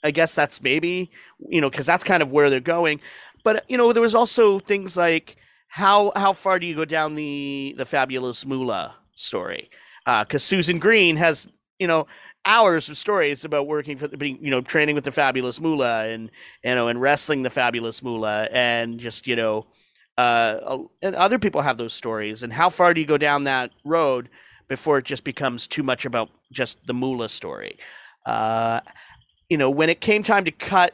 I 0.04 0.12
guess 0.12 0.36
that's 0.36 0.62
maybe, 0.62 1.10
you 1.50 1.62
know, 1.62 1.70
because 1.70 1.86
that's 1.86 2.04
kind 2.04 2.24
of 2.24 2.32
where 2.32 2.50
they're 2.50 2.60
going. 2.60 3.00
But, 3.44 3.66
you 3.70 3.78
know, 3.78 3.94
there 3.94 4.02
was 4.02 4.16
also 4.16 4.60
things 4.60 4.98
like, 4.98 5.38
how 5.68 6.12
how 6.16 6.34
far 6.34 6.60
do 6.60 6.66
you 6.66 6.76
go 6.76 6.86
down 6.86 7.16
the 7.16 7.74
the 7.78 7.86
fabulous 7.86 8.46
moolah 8.46 8.96
story? 9.16 9.70
Because 10.06 10.36
uh, 10.36 10.40
Susan 10.40 10.80
Green 10.80 11.16
has 11.16 11.48
you 11.80 11.88
know 11.88 12.08
hours 12.46 12.90
of 12.90 12.98
stories 12.98 13.46
about 13.46 13.68
working 13.68 13.95
for 13.95 14.08
the 14.08 14.38
you 14.41 14.52
know 14.52 14.62
training 14.62 14.95
with 14.95 15.06
the 15.06 15.12
fabulous 15.12 15.62
Moolah 15.62 16.08
and 16.08 16.30
you 16.64 16.76
know 16.76 16.89
and 16.89 16.99
wrestling 16.99 17.43
the 17.43 17.49
fabulous 17.49 18.04
Moolah 18.04 18.49
and 18.52 18.99
just 18.99 19.28
you 19.28 19.36
know 19.36 19.66
uh, 20.18 20.78
and 21.02 21.16
other 21.16 21.39
people 21.39 21.62
have 21.62 21.78
those 21.78 21.93
stories. 21.93 22.43
And 22.43 22.52
how 22.54 22.70
far 22.70 22.93
do 22.93 23.02
you 23.02 23.08
go 23.08 23.18
down 23.18 23.45
that 23.45 23.72
road 23.84 24.30
before 24.68 24.97
it 24.99 25.06
just 25.06 25.24
becomes 25.24 25.68
too 25.68 25.84
much 25.84 26.06
about 26.06 26.30
just 26.52 26.86
the 26.86 26.93
Moolah 26.93 27.30
story? 27.30 27.78
Uh, 28.26 28.82
you 29.52 29.58
know, 29.58 29.70
when 29.70 29.89
it 29.89 29.99
came 29.99 30.24
time 30.24 30.45
to 30.45 30.52
cut 30.52 30.93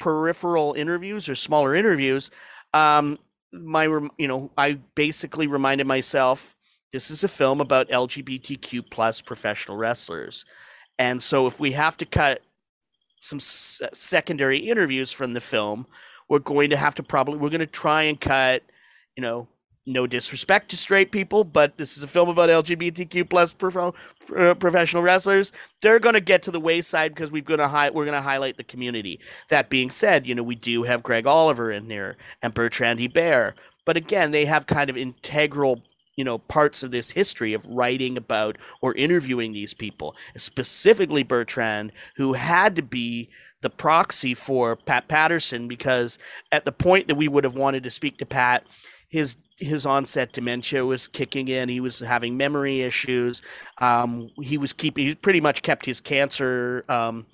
peripheral 0.00 0.74
interviews 0.74 1.28
or 1.28 1.36
smaller 1.36 1.72
interviews, 1.72 2.32
um, 2.74 3.16
my 3.52 3.84
you 3.84 4.26
know 4.26 4.50
I 4.58 4.80
basically 4.96 5.46
reminded 5.46 5.86
myself 5.86 6.56
this 6.92 7.12
is 7.12 7.22
a 7.22 7.28
film 7.28 7.60
about 7.60 7.88
LGBTQ 7.90 8.90
plus 8.90 9.20
professional 9.20 9.76
wrestlers, 9.76 10.44
and 10.98 11.22
so 11.22 11.46
if 11.46 11.60
we 11.60 11.70
have 11.72 11.96
to 11.98 12.04
cut 12.04 12.42
some 13.20 13.36
s- 13.36 13.80
secondary 13.92 14.58
interviews 14.58 15.12
from 15.12 15.32
the 15.32 15.40
film, 15.40 15.86
we're 16.28 16.40
going 16.40 16.70
to 16.70 16.76
have 16.76 16.96
to 16.96 17.04
probably 17.04 17.38
we're 17.38 17.50
going 17.50 17.60
to 17.60 17.66
try 17.68 18.02
and 18.02 18.20
cut, 18.20 18.64
you 19.16 19.22
know, 19.22 19.46
no 19.86 20.06
disrespect 20.06 20.68
to 20.70 20.76
straight 20.76 21.10
people, 21.10 21.44
but 21.44 21.76
this 21.76 21.96
is 21.96 22.02
a 22.02 22.08
film 22.08 22.28
about 22.28 22.48
LGBTQ 22.48 23.28
plus 23.28 23.52
prof- 23.52 23.94
uh, 24.36 24.54
professional 24.54 25.02
wrestlers. 25.02 25.52
They're 25.80 25.98
going 25.98 26.14
to 26.14 26.20
get 26.20 26.42
to 26.44 26.50
the 26.50 26.60
wayside 26.60 27.14
because 27.14 27.32
we're 27.32 27.42
going 27.42 27.58
to 27.58 27.68
hi- 27.68 27.90
we're 27.90 28.04
going 28.04 28.16
to 28.16 28.22
highlight 28.22 28.56
the 28.56 28.64
community. 28.64 29.20
That 29.48 29.70
being 29.70 29.90
said, 29.90 30.26
you 30.26 30.34
know 30.34 30.42
we 30.42 30.54
do 30.54 30.84
have 30.84 31.02
Greg 31.02 31.26
Oliver 31.26 31.70
in 31.70 31.88
there 31.88 32.16
and 32.42 32.54
Bertrand 32.54 33.00
Hébert, 33.00 33.54
but 33.84 33.96
again, 33.96 34.30
they 34.30 34.44
have 34.44 34.66
kind 34.66 34.88
of 34.88 34.96
integral 34.96 35.82
you 36.16 36.24
know 36.24 36.38
parts 36.38 36.82
of 36.82 36.90
this 36.90 37.10
history 37.10 37.54
of 37.54 37.66
writing 37.66 38.16
about 38.16 38.58
or 38.80 38.94
interviewing 38.94 39.52
these 39.52 39.74
people, 39.74 40.14
specifically 40.36 41.22
Bertrand, 41.24 41.92
who 42.16 42.34
had 42.34 42.76
to 42.76 42.82
be 42.82 43.30
the 43.62 43.70
proxy 43.70 44.34
for 44.34 44.76
Pat 44.76 45.08
Patterson 45.08 45.68
because 45.68 46.18
at 46.50 46.64
the 46.64 46.72
point 46.72 47.08
that 47.08 47.14
we 47.14 47.28
would 47.28 47.44
have 47.44 47.54
wanted 47.54 47.84
to 47.84 47.90
speak 47.90 48.18
to 48.18 48.26
Pat, 48.26 48.66
his 49.12 49.36
his 49.58 49.86
onset 49.86 50.32
dementia 50.32 50.84
was 50.84 51.06
kicking 51.06 51.46
in. 51.46 51.68
He 51.68 51.80
was 51.80 52.00
having 52.00 52.36
memory 52.36 52.80
issues. 52.80 53.42
Um, 53.78 54.28
he 54.40 54.56
was 54.56 54.72
keeping. 54.72 55.06
He 55.06 55.14
pretty 55.14 55.40
much 55.40 55.62
kept 55.62 55.84
his 55.84 56.00
cancer, 56.00 56.84
um, 56.88 57.26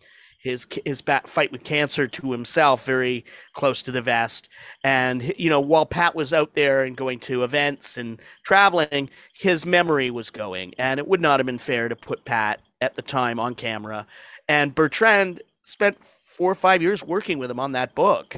his 0.43 0.67
his 0.85 1.01
bat 1.01 1.29
fight 1.29 1.53
with 1.53 1.63
cancer 1.63 2.09
to 2.09 2.33
himself, 2.33 2.85
very 2.85 3.25
close 3.55 3.81
to 3.85 3.93
the 3.93 4.03
vest. 4.03 4.49
And 4.83 5.33
you 5.39 5.49
know, 5.49 5.61
while 5.61 5.87
Pat 5.87 6.17
was 6.17 6.35
out 6.35 6.55
there 6.55 6.83
and 6.83 6.97
going 6.97 7.21
to 7.21 7.45
events 7.45 7.97
and 7.97 8.21
traveling, 8.43 9.09
his 9.33 9.65
memory 9.65 10.11
was 10.11 10.31
going, 10.31 10.75
and 10.79 10.99
it 10.99 11.07
would 11.07 11.21
not 11.21 11.39
have 11.39 11.47
been 11.47 11.59
fair 11.59 11.89
to 11.89 11.97
put 11.97 12.25
Pat 12.25 12.61
at 12.81 12.97
the 12.97 13.03
time 13.03 13.39
on 13.39 13.55
camera. 13.55 14.05
And 14.49 14.75
Bertrand 14.75 15.43
spent 15.63 16.05
four 16.05 16.51
or 16.51 16.57
five 16.57 16.83
years 16.83 17.05
working 17.05 17.39
with 17.39 17.51
him 17.53 17.61
on 17.61 17.73
that 17.73 17.95
book 17.95 18.37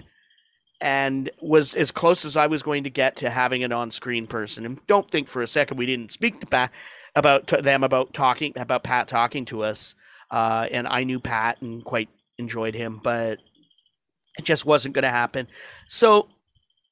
and 0.80 1.30
was 1.40 1.74
as 1.74 1.90
close 1.90 2.24
as 2.24 2.36
I 2.36 2.46
was 2.46 2.62
going 2.62 2.84
to 2.84 2.90
get 2.90 3.16
to 3.16 3.30
having 3.30 3.62
an 3.64 3.72
on-screen 3.72 4.26
person. 4.26 4.64
And 4.64 4.84
don't 4.86 5.10
think 5.10 5.28
for 5.28 5.42
a 5.42 5.46
second 5.46 5.76
we 5.76 5.86
didn't 5.86 6.12
speak 6.12 6.40
to 6.40 6.46
Pat 6.46 6.72
about 7.14 7.46
to 7.48 7.60
them 7.60 7.84
about 7.84 8.14
talking 8.14 8.52
about 8.56 8.82
Pat 8.82 9.08
talking 9.08 9.44
to 9.46 9.62
us. 9.62 9.94
Uh, 10.30 10.68
and 10.70 10.86
I 10.86 11.04
knew 11.04 11.20
Pat 11.20 11.60
and 11.60 11.84
quite 11.84 12.08
enjoyed 12.38 12.74
him, 12.74 13.00
but 13.02 13.40
it 14.38 14.44
just 14.44 14.64
wasn't 14.64 14.94
going 14.94 15.02
to 15.02 15.10
happen. 15.10 15.48
So, 15.88 16.28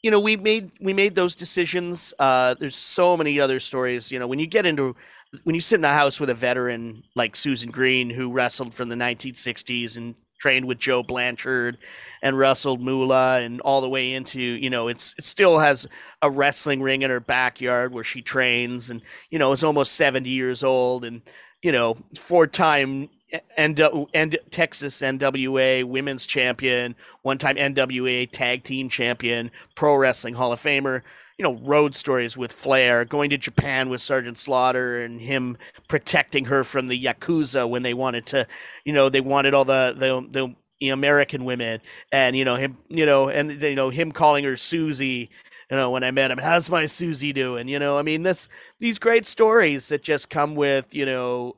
you 0.02 0.10
know, 0.10 0.20
we 0.20 0.36
made 0.36 0.72
we 0.80 0.92
made 0.92 1.14
those 1.14 1.34
decisions. 1.34 2.12
Uh, 2.18 2.54
there's 2.54 2.76
so 2.76 3.16
many 3.16 3.40
other 3.40 3.60
stories. 3.60 4.12
You 4.12 4.18
know, 4.18 4.26
when 4.26 4.38
you 4.38 4.46
get 4.46 4.66
into 4.66 4.96
when 5.44 5.54
you 5.54 5.60
sit 5.60 5.78
in 5.78 5.84
a 5.84 5.88
house 5.88 6.20
with 6.20 6.30
a 6.30 6.34
veteran 6.34 7.02
like 7.14 7.36
Susan 7.36 7.70
Green, 7.70 8.10
who 8.10 8.32
wrestled 8.32 8.74
from 8.74 8.88
the 8.88 8.96
1960s 8.96 9.96
and 9.96 10.14
trained 10.38 10.66
with 10.66 10.78
Joe 10.78 11.02
Blanchard 11.02 11.78
and 12.22 12.38
wrestled 12.38 12.80
Moolah 12.80 13.40
and 13.40 13.60
all 13.60 13.80
the 13.80 13.88
way 13.88 14.14
into, 14.14 14.40
you 14.40 14.70
know, 14.70 14.88
it's 14.88 15.14
it 15.18 15.24
still 15.24 15.58
has 15.58 15.86
a 16.22 16.30
wrestling 16.30 16.82
ring 16.82 17.02
in 17.02 17.10
her 17.10 17.20
backyard 17.20 17.92
where 17.92 18.04
she 18.04 18.22
trains 18.22 18.90
and, 18.90 19.02
you 19.30 19.38
know, 19.38 19.52
is 19.52 19.64
almost 19.64 19.94
70 19.94 20.28
years 20.30 20.64
old 20.64 21.04
and, 21.04 21.22
you 21.62 21.72
know, 21.72 21.96
four-time 22.16 23.08
and 23.56 23.78
and 24.14 24.38
Texas 24.50 25.02
NWA 25.02 25.84
Women's 25.84 26.26
Champion, 26.26 26.96
one-time 27.22 27.56
NWA 27.56 28.28
Tag 28.30 28.64
Team 28.64 28.88
Champion, 28.88 29.50
Pro 29.74 29.96
Wrestling 29.96 30.34
Hall 30.34 30.52
of 30.52 30.60
Famer 30.60 31.02
you 31.38 31.44
know 31.44 31.54
road 31.62 31.94
stories 31.94 32.36
with 32.36 32.52
Flair, 32.52 33.04
going 33.04 33.30
to 33.30 33.38
Japan 33.38 33.88
with 33.88 34.00
Sergeant 34.00 34.38
Slaughter, 34.38 35.00
and 35.00 35.20
him 35.20 35.56
protecting 35.86 36.46
her 36.46 36.64
from 36.64 36.88
the 36.88 37.02
yakuza 37.04 37.68
when 37.68 37.82
they 37.84 37.94
wanted 37.94 38.26
to, 38.26 38.46
you 38.84 38.92
know, 38.92 39.08
they 39.08 39.20
wanted 39.20 39.54
all 39.54 39.64
the 39.64 39.94
the 39.96 40.54
the 40.80 40.90
American 40.90 41.44
women, 41.44 41.80
and 42.12 42.36
you 42.36 42.44
know 42.44 42.56
him, 42.56 42.76
you 42.88 43.06
know, 43.06 43.28
and 43.28 43.62
you 43.62 43.76
know 43.76 43.90
him 43.90 44.12
calling 44.12 44.44
her 44.44 44.56
Susie. 44.56 45.30
You 45.70 45.76
know, 45.76 45.90
when 45.90 46.02
I 46.02 46.10
met 46.10 46.30
him, 46.30 46.38
how's 46.38 46.70
my 46.70 46.86
Susie 46.86 47.32
doing? 47.32 47.68
You 47.68 47.78
know, 47.78 47.98
I 47.98 48.02
mean, 48.02 48.22
this 48.22 48.48
these 48.80 48.98
great 48.98 49.26
stories 49.26 49.88
that 49.90 50.02
just 50.02 50.30
come 50.30 50.56
with 50.56 50.92
you 50.94 51.06
know, 51.06 51.56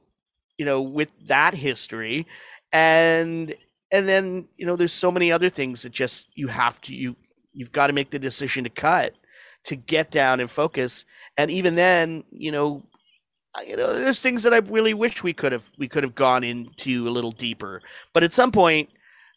you 0.59 0.67
know, 0.67 0.83
with 0.83 1.13
that 1.27 1.55
history, 1.55 2.27
and 2.73 3.55
and 3.91 4.09
then 4.09 4.47
you 4.59 4.67
know, 4.67 4.77
there's 4.77 4.93
so 4.93 5.11
many 5.11 5.33
other 5.33 5.49
things 5.49 5.83
that 5.83 5.93
just 5.93 6.29
you 6.35 6.49
have 6.49 6.81
to 6.83 6.95
you 6.95 7.17
you've 7.53 7.73
got 7.73 7.87
to 7.89 7.93
make 7.93 8.11
the 8.11 8.19
decision 8.19 8.65
to 8.65 8.71
cut 8.71 9.15
to 9.65 9.77
get 9.77 10.11
down 10.11 10.41
and 10.41 10.51
focus. 10.51 11.05
And 11.37 11.51
even 11.51 11.75
then, 11.75 12.25
you 12.31 12.53
know, 12.53 12.83
you 13.67 13.77
know, 13.77 13.93
there's 13.93 14.23
things 14.23 14.43
that 14.45 14.55
I 14.55 14.59
really 14.59 14.95
wish 14.95 15.23
we 15.23 15.33
could 15.33 15.53
have 15.53 15.71
we 15.77 15.89
could 15.89 16.05
have 16.05 16.15
gone 16.15 16.45
into 16.45 17.09
a 17.09 17.11
little 17.11 17.33
deeper. 17.33 17.83
But 18.13 18.23
at 18.23 18.33
some 18.33 18.53
point, 18.53 18.91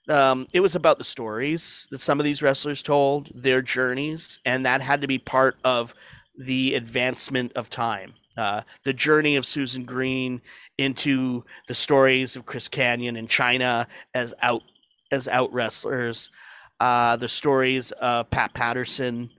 um, 0.10 0.48
it 0.54 0.60
was 0.60 0.76
about 0.76 0.98
the 0.98 1.04
stories 1.04 1.88
that 1.92 2.02
some 2.02 2.20
of 2.20 2.24
these 2.24 2.42
wrestlers 2.42 2.84
told, 2.84 3.32
their 3.34 3.62
journeys, 3.62 4.40
and 4.46 4.66
that 4.66 4.82
had 4.82 5.02
to 5.02 5.08
be 5.08 5.18
part 5.18 5.58
of 5.64 5.94
the 6.38 6.76
advancement 6.76 7.54
of 7.54 7.70
time. 7.70 8.14
Uh, 8.38 8.62
the 8.84 8.94
journey 8.94 9.36
of 9.36 9.46
Susan 9.46 9.84
Green 9.84 10.42
into 10.78 11.44
the 11.68 11.76
stories 11.76 12.36
of 12.36 12.46
Chris 12.46 12.68
Kanyon 12.68 13.16
in 13.16 13.28
China 13.28 13.88
as 14.14 14.34
out 14.42 14.64
as 15.12 15.28
out 15.28 15.54
wrestlers, 15.54 16.32
uh, 16.80 17.16
the 17.16 17.30
stories 17.30 17.92
of 17.94 18.30
Pat 18.30 18.54
Patterson 18.54 19.30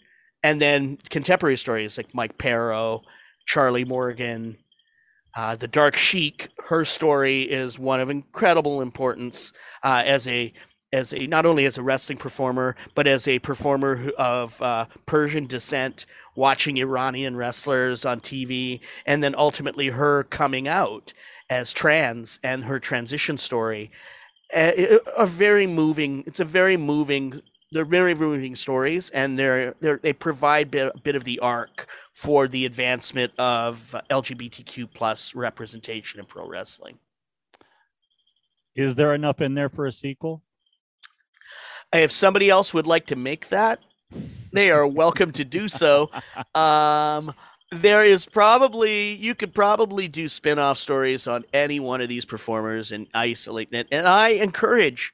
and 0.44 0.60
then 0.60 0.98
contemporary 1.08 1.56
stories 1.56 1.96
like 1.96 2.14
Mike 2.14 2.36
Parrow, 2.36 3.00
Charlie 3.46 3.86
Morgan, 3.86 4.58
uh, 5.34 5.56
the 5.56 5.66
Dark 5.66 5.96
Sheik. 5.96 6.48
Her 6.68 6.84
story 6.84 7.42
is 7.42 7.78
one 7.78 7.98
of 7.98 8.10
incredible 8.10 8.82
importance 8.82 9.52
uh, 9.82 10.02
as 10.04 10.28
a 10.28 10.52
as 10.92 11.12
a 11.12 11.26
not 11.26 11.46
only 11.46 11.64
as 11.64 11.76
a 11.76 11.82
wrestling 11.82 12.18
performer 12.18 12.76
but 12.94 13.08
as 13.08 13.26
a 13.26 13.40
performer 13.40 14.10
of 14.18 14.60
uh, 14.60 14.84
Persian 15.06 15.46
descent, 15.46 16.04
watching 16.36 16.76
Iranian 16.76 17.36
wrestlers 17.36 18.04
on 18.04 18.20
TV, 18.20 18.80
and 19.06 19.24
then 19.24 19.34
ultimately 19.36 19.88
her 19.88 20.24
coming 20.24 20.68
out 20.68 21.14
as 21.48 21.72
trans 21.72 22.38
and 22.44 22.64
her 22.64 22.78
transition 22.78 23.38
story. 23.38 23.90
A, 24.54 25.00
a 25.16 25.26
very 25.26 25.66
moving. 25.66 26.22
It's 26.26 26.38
a 26.38 26.44
very 26.44 26.76
moving 26.76 27.40
they're 27.74 27.84
very 27.84 28.14
moving 28.14 28.54
stories, 28.54 29.10
and 29.10 29.36
they're, 29.36 29.74
they're 29.80 29.98
they 29.98 30.12
provide 30.12 30.70
bit, 30.70 30.92
a 30.94 30.98
bit 31.00 31.16
of 31.16 31.24
the 31.24 31.40
arc 31.40 31.88
for 32.12 32.46
the 32.46 32.64
advancement 32.66 33.32
of 33.36 33.94
LGBTQ 34.08 34.94
plus 34.94 35.34
representation 35.34 36.20
in 36.20 36.26
pro 36.26 36.46
wrestling. 36.46 36.98
Is 38.76 38.94
there 38.94 39.12
enough 39.12 39.40
in 39.40 39.54
there 39.54 39.68
for 39.68 39.86
a 39.86 39.92
sequel? 39.92 40.42
If 41.92 42.12
somebody 42.12 42.48
else 42.48 42.72
would 42.72 42.86
like 42.86 43.06
to 43.06 43.16
make 43.16 43.48
that, 43.48 43.84
they 44.52 44.70
are 44.70 44.86
welcome 44.86 45.32
to 45.32 45.44
do 45.44 45.68
so. 45.68 46.10
Um, 46.54 47.34
there 47.72 48.04
is 48.04 48.26
probably 48.26 49.14
you 49.14 49.34
could 49.34 49.52
probably 49.52 50.06
do 50.06 50.28
spin-off 50.28 50.78
stories 50.78 51.26
on 51.26 51.44
any 51.52 51.80
one 51.80 52.00
of 52.00 52.08
these 52.08 52.24
performers 52.24 52.92
and 52.92 53.08
isolate 53.12 53.72
it. 53.72 53.88
And 53.90 54.06
I 54.06 54.28
encourage 54.28 55.12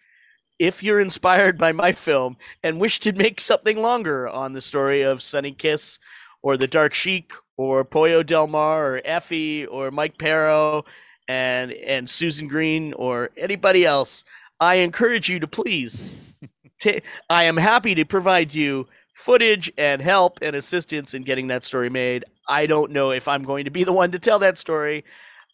if 0.60 0.82
you're 0.82 1.00
inspired 1.00 1.56
by 1.56 1.72
my 1.72 1.90
film 1.90 2.36
and 2.62 2.78
wish 2.78 3.00
to 3.00 3.14
make 3.14 3.40
something 3.40 3.78
longer 3.78 4.28
on 4.28 4.52
the 4.52 4.60
story 4.60 5.00
of 5.00 5.22
Sonny 5.22 5.52
Kiss 5.52 5.98
or 6.42 6.58
the 6.58 6.68
Dark 6.68 6.92
Sheik 6.92 7.32
or 7.56 7.82
Pollo 7.82 8.22
Del 8.22 8.46
Mar 8.46 8.96
or 8.96 9.00
Effy 9.00 9.66
or 9.68 9.90
Mike 9.90 10.18
Parrow 10.18 10.84
and 11.26 11.72
and 11.72 12.10
Susan 12.10 12.46
Green 12.46 12.92
or 12.92 13.30
anybody 13.38 13.86
else, 13.86 14.22
I 14.60 14.76
encourage 14.76 15.30
you 15.30 15.40
to 15.40 15.46
please. 15.46 16.14
T- 16.78 17.00
I 17.30 17.44
am 17.44 17.56
happy 17.56 17.94
to 17.94 18.04
provide 18.04 18.52
you 18.52 18.86
footage 19.14 19.72
and 19.78 20.02
help 20.02 20.40
and 20.42 20.54
assistance 20.54 21.14
in 21.14 21.22
getting 21.22 21.48
that 21.48 21.64
story 21.64 21.88
made. 21.88 22.24
I 22.46 22.66
don't 22.66 22.90
know 22.90 23.12
if 23.12 23.28
I'm 23.28 23.44
going 23.44 23.64
to 23.64 23.70
be 23.70 23.84
the 23.84 23.92
one 23.92 24.10
to 24.10 24.18
tell 24.18 24.38
that 24.40 24.58
story 24.58 25.04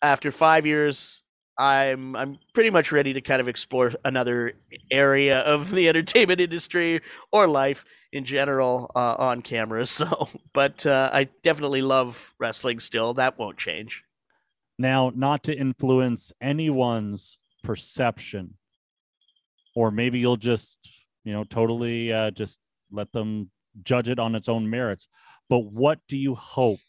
after 0.02 0.32
five 0.32 0.66
years 0.66 1.22
I'm 1.58 2.14
I'm 2.16 2.38
pretty 2.52 2.70
much 2.70 2.92
ready 2.92 3.12
to 3.14 3.20
kind 3.20 3.40
of 3.40 3.48
explore 3.48 3.92
another 4.04 4.52
area 4.90 5.40
of 5.40 5.70
the 5.70 5.88
entertainment 5.88 6.40
industry 6.40 7.00
or 7.32 7.46
life 7.46 7.84
in 8.12 8.24
general 8.24 8.90
uh, 8.94 9.16
on 9.18 9.42
camera. 9.42 9.86
So, 9.96 10.28
but 10.52 10.84
uh, 10.84 11.10
I 11.12 11.28
definitely 11.42 11.82
love 11.82 12.34
wrestling 12.38 12.80
still. 12.80 13.14
That 13.14 13.38
won't 13.38 13.56
change. 13.56 14.04
Now, 14.78 15.10
not 15.14 15.44
to 15.44 15.56
influence 15.56 16.32
anyone's 16.40 17.38
perception, 17.64 18.54
or 19.74 19.90
maybe 19.90 20.18
you'll 20.18 20.36
just 20.36 20.78
you 21.24 21.32
know 21.32 21.44
totally 21.44 22.12
uh, 22.12 22.30
just 22.32 22.60
let 22.90 23.12
them 23.12 23.50
judge 23.82 24.08
it 24.10 24.18
on 24.18 24.34
its 24.34 24.48
own 24.48 24.68
merits. 24.68 25.08
But 25.48 25.60
what 25.60 26.00
do 26.08 26.18
you 26.18 26.34
hope 26.34 26.80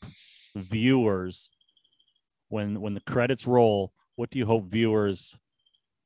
viewers 0.55 1.51
when 2.49 2.81
when 2.81 2.93
the 2.93 3.01
credits 3.01 3.47
roll 3.47 3.93
what 4.17 4.29
do 4.29 4.39
you 4.39 4.45
hope 4.45 4.65
viewers 4.65 5.37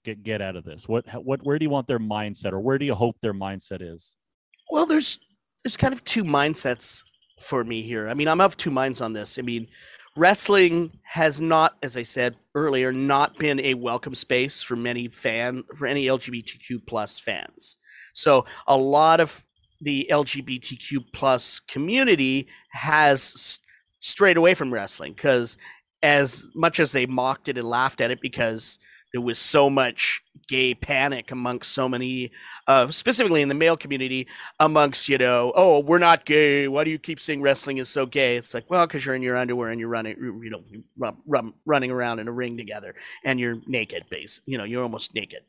get 0.06 0.22
get 0.22 0.42
out 0.42 0.56
of 0.56 0.64
this? 0.64 0.88
What 0.88 1.08
what 1.24 1.44
where 1.44 1.58
do 1.58 1.66
you 1.66 1.70
want 1.72 1.88
their 1.88 2.00
mindset, 2.00 2.52
or 2.52 2.60
where 2.60 2.78
do 2.78 2.86
you 2.86 2.94
hope 2.94 3.16
their 3.22 3.34
mindset 3.34 3.82
is? 3.82 4.16
Well, 4.70 4.86
there's 4.86 5.18
there's 5.64 5.78
kind 5.78 5.94
of 5.94 6.04
two 6.04 6.24
mindsets 6.24 7.04
for 7.40 7.64
me 7.64 7.82
here. 7.82 8.08
I 8.08 8.14
mean, 8.14 8.28
I'm 8.28 8.42
of 8.42 8.58
two 8.58 8.72
minds 8.72 9.02
on 9.02 9.14
this. 9.14 9.40
I 9.40 9.42
mean, 9.42 9.68
wrestling 10.16 10.92
has 11.04 11.42
not, 11.42 11.78
as 11.82 11.98
I 11.98 12.04
said 12.04 12.36
earlier, 12.54 12.92
not 12.92 13.38
been 13.38 13.60
a 13.62 13.74
welcome 13.74 14.16
space 14.16 14.62
for 14.62 14.76
many 14.76 15.08
fan 15.08 15.64
for 15.76 15.88
any 15.88 16.06
LGBTQ 16.06 16.86
plus 16.86 17.20
fans. 17.20 17.78
So 18.14 18.46
a 18.68 18.78
lot 18.78 19.20
of 19.20 19.44
the 19.80 20.08
LGBTQ 20.12 21.06
plus 21.14 21.60
community 21.60 22.48
has 22.72 23.60
strayed 24.00 24.38
away 24.38 24.54
from 24.54 24.74
wrestling 24.74 25.14
because 25.14 25.58
as 26.04 26.50
much 26.56 26.80
as 26.80 26.92
they 26.92 27.06
mocked 27.06 27.48
it 27.48 27.58
and 27.58 27.68
laughed 27.68 28.02
at 28.02 28.12
it 28.12 28.22
because 28.22 28.80
there 29.14 29.22
was 29.22 29.40
so 29.40 29.70
much 29.70 30.22
gay 30.48 30.74
panic 30.74 31.32
amongst 31.32 31.72
so 31.72 31.88
many 31.88 32.32
uh, 32.68 32.90
specifically 32.92 33.42
in 33.42 33.50
the 33.50 33.56
male 33.56 33.78
community 33.78 34.28
amongst 34.60 35.08
you 35.08 35.18
know 35.18 35.52
oh 35.56 35.80
we're 35.80 35.98
not 36.00 36.26
gay. 36.26 36.68
Why 36.68 36.84
do 36.84 36.92
you 36.92 37.00
keep 37.00 37.20
saying 37.20 37.42
wrestling 37.42 37.78
is 37.78 37.90
so 37.90 38.06
gay? 38.06 38.36
It's 38.36 38.54
like 38.54 38.70
well 38.70 38.88
because 38.88 39.06
you're 39.06 39.16
in 39.16 39.22
your 39.22 39.38
underwear 39.38 39.70
and 39.70 39.80
you're 39.80 39.90
running 39.90 40.18
you 40.20 40.50
know 40.50 40.64
run, 40.98 41.18
run, 41.26 41.54
running 41.66 41.92
around 41.92 42.20
in 42.20 42.28
a 42.28 42.32
ring 42.32 42.58
together 42.58 42.96
and 43.24 43.40
you're 43.40 43.58
naked 43.68 44.04
base 44.10 44.42
you 44.46 44.58
know 44.58 44.64
you're 44.64 44.84
almost 44.84 45.14
naked. 45.14 45.42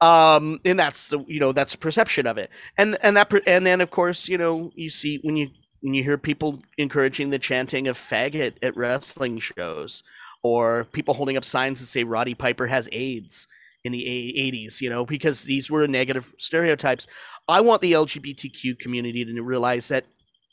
Um 0.00 0.60
and 0.64 0.78
that's 0.78 1.08
the 1.08 1.24
you 1.26 1.40
know 1.40 1.52
that's 1.52 1.72
the 1.72 1.78
perception 1.78 2.26
of 2.26 2.38
it. 2.38 2.50
And 2.76 2.96
and 3.02 3.16
that 3.16 3.32
and 3.46 3.66
then 3.66 3.80
of 3.80 3.90
course 3.90 4.28
you 4.28 4.38
know 4.38 4.70
you 4.74 4.90
see 4.90 5.18
when 5.22 5.36
you 5.36 5.50
when 5.82 5.94
you 5.94 6.02
hear 6.02 6.16
people 6.16 6.62
encouraging 6.78 7.30
the 7.30 7.38
chanting 7.38 7.88
of 7.88 7.98
faggot 7.98 8.54
at 8.62 8.76
wrestling 8.76 9.38
shows 9.38 10.02
or 10.42 10.84
people 10.92 11.14
holding 11.14 11.36
up 11.36 11.44
signs 11.44 11.80
that 11.80 11.86
say 11.86 12.04
Roddy 12.04 12.34
Piper 12.34 12.66
has 12.68 12.88
AIDS 12.92 13.46
in 13.84 13.92
the 13.92 14.04
80s, 14.04 14.80
you 14.80 14.88
know, 14.88 15.04
because 15.04 15.42
these 15.42 15.70
were 15.70 15.86
negative 15.88 16.32
stereotypes. 16.38 17.06
I 17.48 17.60
want 17.60 17.82
the 17.82 17.92
LGBTQ 17.92 18.78
community 18.78 19.24
to 19.24 19.42
realize 19.42 19.88
that 19.88 20.06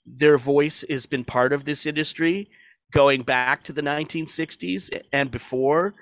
their 0.05 0.37
voice 0.37 0.83
has 0.89 1.05
been 1.05 1.23
part 1.23 1.53
of 1.53 1.65
this 1.65 1.85
industry 1.85 2.49
going 2.91 3.21
back 3.21 3.63
to 3.63 3.73
the 3.73 3.83
1960s 3.83 4.99
and 5.13 5.29
before. 5.29 5.93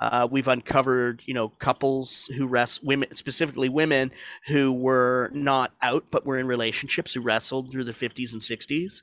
Uh, 0.00 0.28
we've 0.30 0.48
uncovered, 0.48 1.22
you 1.26 1.34
know, 1.34 1.48
couples 1.48 2.30
who 2.36 2.46
rest 2.46 2.84
women, 2.84 3.12
specifically 3.14 3.68
women 3.68 4.12
who 4.46 4.72
were 4.72 5.30
not 5.34 5.72
out 5.82 6.04
but 6.10 6.24
were 6.24 6.38
in 6.38 6.46
relationships 6.46 7.14
who 7.14 7.20
wrestled 7.20 7.72
through 7.72 7.84
the 7.84 7.92
50s 7.92 8.32
and 8.32 8.40
60s 8.40 9.02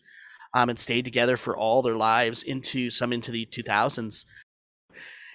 um, 0.53 0.69
and 0.69 0.79
stayed 0.79 1.05
together 1.05 1.35
for 1.37 1.55
all 1.55 1.81
their 1.81 1.97
lives 1.97 2.43
into 2.43 2.89
some 2.89 3.11
into 3.11 3.31
the 3.31 3.45
2000s 3.47 4.25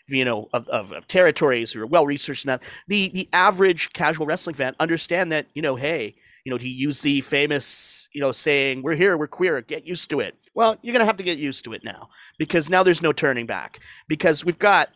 you 0.08 0.24
know 0.24 0.48
of, 0.52 0.68
of, 0.68 0.92
of 0.92 1.06
territories 1.06 1.72
who 1.72 1.82
are 1.82 1.86
well 1.86 2.06
researched 2.06 2.46
that. 2.46 2.62
The 2.88 3.10
the 3.10 3.28
average 3.32 3.92
casual 3.92 4.26
wrestling 4.26 4.54
fan 4.54 4.74
understand 4.80 5.30
that 5.32 5.46
you 5.54 5.62
know 5.62 5.76
hey 5.76 6.16
you 6.44 6.50
know 6.50 6.58
to 6.58 6.68
use 6.68 7.02
the 7.02 7.20
famous 7.20 8.08
you 8.12 8.20
know 8.20 8.32
saying 8.32 8.82
we're 8.82 8.94
here 8.94 9.16
we're 9.16 9.26
queer 9.26 9.60
get 9.60 9.86
used 9.86 10.10
to 10.10 10.20
it. 10.20 10.36
Well 10.54 10.76
you're 10.82 10.92
gonna 10.92 11.04
have 11.04 11.18
to 11.18 11.22
get 11.22 11.38
used 11.38 11.64
to 11.66 11.72
it 11.72 11.84
now 11.84 12.08
because 12.38 12.70
now 12.70 12.82
there's 12.82 13.02
no 13.02 13.12
turning 13.12 13.46
back 13.46 13.80
because 14.08 14.44
we've 14.44 14.58
got 14.58 14.90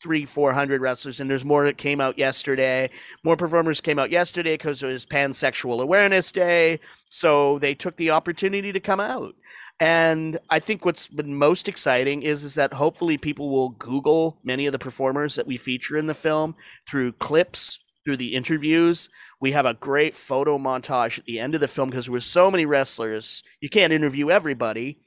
three 0.00 0.24
four 0.24 0.52
hundred 0.52 0.80
wrestlers 0.80 1.20
and 1.20 1.30
there's 1.30 1.44
more 1.44 1.64
that 1.64 1.76
came 1.76 2.00
out 2.00 2.18
yesterday 2.18 2.90
more 3.22 3.36
performers 3.36 3.80
came 3.80 3.98
out 3.98 4.10
yesterday 4.10 4.54
because 4.54 4.82
it 4.82 4.86
was 4.86 5.04
pansexual 5.04 5.82
awareness 5.82 6.32
day 6.32 6.80
so 7.10 7.58
they 7.58 7.74
took 7.74 7.96
the 7.96 8.10
opportunity 8.10 8.72
to 8.72 8.80
come 8.80 9.00
out 9.00 9.34
and 9.80 10.38
I 10.50 10.58
think 10.60 10.84
what's 10.84 11.08
been 11.08 11.34
most 11.34 11.66
exciting 11.66 12.22
is 12.22 12.44
is 12.44 12.54
that 12.54 12.74
hopefully 12.74 13.16
people 13.16 13.48
will 13.48 13.70
Google 13.70 14.38
many 14.44 14.66
of 14.66 14.72
the 14.72 14.78
performers 14.78 15.34
that 15.36 15.46
we 15.46 15.56
feature 15.56 15.96
in 15.96 16.06
the 16.06 16.14
film 16.14 16.54
through 16.86 17.12
clips, 17.12 17.78
through 18.04 18.18
the 18.18 18.34
interviews. 18.34 19.08
We 19.40 19.52
have 19.52 19.64
a 19.64 19.74
great 19.74 20.14
photo 20.14 20.58
montage 20.58 21.18
at 21.18 21.24
the 21.24 21.40
end 21.40 21.54
of 21.54 21.62
the 21.62 21.68
film 21.68 21.88
because 21.88 22.06
there 22.06 22.12
were 22.12 22.20
so 22.20 22.50
many 22.50 22.66
wrestlers. 22.66 23.42
You 23.62 23.70
can't 23.70 23.92
interview 23.92 24.30
everybody. 24.30 24.98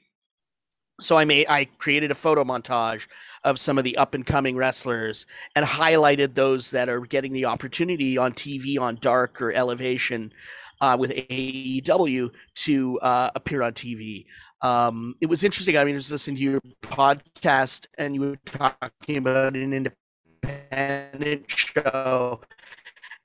So 1.00 1.16
I 1.16 1.24
made 1.24 1.46
I 1.48 1.64
created 1.64 2.10
a 2.10 2.14
photo 2.14 2.44
montage 2.44 3.06
of 3.42 3.58
some 3.58 3.78
of 3.78 3.84
the 3.84 3.96
up 3.96 4.14
and 4.14 4.24
coming 4.24 4.56
wrestlers 4.56 5.26
and 5.56 5.66
highlighted 5.66 6.34
those 6.34 6.70
that 6.70 6.88
are 6.88 7.00
getting 7.00 7.32
the 7.32 7.46
opportunity 7.46 8.16
on 8.16 8.32
TV 8.32 8.78
on 8.78 8.96
Dark 9.00 9.42
or 9.42 9.52
Elevation 9.52 10.32
uh, 10.80 10.96
with 10.98 11.10
AEW 11.10 12.30
to 12.54 12.98
uh, 13.00 13.30
appear 13.34 13.62
on 13.62 13.72
TV. 13.72 14.26
Um, 14.62 15.14
it 15.20 15.26
was 15.26 15.44
interesting. 15.44 15.76
I 15.76 15.84
mean, 15.84 15.94
I 15.94 15.96
was 15.96 16.10
listening 16.10 16.36
to 16.36 16.42
your 16.42 16.60
podcast 16.82 17.86
and 17.98 18.14
you 18.14 18.20
were 18.22 18.36
talking 18.46 19.18
about 19.18 19.54
an 19.54 19.94
independent 20.42 21.50
show 21.50 22.40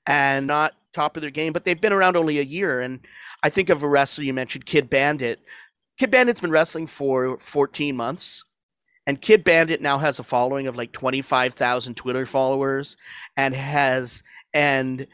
and 0.06 0.46
not 0.46 0.74
top 0.92 1.16
of 1.16 1.22
their 1.22 1.30
game, 1.30 1.52
but 1.52 1.64
they've 1.64 1.80
been 1.80 1.92
around 1.92 2.16
only 2.16 2.38
a 2.38 2.42
year. 2.42 2.80
And 2.80 3.00
I 3.42 3.48
think 3.48 3.70
of 3.70 3.82
a 3.82 3.88
wrestler 3.88 4.24
you 4.24 4.34
mentioned, 4.34 4.66
Kid 4.66 4.90
Bandit. 4.90 5.40
Kid 6.00 6.10
Bandit's 6.10 6.40
been 6.40 6.50
wrestling 6.50 6.86
for 6.86 7.36
14 7.40 7.94
months. 7.94 8.42
And 9.06 9.20
Kid 9.20 9.44
Bandit 9.44 9.82
now 9.82 9.98
has 9.98 10.18
a 10.18 10.22
following 10.22 10.66
of 10.66 10.74
like 10.74 10.92
25,000 10.92 11.94
Twitter 11.94 12.24
followers 12.24 12.96
and 13.36 13.54
has, 13.54 14.22
and 14.54 15.06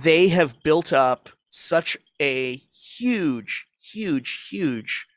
they 0.00 0.28
have 0.28 0.62
built 0.62 0.92
up 0.92 1.28
such 1.50 1.98
a 2.20 2.62
huge, 2.72 3.66
huge, 3.80 4.46
huge 4.48 5.08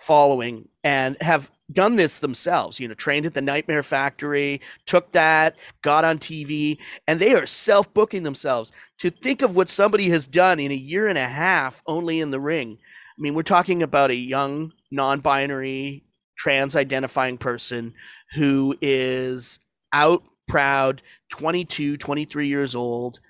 following 0.00 0.66
and 0.82 1.18
have 1.20 1.50
done 1.72 1.96
this 1.96 2.18
themselves 2.18 2.80
you 2.80 2.88
know 2.88 2.94
trained 2.94 3.24
at 3.24 3.32
the 3.32 3.40
nightmare 3.40 3.82
factory 3.82 4.60
took 4.84 5.12
that 5.12 5.56
got 5.82 6.04
on 6.04 6.18
tv 6.18 6.76
and 7.06 7.20
they 7.20 7.32
are 7.32 7.46
self-booking 7.46 8.22
themselves 8.24 8.72
to 8.98 9.08
think 9.08 9.40
of 9.40 9.56
what 9.56 9.68
somebody 9.68 10.10
has 10.10 10.26
done 10.26 10.58
in 10.58 10.72
a 10.72 10.74
year 10.74 11.06
and 11.06 11.16
a 11.16 11.28
half 11.28 11.80
only 11.86 12.20
in 12.20 12.32
the 12.32 12.40
ring 12.40 12.76
i 13.16 13.20
mean 13.20 13.34
we're 13.34 13.42
talking 13.42 13.82
about 13.82 14.10
a 14.10 14.16
young 14.16 14.72
non-binary 14.90 16.04
trans 16.36 16.76
identifying 16.76 17.38
person 17.38 17.92
who 18.34 18.76
is 18.80 19.58
out 19.92 20.22
proud 20.46 21.02
22 21.30 21.96
23 21.96 22.46
years 22.46 22.74
old 22.74 23.20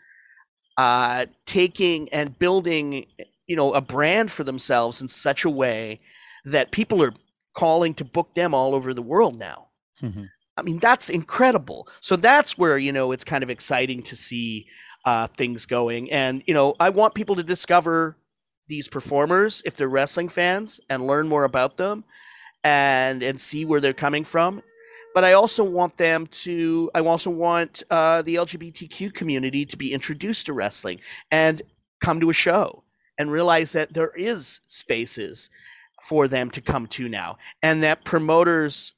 uh 0.77 1.27
taking 1.47 2.09
and 2.09 2.39
building 2.39 3.07
you 3.47 3.57
know 3.57 3.73
a 3.75 3.81
brand 3.81 4.31
for 4.31 4.43
themselves 4.43 5.01
in 5.01 5.09
such 5.09 5.45
a 5.45 5.51
way 5.51 6.01
that 6.45 6.71
people 6.71 7.03
are 7.03 7.13
calling 7.55 7.95
to 7.95 8.05
book 8.05 8.35
them 8.35 8.53
all 8.53 8.75
over 8.75 8.93
the 8.93 9.03
world 9.03 9.39
now. 9.39 9.69
Mm-hmm. 10.03 10.25
I 10.57 10.63
mean, 10.63 10.79
that's 10.79 11.09
incredible. 11.09 11.89
So 12.01 12.17
that's 12.17 12.59
where, 12.59 12.79
you 12.79 12.93
know, 12.93 13.13
it's 13.13 13.25
kind 13.25 13.43
of 13.43 13.51
exciting 13.51 14.03
to 14.05 14.17
see 14.17 14.67
uh, 15.05 15.27
things 15.29 15.67
going. 15.67 16.11
And, 16.13 16.43
you 16.47 16.55
know, 16.55 16.75
I 16.79 16.91
want 16.91 17.15
people 17.15 17.37
to 17.37 17.43
discover 17.43 18.17
these 18.67 18.89
performers 18.89 19.63
if 19.65 19.77
they're 19.77 19.89
wrestling 19.89 20.29
fans 20.29 20.81
and 20.89 21.07
learn 21.07 21.29
more 21.29 21.45
about 21.45 21.77
them 21.77 22.05
and 22.63 23.23
and 23.23 23.41
see 23.41 23.65
where 23.65 23.81
they're 23.81 23.93
coming 23.93 24.25
from. 24.25 24.63
But 25.15 25.23
I 25.23 25.35
also 25.35 25.63
want 25.63 25.97
them 25.97 26.27
to. 26.27 26.91
I 26.95 27.01
also 27.01 27.31
want 27.31 27.85
uh, 27.91 28.23
the 28.23 28.35
LGBTQ 28.35 29.15
community 29.15 29.65
to 29.65 29.77
be 29.77 29.93
introduced 29.93 30.47
to 30.47 30.53
wrestling 30.53 31.01
and 31.31 31.63
come 32.01 32.21
to 32.21 32.31
a 32.31 32.35
show 32.35 32.83
and 33.17 33.31
realize 33.31 33.73
that 33.73 33.95
there 33.95 34.11
is 34.17 34.61
spaces 34.67 35.51
for 36.03 36.27
them 36.27 36.51
to 36.51 36.61
come 36.61 36.87
to 36.89 37.09
now, 37.09 37.39
and 37.63 37.83
that 37.83 38.05
promoters, 38.05 38.95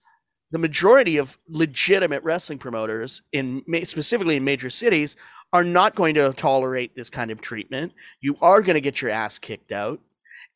the 0.50 0.58
majority 0.58 1.18
of 1.18 1.38
legitimate 1.48 2.22
wrestling 2.22 2.58
promoters 2.58 3.20
in 3.32 3.62
specifically 3.84 4.36
in 4.36 4.44
major 4.44 4.70
cities, 4.70 5.16
are 5.52 5.64
not 5.64 5.94
going 5.94 6.14
to 6.16 6.32
tolerate 6.32 6.94
this 6.94 7.10
kind 7.10 7.30
of 7.30 7.40
treatment. 7.40 7.92
You 8.20 8.36
are 8.40 8.60
going 8.60 8.74
to 8.74 8.80
get 8.80 9.00
your 9.00 9.10
ass 9.10 9.38
kicked 9.38 9.72
out 9.72 10.00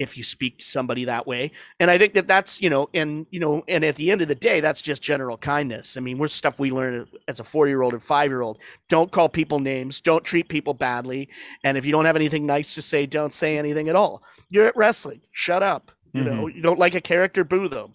if 0.01 0.17
you 0.17 0.25
speak 0.25 0.59
to 0.59 0.65
somebody 0.65 1.05
that 1.05 1.27
way. 1.27 1.53
And 1.79 1.91
I 1.91 1.99
think 1.99 2.15
that 2.15 2.27
that's, 2.27 2.61
you 2.63 2.71
know, 2.71 2.89
and, 2.95 3.27
you 3.31 3.39
know, 3.39 3.63
and 3.69 3.85
at 3.85 3.97
the 3.97 4.11
end 4.11 4.23
of 4.23 4.29
the 4.29 4.35
day, 4.35 4.61
that's 4.61 4.81
just 4.81 5.03
general 5.03 5.37
kindness. 5.37 5.99
I 5.99 6.01
mean, 6.01 6.17
we're 6.17 6.29
stuff 6.29 6.59
we 6.59 6.71
learn 6.71 7.07
as 7.29 7.39
a 7.39 7.45
four 7.45 7.69
year 7.69 7.83
old 7.83 7.93
and 7.93 8.03
five 8.03 8.31
year 8.31 8.41
old. 8.41 8.59
Don't 8.89 9.13
call 9.13 9.29
people 9.29 9.59
names. 9.59 10.01
Don't 10.01 10.25
treat 10.25 10.49
people 10.49 10.73
badly. 10.73 11.29
And 11.65 11.77
if 11.77 11.85
you 11.85 11.93
don't 11.93 12.07
have 12.07 12.17
anything 12.17 12.47
nice 12.47 12.75
to 12.77 12.83
say, 12.83 13.05
don't 13.05 13.35
say 13.35 13.59
anything 13.59 13.91
at 13.91 13.97
all. 13.97 14.23
You're 14.49 14.67
at 14.67 14.77
wrestling. 14.77 15.21
Shut 15.33 15.63
up. 15.63 15.93
You 16.13 16.23
mm-hmm. 16.23 16.37
know, 16.37 16.47
you 16.47 16.63
don't 16.63 16.79
like 16.79 16.95
a 16.95 17.01
character, 17.01 17.45
boo 17.45 17.69
them. 17.69 17.95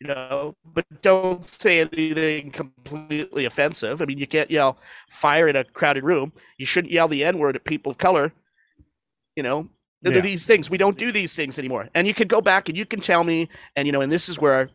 You 0.00 0.08
know, 0.08 0.54
but 0.64 0.84
don't 1.00 1.48
say 1.48 1.80
anything 1.80 2.50
completely 2.50 3.46
offensive. 3.46 4.02
I 4.02 4.04
mean, 4.04 4.18
you 4.18 4.26
can't 4.26 4.50
yell 4.50 4.76
fire 5.08 5.48
in 5.48 5.56
a 5.56 5.64
crowded 5.64 6.04
room. 6.04 6.32
You 6.58 6.66
shouldn't 6.66 6.92
yell 6.92 7.08
the 7.08 7.24
N 7.24 7.38
word 7.38 7.56
at 7.56 7.64
people 7.64 7.92
of 7.92 7.98
color. 7.98 8.32
You 9.36 9.42
know, 9.42 9.68
yeah. 10.02 10.20
these 10.20 10.46
things. 10.46 10.70
We 10.70 10.78
don't 10.78 10.98
do 10.98 11.12
these 11.12 11.34
things 11.34 11.58
anymore. 11.58 11.88
And 11.94 12.06
you 12.06 12.14
can 12.14 12.28
go 12.28 12.40
back 12.40 12.68
and 12.68 12.76
you 12.76 12.84
can 12.84 13.00
tell 13.00 13.24
me, 13.24 13.48
and 13.74 13.86
you 13.86 13.92
know, 13.92 14.02
and 14.02 14.12
this 14.12 14.28
is 14.28 14.38
where 14.38 14.68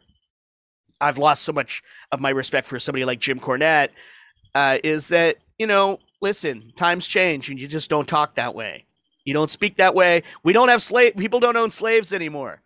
I've 0.99 1.17
lost 1.17 1.43
so 1.43 1.51
much 1.51 1.83
of 2.11 2.19
my 2.19 2.29
respect 2.29 2.67
for 2.67 2.79
somebody 2.79 3.05
like 3.05 3.19
Jim 3.19 3.39
Cornette, 3.39 3.89
uh, 4.53 4.77
is 4.83 5.07
that, 5.09 5.37
you 5.57 5.67
know, 5.67 5.99
listen, 6.21 6.71
times 6.75 7.07
change 7.07 7.49
and 7.49 7.59
you 7.59 7.67
just 7.67 7.89
don't 7.89 8.07
talk 8.07 8.35
that 8.35 8.55
way. 8.55 8.85
You 9.25 9.33
don't 9.33 9.49
speak 9.49 9.77
that 9.77 9.95
way. 9.95 10.23
We 10.43 10.53
don't 10.53 10.69
have 10.69 10.81
slave 10.81 11.15
people 11.15 11.39
don't 11.39 11.57
own 11.57 11.69
slaves 11.69 12.13
anymore. 12.13 12.61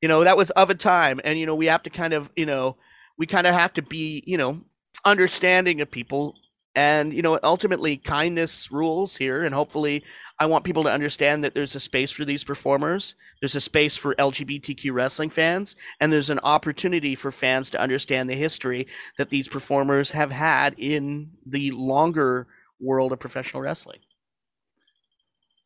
You 0.00 0.08
know, 0.08 0.24
that 0.24 0.36
was 0.36 0.50
of 0.52 0.70
a 0.70 0.74
time. 0.74 1.20
And, 1.24 1.38
you 1.38 1.46
know, 1.46 1.54
we 1.54 1.66
have 1.66 1.82
to 1.84 1.90
kind 1.90 2.12
of, 2.12 2.30
you 2.36 2.46
know, 2.46 2.76
we 3.18 3.26
kind 3.26 3.46
of 3.46 3.54
have 3.54 3.72
to 3.74 3.82
be, 3.82 4.22
you 4.26 4.36
know, 4.36 4.62
understanding 5.04 5.80
of 5.80 5.90
people 5.90 6.36
And, 6.74 7.12
you 7.12 7.22
know, 7.22 7.40
ultimately 7.42 7.96
kindness 7.96 8.70
rules 8.70 9.16
here. 9.16 9.42
And 9.42 9.52
hopefully, 9.52 10.04
I 10.38 10.46
want 10.46 10.64
people 10.64 10.84
to 10.84 10.92
understand 10.92 11.42
that 11.42 11.52
there's 11.54 11.74
a 11.74 11.80
space 11.80 12.12
for 12.12 12.24
these 12.24 12.44
performers, 12.44 13.16
there's 13.40 13.56
a 13.56 13.60
space 13.60 13.96
for 13.96 14.14
LGBTQ 14.14 14.92
wrestling 14.92 15.30
fans, 15.30 15.74
and 15.98 16.12
there's 16.12 16.30
an 16.30 16.38
opportunity 16.44 17.16
for 17.16 17.32
fans 17.32 17.70
to 17.70 17.80
understand 17.80 18.30
the 18.30 18.34
history 18.34 18.86
that 19.18 19.30
these 19.30 19.48
performers 19.48 20.12
have 20.12 20.30
had 20.30 20.76
in 20.78 21.30
the 21.44 21.72
longer 21.72 22.46
world 22.78 23.10
of 23.10 23.18
professional 23.18 23.62
wrestling. 23.62 23.98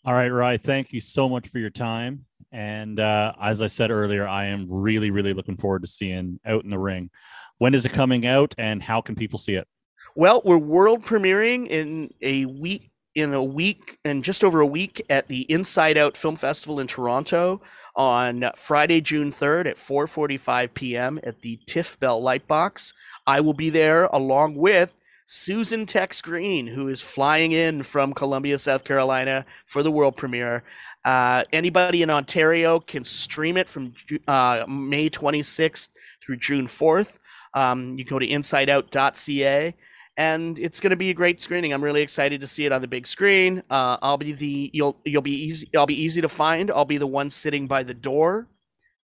All 0.04 0.14
right, 0.14 0.28
Ry, 0.28 0.56
thank 0.56 0.92
you 0.92 1.00
so 1.00 1.28
much 1.28 1.48
for 1.48 1.58
your 1.58 1.70
time. 1.70 2.24
And 2.52 3.00
uh, 3.00 3.32
as 3.40 3.62
I 3.62 3.66
said 3.66 3.90
earlier, 3.90 4.28
I 4.28 4.44
am 4.44 4.66
really, 4.68 5.10
really 5.10 5.32
looking 5.32 5.56
forward 5.56 5.82
to 5.82 5.88
seeing 5.88 6.38
Out 6.44 6.64
in 6.64 6.70
the 6.70 6.78
Ring. 6.78 7.10
When 7.58 7.74
is 7.74 7.86
it 7.86 7.92
coming 7.92 8.26
out 8.26 8.54
and 8.58 8.82
how 8.82 9.00
can 9.00 9.14
people 9.14 9.38
see 9.38 9.54
it? 9.54 9.66
Well, 10.14 10.42
we're 10.44 10.58
world 10.58 11.04
premiering 11.04 11.68
in 11.68 12.10
a 12.20 12.44
week 12.46 12.90
in 13.14 13.34
a 13.34 13.44
week 13.44 13.98
and 14.04 14.24
just 14.24 14.42
over 14.42 14.60
a 14.60 14.66
week 14.66 15.04
at 15.10 15.28
the 15.28 15.42
Inside 15.52 15.98
Out 15.98 16.16
Film 16.16 16.36
Festival 16.36 16.80
in 16.80 16.86
Toronto 16.86 17.60
on 17.94 18.50
Friday, 18.56 19.00
June 19.00 19.30
3rd 19.30 19.66
at 19.66 19.76
4:45 19.76 20.74
p.m. 20.74 21.20
at 21.22 21.42
the 21.42 21.60
Tiff 21.66 21.98
Bell 22.00 22.22
Lightbox. 22.22 22.94
I 23.26 23.40
will 23.40 23.54
be 23.54 23.70
there 23.70 24.06
along 24.06 24.56
with 24.56 24.94
Susan 25.26 25.86
Tex 25.86 26.20
Green, 26.20 26.68
who 26.68 26.88
is 26.88 27.02
flying 27.02 27.52
in 27.52 27.82
from 27.82 28.12
Columbia, 28.12 28.58
South 28.58 28.84
Carolina 28.84 29.46
for 29.66 29.82
the 29.82 29.90
world 29.90 30.16
premiere. 30.16 30.62
Uh, 31.04 31.44
anybody 31.52 32.02
in 32.02 32.10
Ontario 32.10 32.78
can 32.80 33.04
stream 33.04 33.56
it 33.56 33.68
from 33.68 33.94
uh, 34.28 34.64
May 34.68 35.10
26th 35.10 35.88
through 36.24 36.36
June 36.36 36.66
4th. 36.66 37.18
Um, 37.54 37.98
you 37.98 38.04
go 38.04 38.18
to 38.18 38.26
insideout.ca 38.26 39.74
and 40.16 40.58
it's 40.58 40.80
going 40.80 40.90
to 40.90 40.96
be 40.96 41.10
a 41.10 41.14
great 41.14 41.40
screening. 41.40 41.72
I'm 41.72 41.82
really 41.82 42.02
excited 42.02 42.40
to 42.42 42.46
see 42.46 42.66
it 42.66 42.72
on 42.72 42.82
the 42.82 42.88
big 42.88 43.06
screen. 43.06 43.62
Uh, 43.70 43.96
I'll 44.02 44.18
be 44.18 44.32
the 44.32 44.70
you'll 44.72 45.00
you'll 45.04 45.22
be 45.22 45.46
easy. 45.46 45.68
I'll 45.74 45.86
be 45.86 46.00
easy 46.00 46.20
to 46.20 46.28
find. 46.28 46.70
I'll 46.70 46.84
be 46.84 46.98
the 46.98 47.06
one 47.06 47.30
sitting 47.30 47.66
by 47.66 47.82
the 47.82 47.94
door 47.94 48.48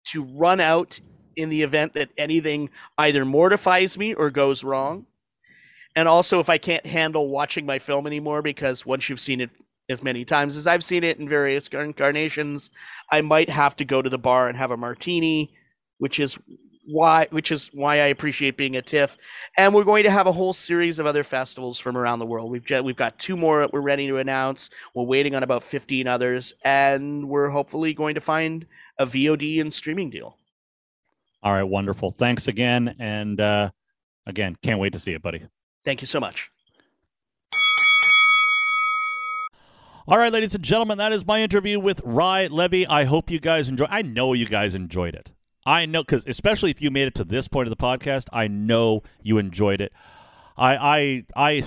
to 0.07 0.25
run 0.25 0.61
out 0.61 1.01
in 1.37 1.49
the 1.49 1.63
event 1.63 1.95
that 1.95 2.11
anything 2.17 2.71
either 2.99 3.25
mortifies 3.25 3.97
me 3.97 4.15
or 4.15 4.31
goes 4.31 4.65
wrong. 4.65 5.07
And 5.95 6.09
also, 6.09 6.41
if 6.41 6.49
I 6.49 6.59
can't 6.59 6.85
handle 6.85 7.29
watching 7.29 7.67
my 7.67 7.79
film 7.79 8.07
anymore, 8.07 8.43
because 8.43 8.85
once 8.85 9.09
you've 9.09 9.21
seen 9.21 9.41
it 9.41 9.51
as 9.89 10.03
many 10.03 10.25
times 10.25 10.57
as 10.57 10.67
I've 10.67 10.85
seen 10.85 11.05
it 11.05 11.19
in 11.19 11.29
various 11.29 11.69
incarnations, 11.69 12.71
I 13.11 13.21
might 13.21 13.51
have 13.51 13.77
to 13.77 13.85
go 13.85 14.03
to 14.03 14.11
the 14.11 14.19
bar 14.19 14.49
and 14.49 14.59
have 14.59 14.71
a 14.71 14.77
martini, 14.77 15.55
which 15.99 16.19
is 16.19 16.39
why 16.87 17.27
which 17.31 17.51
is 17.51 17.69
why 17.73 17.97
I 17.97 18.07
appreciate 18.07 18.57
being 18.57 18.77
a 18.77 18.83
TIFF. 18.83 19.19
And 19.57 19.75
we're 19.75 19.85
going 19.85 20.05
to 20.05 20.11
have 20.11 20.27
a 20.27 20.33
whole 20.33 20.53
series 20.53 20.99
of 20.99 21.07
other 21.07 21.25
festivals 21.25 21.79
from 21.79 21.97
around 21.97 22.21
the 22.21 22.27
world. 22.27 22.51
We've 22.51 22.65
just, 22.65 22.85
we've 22.85 22.97
got 22.97 23.19
two 23.19 23.37
more 23.37 23.61
that 23.61 23.73
we're 23.73 23.81
ready 23.81 24.07
to 24.07 24.19
announce. 24.19 24.71
We're 24.95 25.05
waiting 25.05 25.35
on 25.35 25.43
about 25.43 25.65
15 25.65 26.07
others 26.07 26.55
and 26.65 27.29
we're 27.29 27.49
hopefully 27.49 27.93
going 27.95 28.15
to 28.15 28.21
find 28.21 28.67
a 28.99 29.07
VOD 29.07 29.61
and 29.61 29.73
streaming 29.73 30.11
deal. 30.11 30.37
All 31.43 31.53
right, 31.53 31.65
wonderful. 31.65 32.13
Thanks 32.13 32.49
again 32.49 32.95
and 32.99 33.41
uh 33.41 33.71
again, 34.27 34.57
can't 34.63 34.81
wait 34.81 34.93
to 34.93 34.99
see 34.99 35.13
it, 35.13 35.23
buddy. 35.23 35.43
Thank 35.85 36.01
you 36.01 36.07
so 36.07 36.21
much. 36.21 36.51
All 40.09 40.19
right, 40.19 40.33
ladies 40.33 40.55
and 40.55 40.63
gentlemen, 40.63 40.99
that 40.99 41.13
is 41.13 41.27
my 41.27 41.43
interview 41.43 41.81
with 41.81 42.01
Ry 42.05 42.47
Levey. 42.47 42.87
I 42.87 43.03
hope 43.03 43.29
you 43.29 43.41
guys 43.41 43.69
enjoy. 43.69 43.87
I 43.91 44.03
know 44.03 44.35
you 44.35 44.47
guys 44.47 44.77
enjoyed 44.77 45.17
it. 45.17 45.33
I 45.67 45.85
know 45.85 46.05
because 46.05 46.25
especially 46.29 46.71
if 46.71 46.81
you 46.81 46.93
made 46.93 47.09
it 47.09 47.17
to 47.17 47.25
this 47.25 47.49
point 47.49 47.67
of 47.67 47.77
the 47.77 47.83
podcast, 47.85 48.27
I 48.33 48.47
know 48.47 49.03
you 49.21 49.39
enjoyed 49.39 49.81
it. 49.81 49.93
I 50.57 50.77
I 50.77 51.25
I 51.35 51.63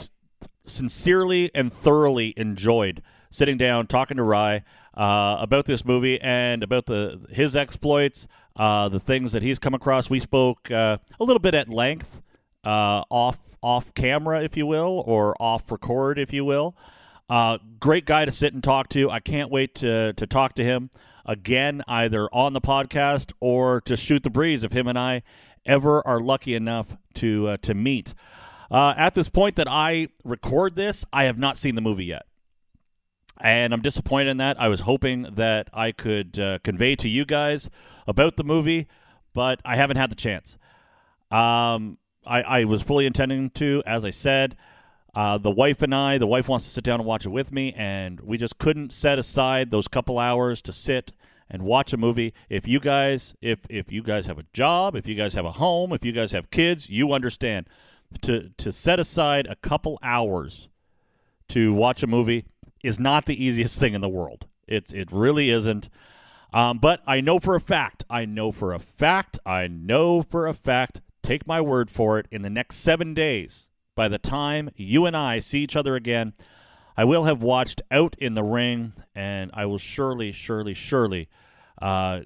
sincerely 0.66 1.52
and 1.54 1.74
thoroughly 1.74 2.34
enjoyed 2.38 3.02
sitting 3.30 3.58
down 3.58 3.88
talking 3.88 4.16
to 4.16 4.24
Ry 4.24 4.64
uh, 4.94 5.36
about 5.42 5.66
this 5.66 5.84
movie 5.84 6.22
and 6.22 6.64
about 6.64 6.86
the 6.86 7.20
his 7.30 7.58
exploits, 7.58 8.26
uh, 8.56 8.88
the 8.88 9.02
things 9.02 9.34
that 9.34 9.44
he's 9.44 9.60
come 9.60 9.74
across. 9.74 10.10
We 10.10 10.22
spoke 10.22 10.72
uh, 10.72 10.98
a 11.20 11.24
little 11.26 11.42
bit 11.42 11.56
at 11.56 11.68
length 11.68 12.22
uh, 12.64 13.04
off 13.10 13.38
off 13.62 13.94
camera, 13.96 14.42
if 14.44 14.56
you 14.56 14.66
will, 14.66 15.04
or 15.06 15.36
off 15.42 15.70
record, 15.70 16.18
if 16.18 16.32
you 16.32 16.46
will. 16.46 16.78
Uh, 17.30 17.60
great 17.80 18.06
guy 18.06 18.26
to 18.26 18.32
sit 18.32 18.54
and 18.54 18.64
talk 18.64 18.90
to. 18.90 19.10
I 19.10 19.20
can't 19.20 19.52
wait 19.52 19.76
to 19.76 20.14
to 20.14 20.28
talk 20.28 20.56
to 20.56 20.64
him 20.64 20.90
again, 21.26 21.84
either 21.88 22.28
on 22.34 22.54
the 22.54 22.62
podcast 22.62 23.32
or 23.40 23.82
to 23.82 23.96
shoot 23.96 24.24
the 24.24 24.30
breeze 24.30 24.64
if 24.64 24.72
him 24.72 24.88
and 24.88 24.98
I 24.98 25.22
ever 25.66 26.06
are 26.08 26.20
lucky 26.20 26.56
enough 26.56 26.98
to 27.16 27.50
uh, 27.50 27.58
to 27.58 27.74
meet. 27.74 28.14
Uh, 28.72 28.94
at 28.98 29.16
this 29.16 29.30
point 29.30 29.56
that 29.56 29.68
I 29.70 30.10
record 30.24 30.76
this, 30.76 31.06
I 31.12 31.26
have 31.26 31.40
not 31.40 31.58
seen 31.58 31.76
the 31.76 31.82
movie 31.82 32.06
yet. 32.06 32.26
And 33.42 33.74
I'm 33.74 33.82
disappointed 33.82 34.30
in 34.30 34.38
that. 34.38 34.60
I 34.60 34.68
was 34.68 34.82
hoping 34.82 35.24
that 35.36 35.70
I 35.74 35.92
could 35.92 36.38
uh, 36.38 36.60
convey 36.64 36.96
to 36.98 37.08
you 37.08 37.26
guys 37.26 37.70
about 38.06 38.36
the 38.36 38.44
movie, 38.44 38.88
but 39.34 39.62
I 39.64 39.76
haven't 39.76 39.98
had 39.98 40.12
the 40.12 40.16
chance. 40.16 40.58
Um, 41.32 41.98
I, 42.26 42.42
I 42.42 42.64
was 42.66 42.84
fully 42.84 43.06
intending 43.06 43.50
to, 43.52 43.82
as 43.86 44.04
I 44.04 44.10
said. 44.10 44.58
Uh, 45.20 45.38
the 45.38 45.52
wife 45.52 45.82
and 45.82 45.94
I, 45.94 46.18
the 46.18 46.26
wife 46.26 46.48
wants 46.48 46.64
to 46.64 46.72
sit 46.72 46.86
down 46.86 47.02
and 47.02 47.06
watch 47.06 47.26
it 47.26 47.30
with 47.30 47.52
me, 47.52 47.74
and 47.74 48.22
we 48.22 48.38
just 48.38 48.58
couldn't 48.58 48.94
set 48.94 49.20
aside 49.20 49.70
those 49.70 49.90
couple 49.90 50.18
hours 50.18 50.62
to 50.62 50.72
sit 50.72 51.12
and 51.50 51.64
watch 51.64 51.92
a 51.92 51.98
movie. 51.98 52.34
If 52.48 52.70
you 52.70 52.80
guys, 52.80 53.34
if 53.42 53.60
if 53.70 53.92
you 53.92 54.02
guys 54.02 54.28
have 54.28 54.40
a 54.40 54.46
job, 54.54 54.96
if 54.96 55.10
you 55.10 55.16
guys 55.16 55.34
have 55.34 55.44
a 55.44 55.52
home, 55.52 55.92
if 55.92 56.06
you 56.06 56.14
guys 56.14 56.32
have 56.32 56.50
kids, 56.52 56.90
you 56.90 57.12
understand 57.12 57.68
to 58.22 58.52
to 58.60 58.72
set 58.72 58.98
aside 58.98 59.46
a 59.48 59.58
couple 59.58 60.00
hours 60.02 60.70
to 61.50 61.74
watch 61.74 62.02
a 62.02 62.08
movie 62.08 62.46
is 62.82 62.98
not 62.98 63.26
the 63.26 63.44
easiest 63.44 63.78
thing 63.78 63.94
in 63.94 64.00
the 64.00 64.08
world. 64.08 64.48
It 64.70 64.94
it 64.94 65.12
really 65.12 65.50
isn't. 65.50 65.90
Um, 66.54 66.78
but 66.78 67.02
I 67.06 67.20
know 67.20 67.40
for 67.40 67.56
a 67.56 67.60
fact, 67.60 68.06
I 68.10 68.24
know 68.24 68.54
for 68.54 68.72
a 68.74 68.80
fact, 68.80 69.38
I 69.46 69.68
know 69.68 70.22
for 70.22 70.48
a 70.48 70.54
fact. 70.54 71.02
Take 71.24 71.46
my 71.46 71.60
word 71.60 71.90
for 71.90 72.20
it. 72.20 72.28
In 72.32 72.42
the 72.42 72.50
next 72.50 72.78
seven 72.78 73.14
days, 73.14 73.69
by 74.00 74.08
the 74.08 74.18
time 74.18 74.70
you 74.78 75.06
and 75.06 75.18
I 75.18 75.40
see 75.40 75.60
each 75.60 75.76
other 75.76 75.98
again, 75.98 76.34
I 76.96 77.04
will 77.04 77.26
have 77.26 77.44
watched 77.44 77.82
Out 77.92 78.16
in 78.18 78.34
the 78.34 78.46
Ring, 78.46 78.94
and 79.14 79.52
I 79.54 79.66
will 79.66 79.78
surely, 79.78 80.32
surely, 80.32 80.74
surely 80.74 81.28
uh, 81.82 82.22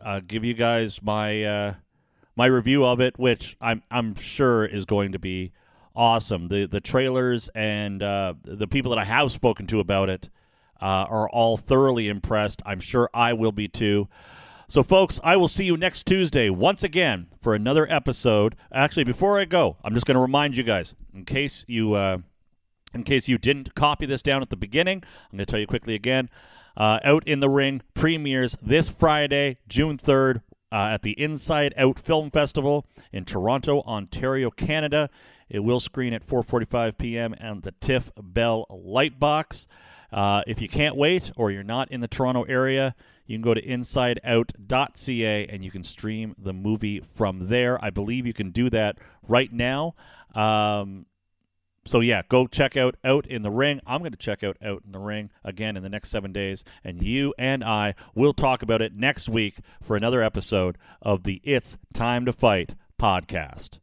uh, 0.00 0.20
give 0.24 0.44
you 0.44 0.54
guys 0.54 1.02
my 1.02 1.42
uh, 1.42 1.74
my 2.36 2.46
review 2.46 2.86
of 2.86 3.00
it, 3.00 3.18
which 3.18 3.56
I'm 3.60 3.82
I'm 3.90 4.14
sure 4.14 4.64
is 4.64 4.84
going 4.84 5.10
to 5.10 5.18
be 5.18 5.50
awesome. 5.96 6.46
The 6.46 6.66
the 6.66 6.80
trailers 6.80 7.48
and 7.56 8.04
uh, 8.04 8.34
the 8.44 8.68
people 8.68 8.90
that 8.90 9.00
I 9.00 9.04
have 9.04 9.32
spoken 9.32 9.66
to 9.66 9.80
about 9.80 10.08
it 10.08 10.30
uh, 10.80 11.06
are 11.10 11.28
all 11.28 11.56
thoroughly 11.56 12.06
impressed. 12.06 12.62
I'm 12.64 12.78
sure 12.78 13.10
I 13.12 13.32
will 13.32 13.50
be 13.50 13.66
too. 13.66 14.06
So, 14.68 14.82
folks, 14.82 15.20
I 15.22 15.36
will 15.36 15.46
see 15.46 15.64
you 15.64 15.76
next 15.76 16.06
Tuesday 16.06 16.50
once 16.50 16.82
again 16.82 17.28
for 17.40 17.54
another 17.54 17.86
episode. 17.90 18.56
Actually, 18.72 19.04
before 19.04 19.38
I 19.38 19.44
go, 19.44 19.76
I'm 19.84 19.94
just 19.94 20.06
going 20.06 20.16
to 20.16 20.20
remind 20.20 20.56
you 20.56 20.64
guys, 20.64 20.92
in 21.14 21.24
case 21.24 21.64
you, 21.68 21.94
uh, 21.94 22.18
in 22.92 23.04
case 23.04 23.28
you 23.28 23.38
didn't 23.38 23.76
copy 23.76 24.06
this 24.06 24.22
down 24.22 24.42
at 24.42 24.50
the 24.50 24.56
beginning, 24.56 25.04
I'm 25.30 25.36
going 25.38 25.46
to 25.46 25.50
tell 25.50 25.60
you 25.60 25.68
quickly 25.68 25.94
again. 25.94 26.28
Uh, 26.76 26.98
Out 27.04 27.26
in 27.28 27.38
the 27.38 27.48
Ring 27.48 27.80
premieres 27.94 28.56
this 28.60 28.88
Friday, 28.88 29.58
June 29.68 29.98
3rd, 29.98 30.42
uh, 30.72 30.88
at 30.90 31.02
the 31.02 31.12
Inside 31.12 31.72
Out 31.76 32.00
Film 32.00 32.28
Festival 32.28 32.86
in 33.12 33.24
Toronto, 33.24 33.82
Ontario, 33.82 34.50
Canada. 34.50 35.08
It 35.48 35.60
will 35.60 35.78
screen 35.78 36.12
at 36.12 36.26
4:45 36.26 36.98
p.m. 36.98 37.34
and 37.38 37.62
the 37.62 37.70
Tiff 37.70 38.10
Bell 38.20 38.66
Lightbox. 38.68 39.68
Uh, 40.16 40.42
if 40.46 40.62
you 40.62 40.68
can't 40.68 40.96
wait 40.96 41.30
or 41.36 41.50
you're 41.50 41.62
not 41.62 41.92
in 41.92 42.00
the 42.00 42.08
Toronto 42.08 42.44
area, 42.44 42.94
you 43.26 43.36
can 43.36 43.42
go 43.42 43.52
to 43.52 43.60
insideout.ca 43.60 45.46
and 45.46 45.62
you 45.62 45.70
can 45.70 45.84
stream 45.84 46.34
the 46.38 46.54
movie 46.54 47.00
from 47.00 47.48
there. 47.48 47.82
I 47.84 47.90
believe 47.90 48.26
you 48.26 48.32
can 48.32 48.50
do 48.50 48.70
that 48.70 48.96
right 49.28 49.52
now. 49.52 49.94
Um, 50.34 51.04
so 51.84 52.00
yeah, 52.00 52.22
go 52.30 52.46
check 52.46 52.78
out 52.78 52.96
Out 53.04 53.26
in 53.26 53.42
the 53.42 53.50
Ring. 53.50 53.80
I'm 53.86 54.00
going 54.00 54.12
to 54.12 54.16
check 54.16 54.42
out 54.42 54.56
Out 54.64 54.82
in 54.86 54.92
the 54.92 54.98
Ring 54.98 55.30
again 55.44 55.76
in 55.76 55.82
the 55.82 55.90
next 55.90 56.08
seven 56.08 56.32
days, 56.32 56.64
and 56.82 57.02
you 57.02 57.34
and 57.38 57.62
I 57.62 57.94
will 58.14 58.32
talk 58.32 58.62
about 58.62 58.80
it 58.80 58.94
next 58.94 59.28
week 59.28 59.58
for 59.82 59.96
another 59.96 60.22
episode 60.22 60.78
of 61.02 61.24
the 61.24 61.42
It's 61.44 61.76
Time 61.92 62.24
to 62.24 62.32
Fight 62.32 62.74
podcast. 62.98 63.80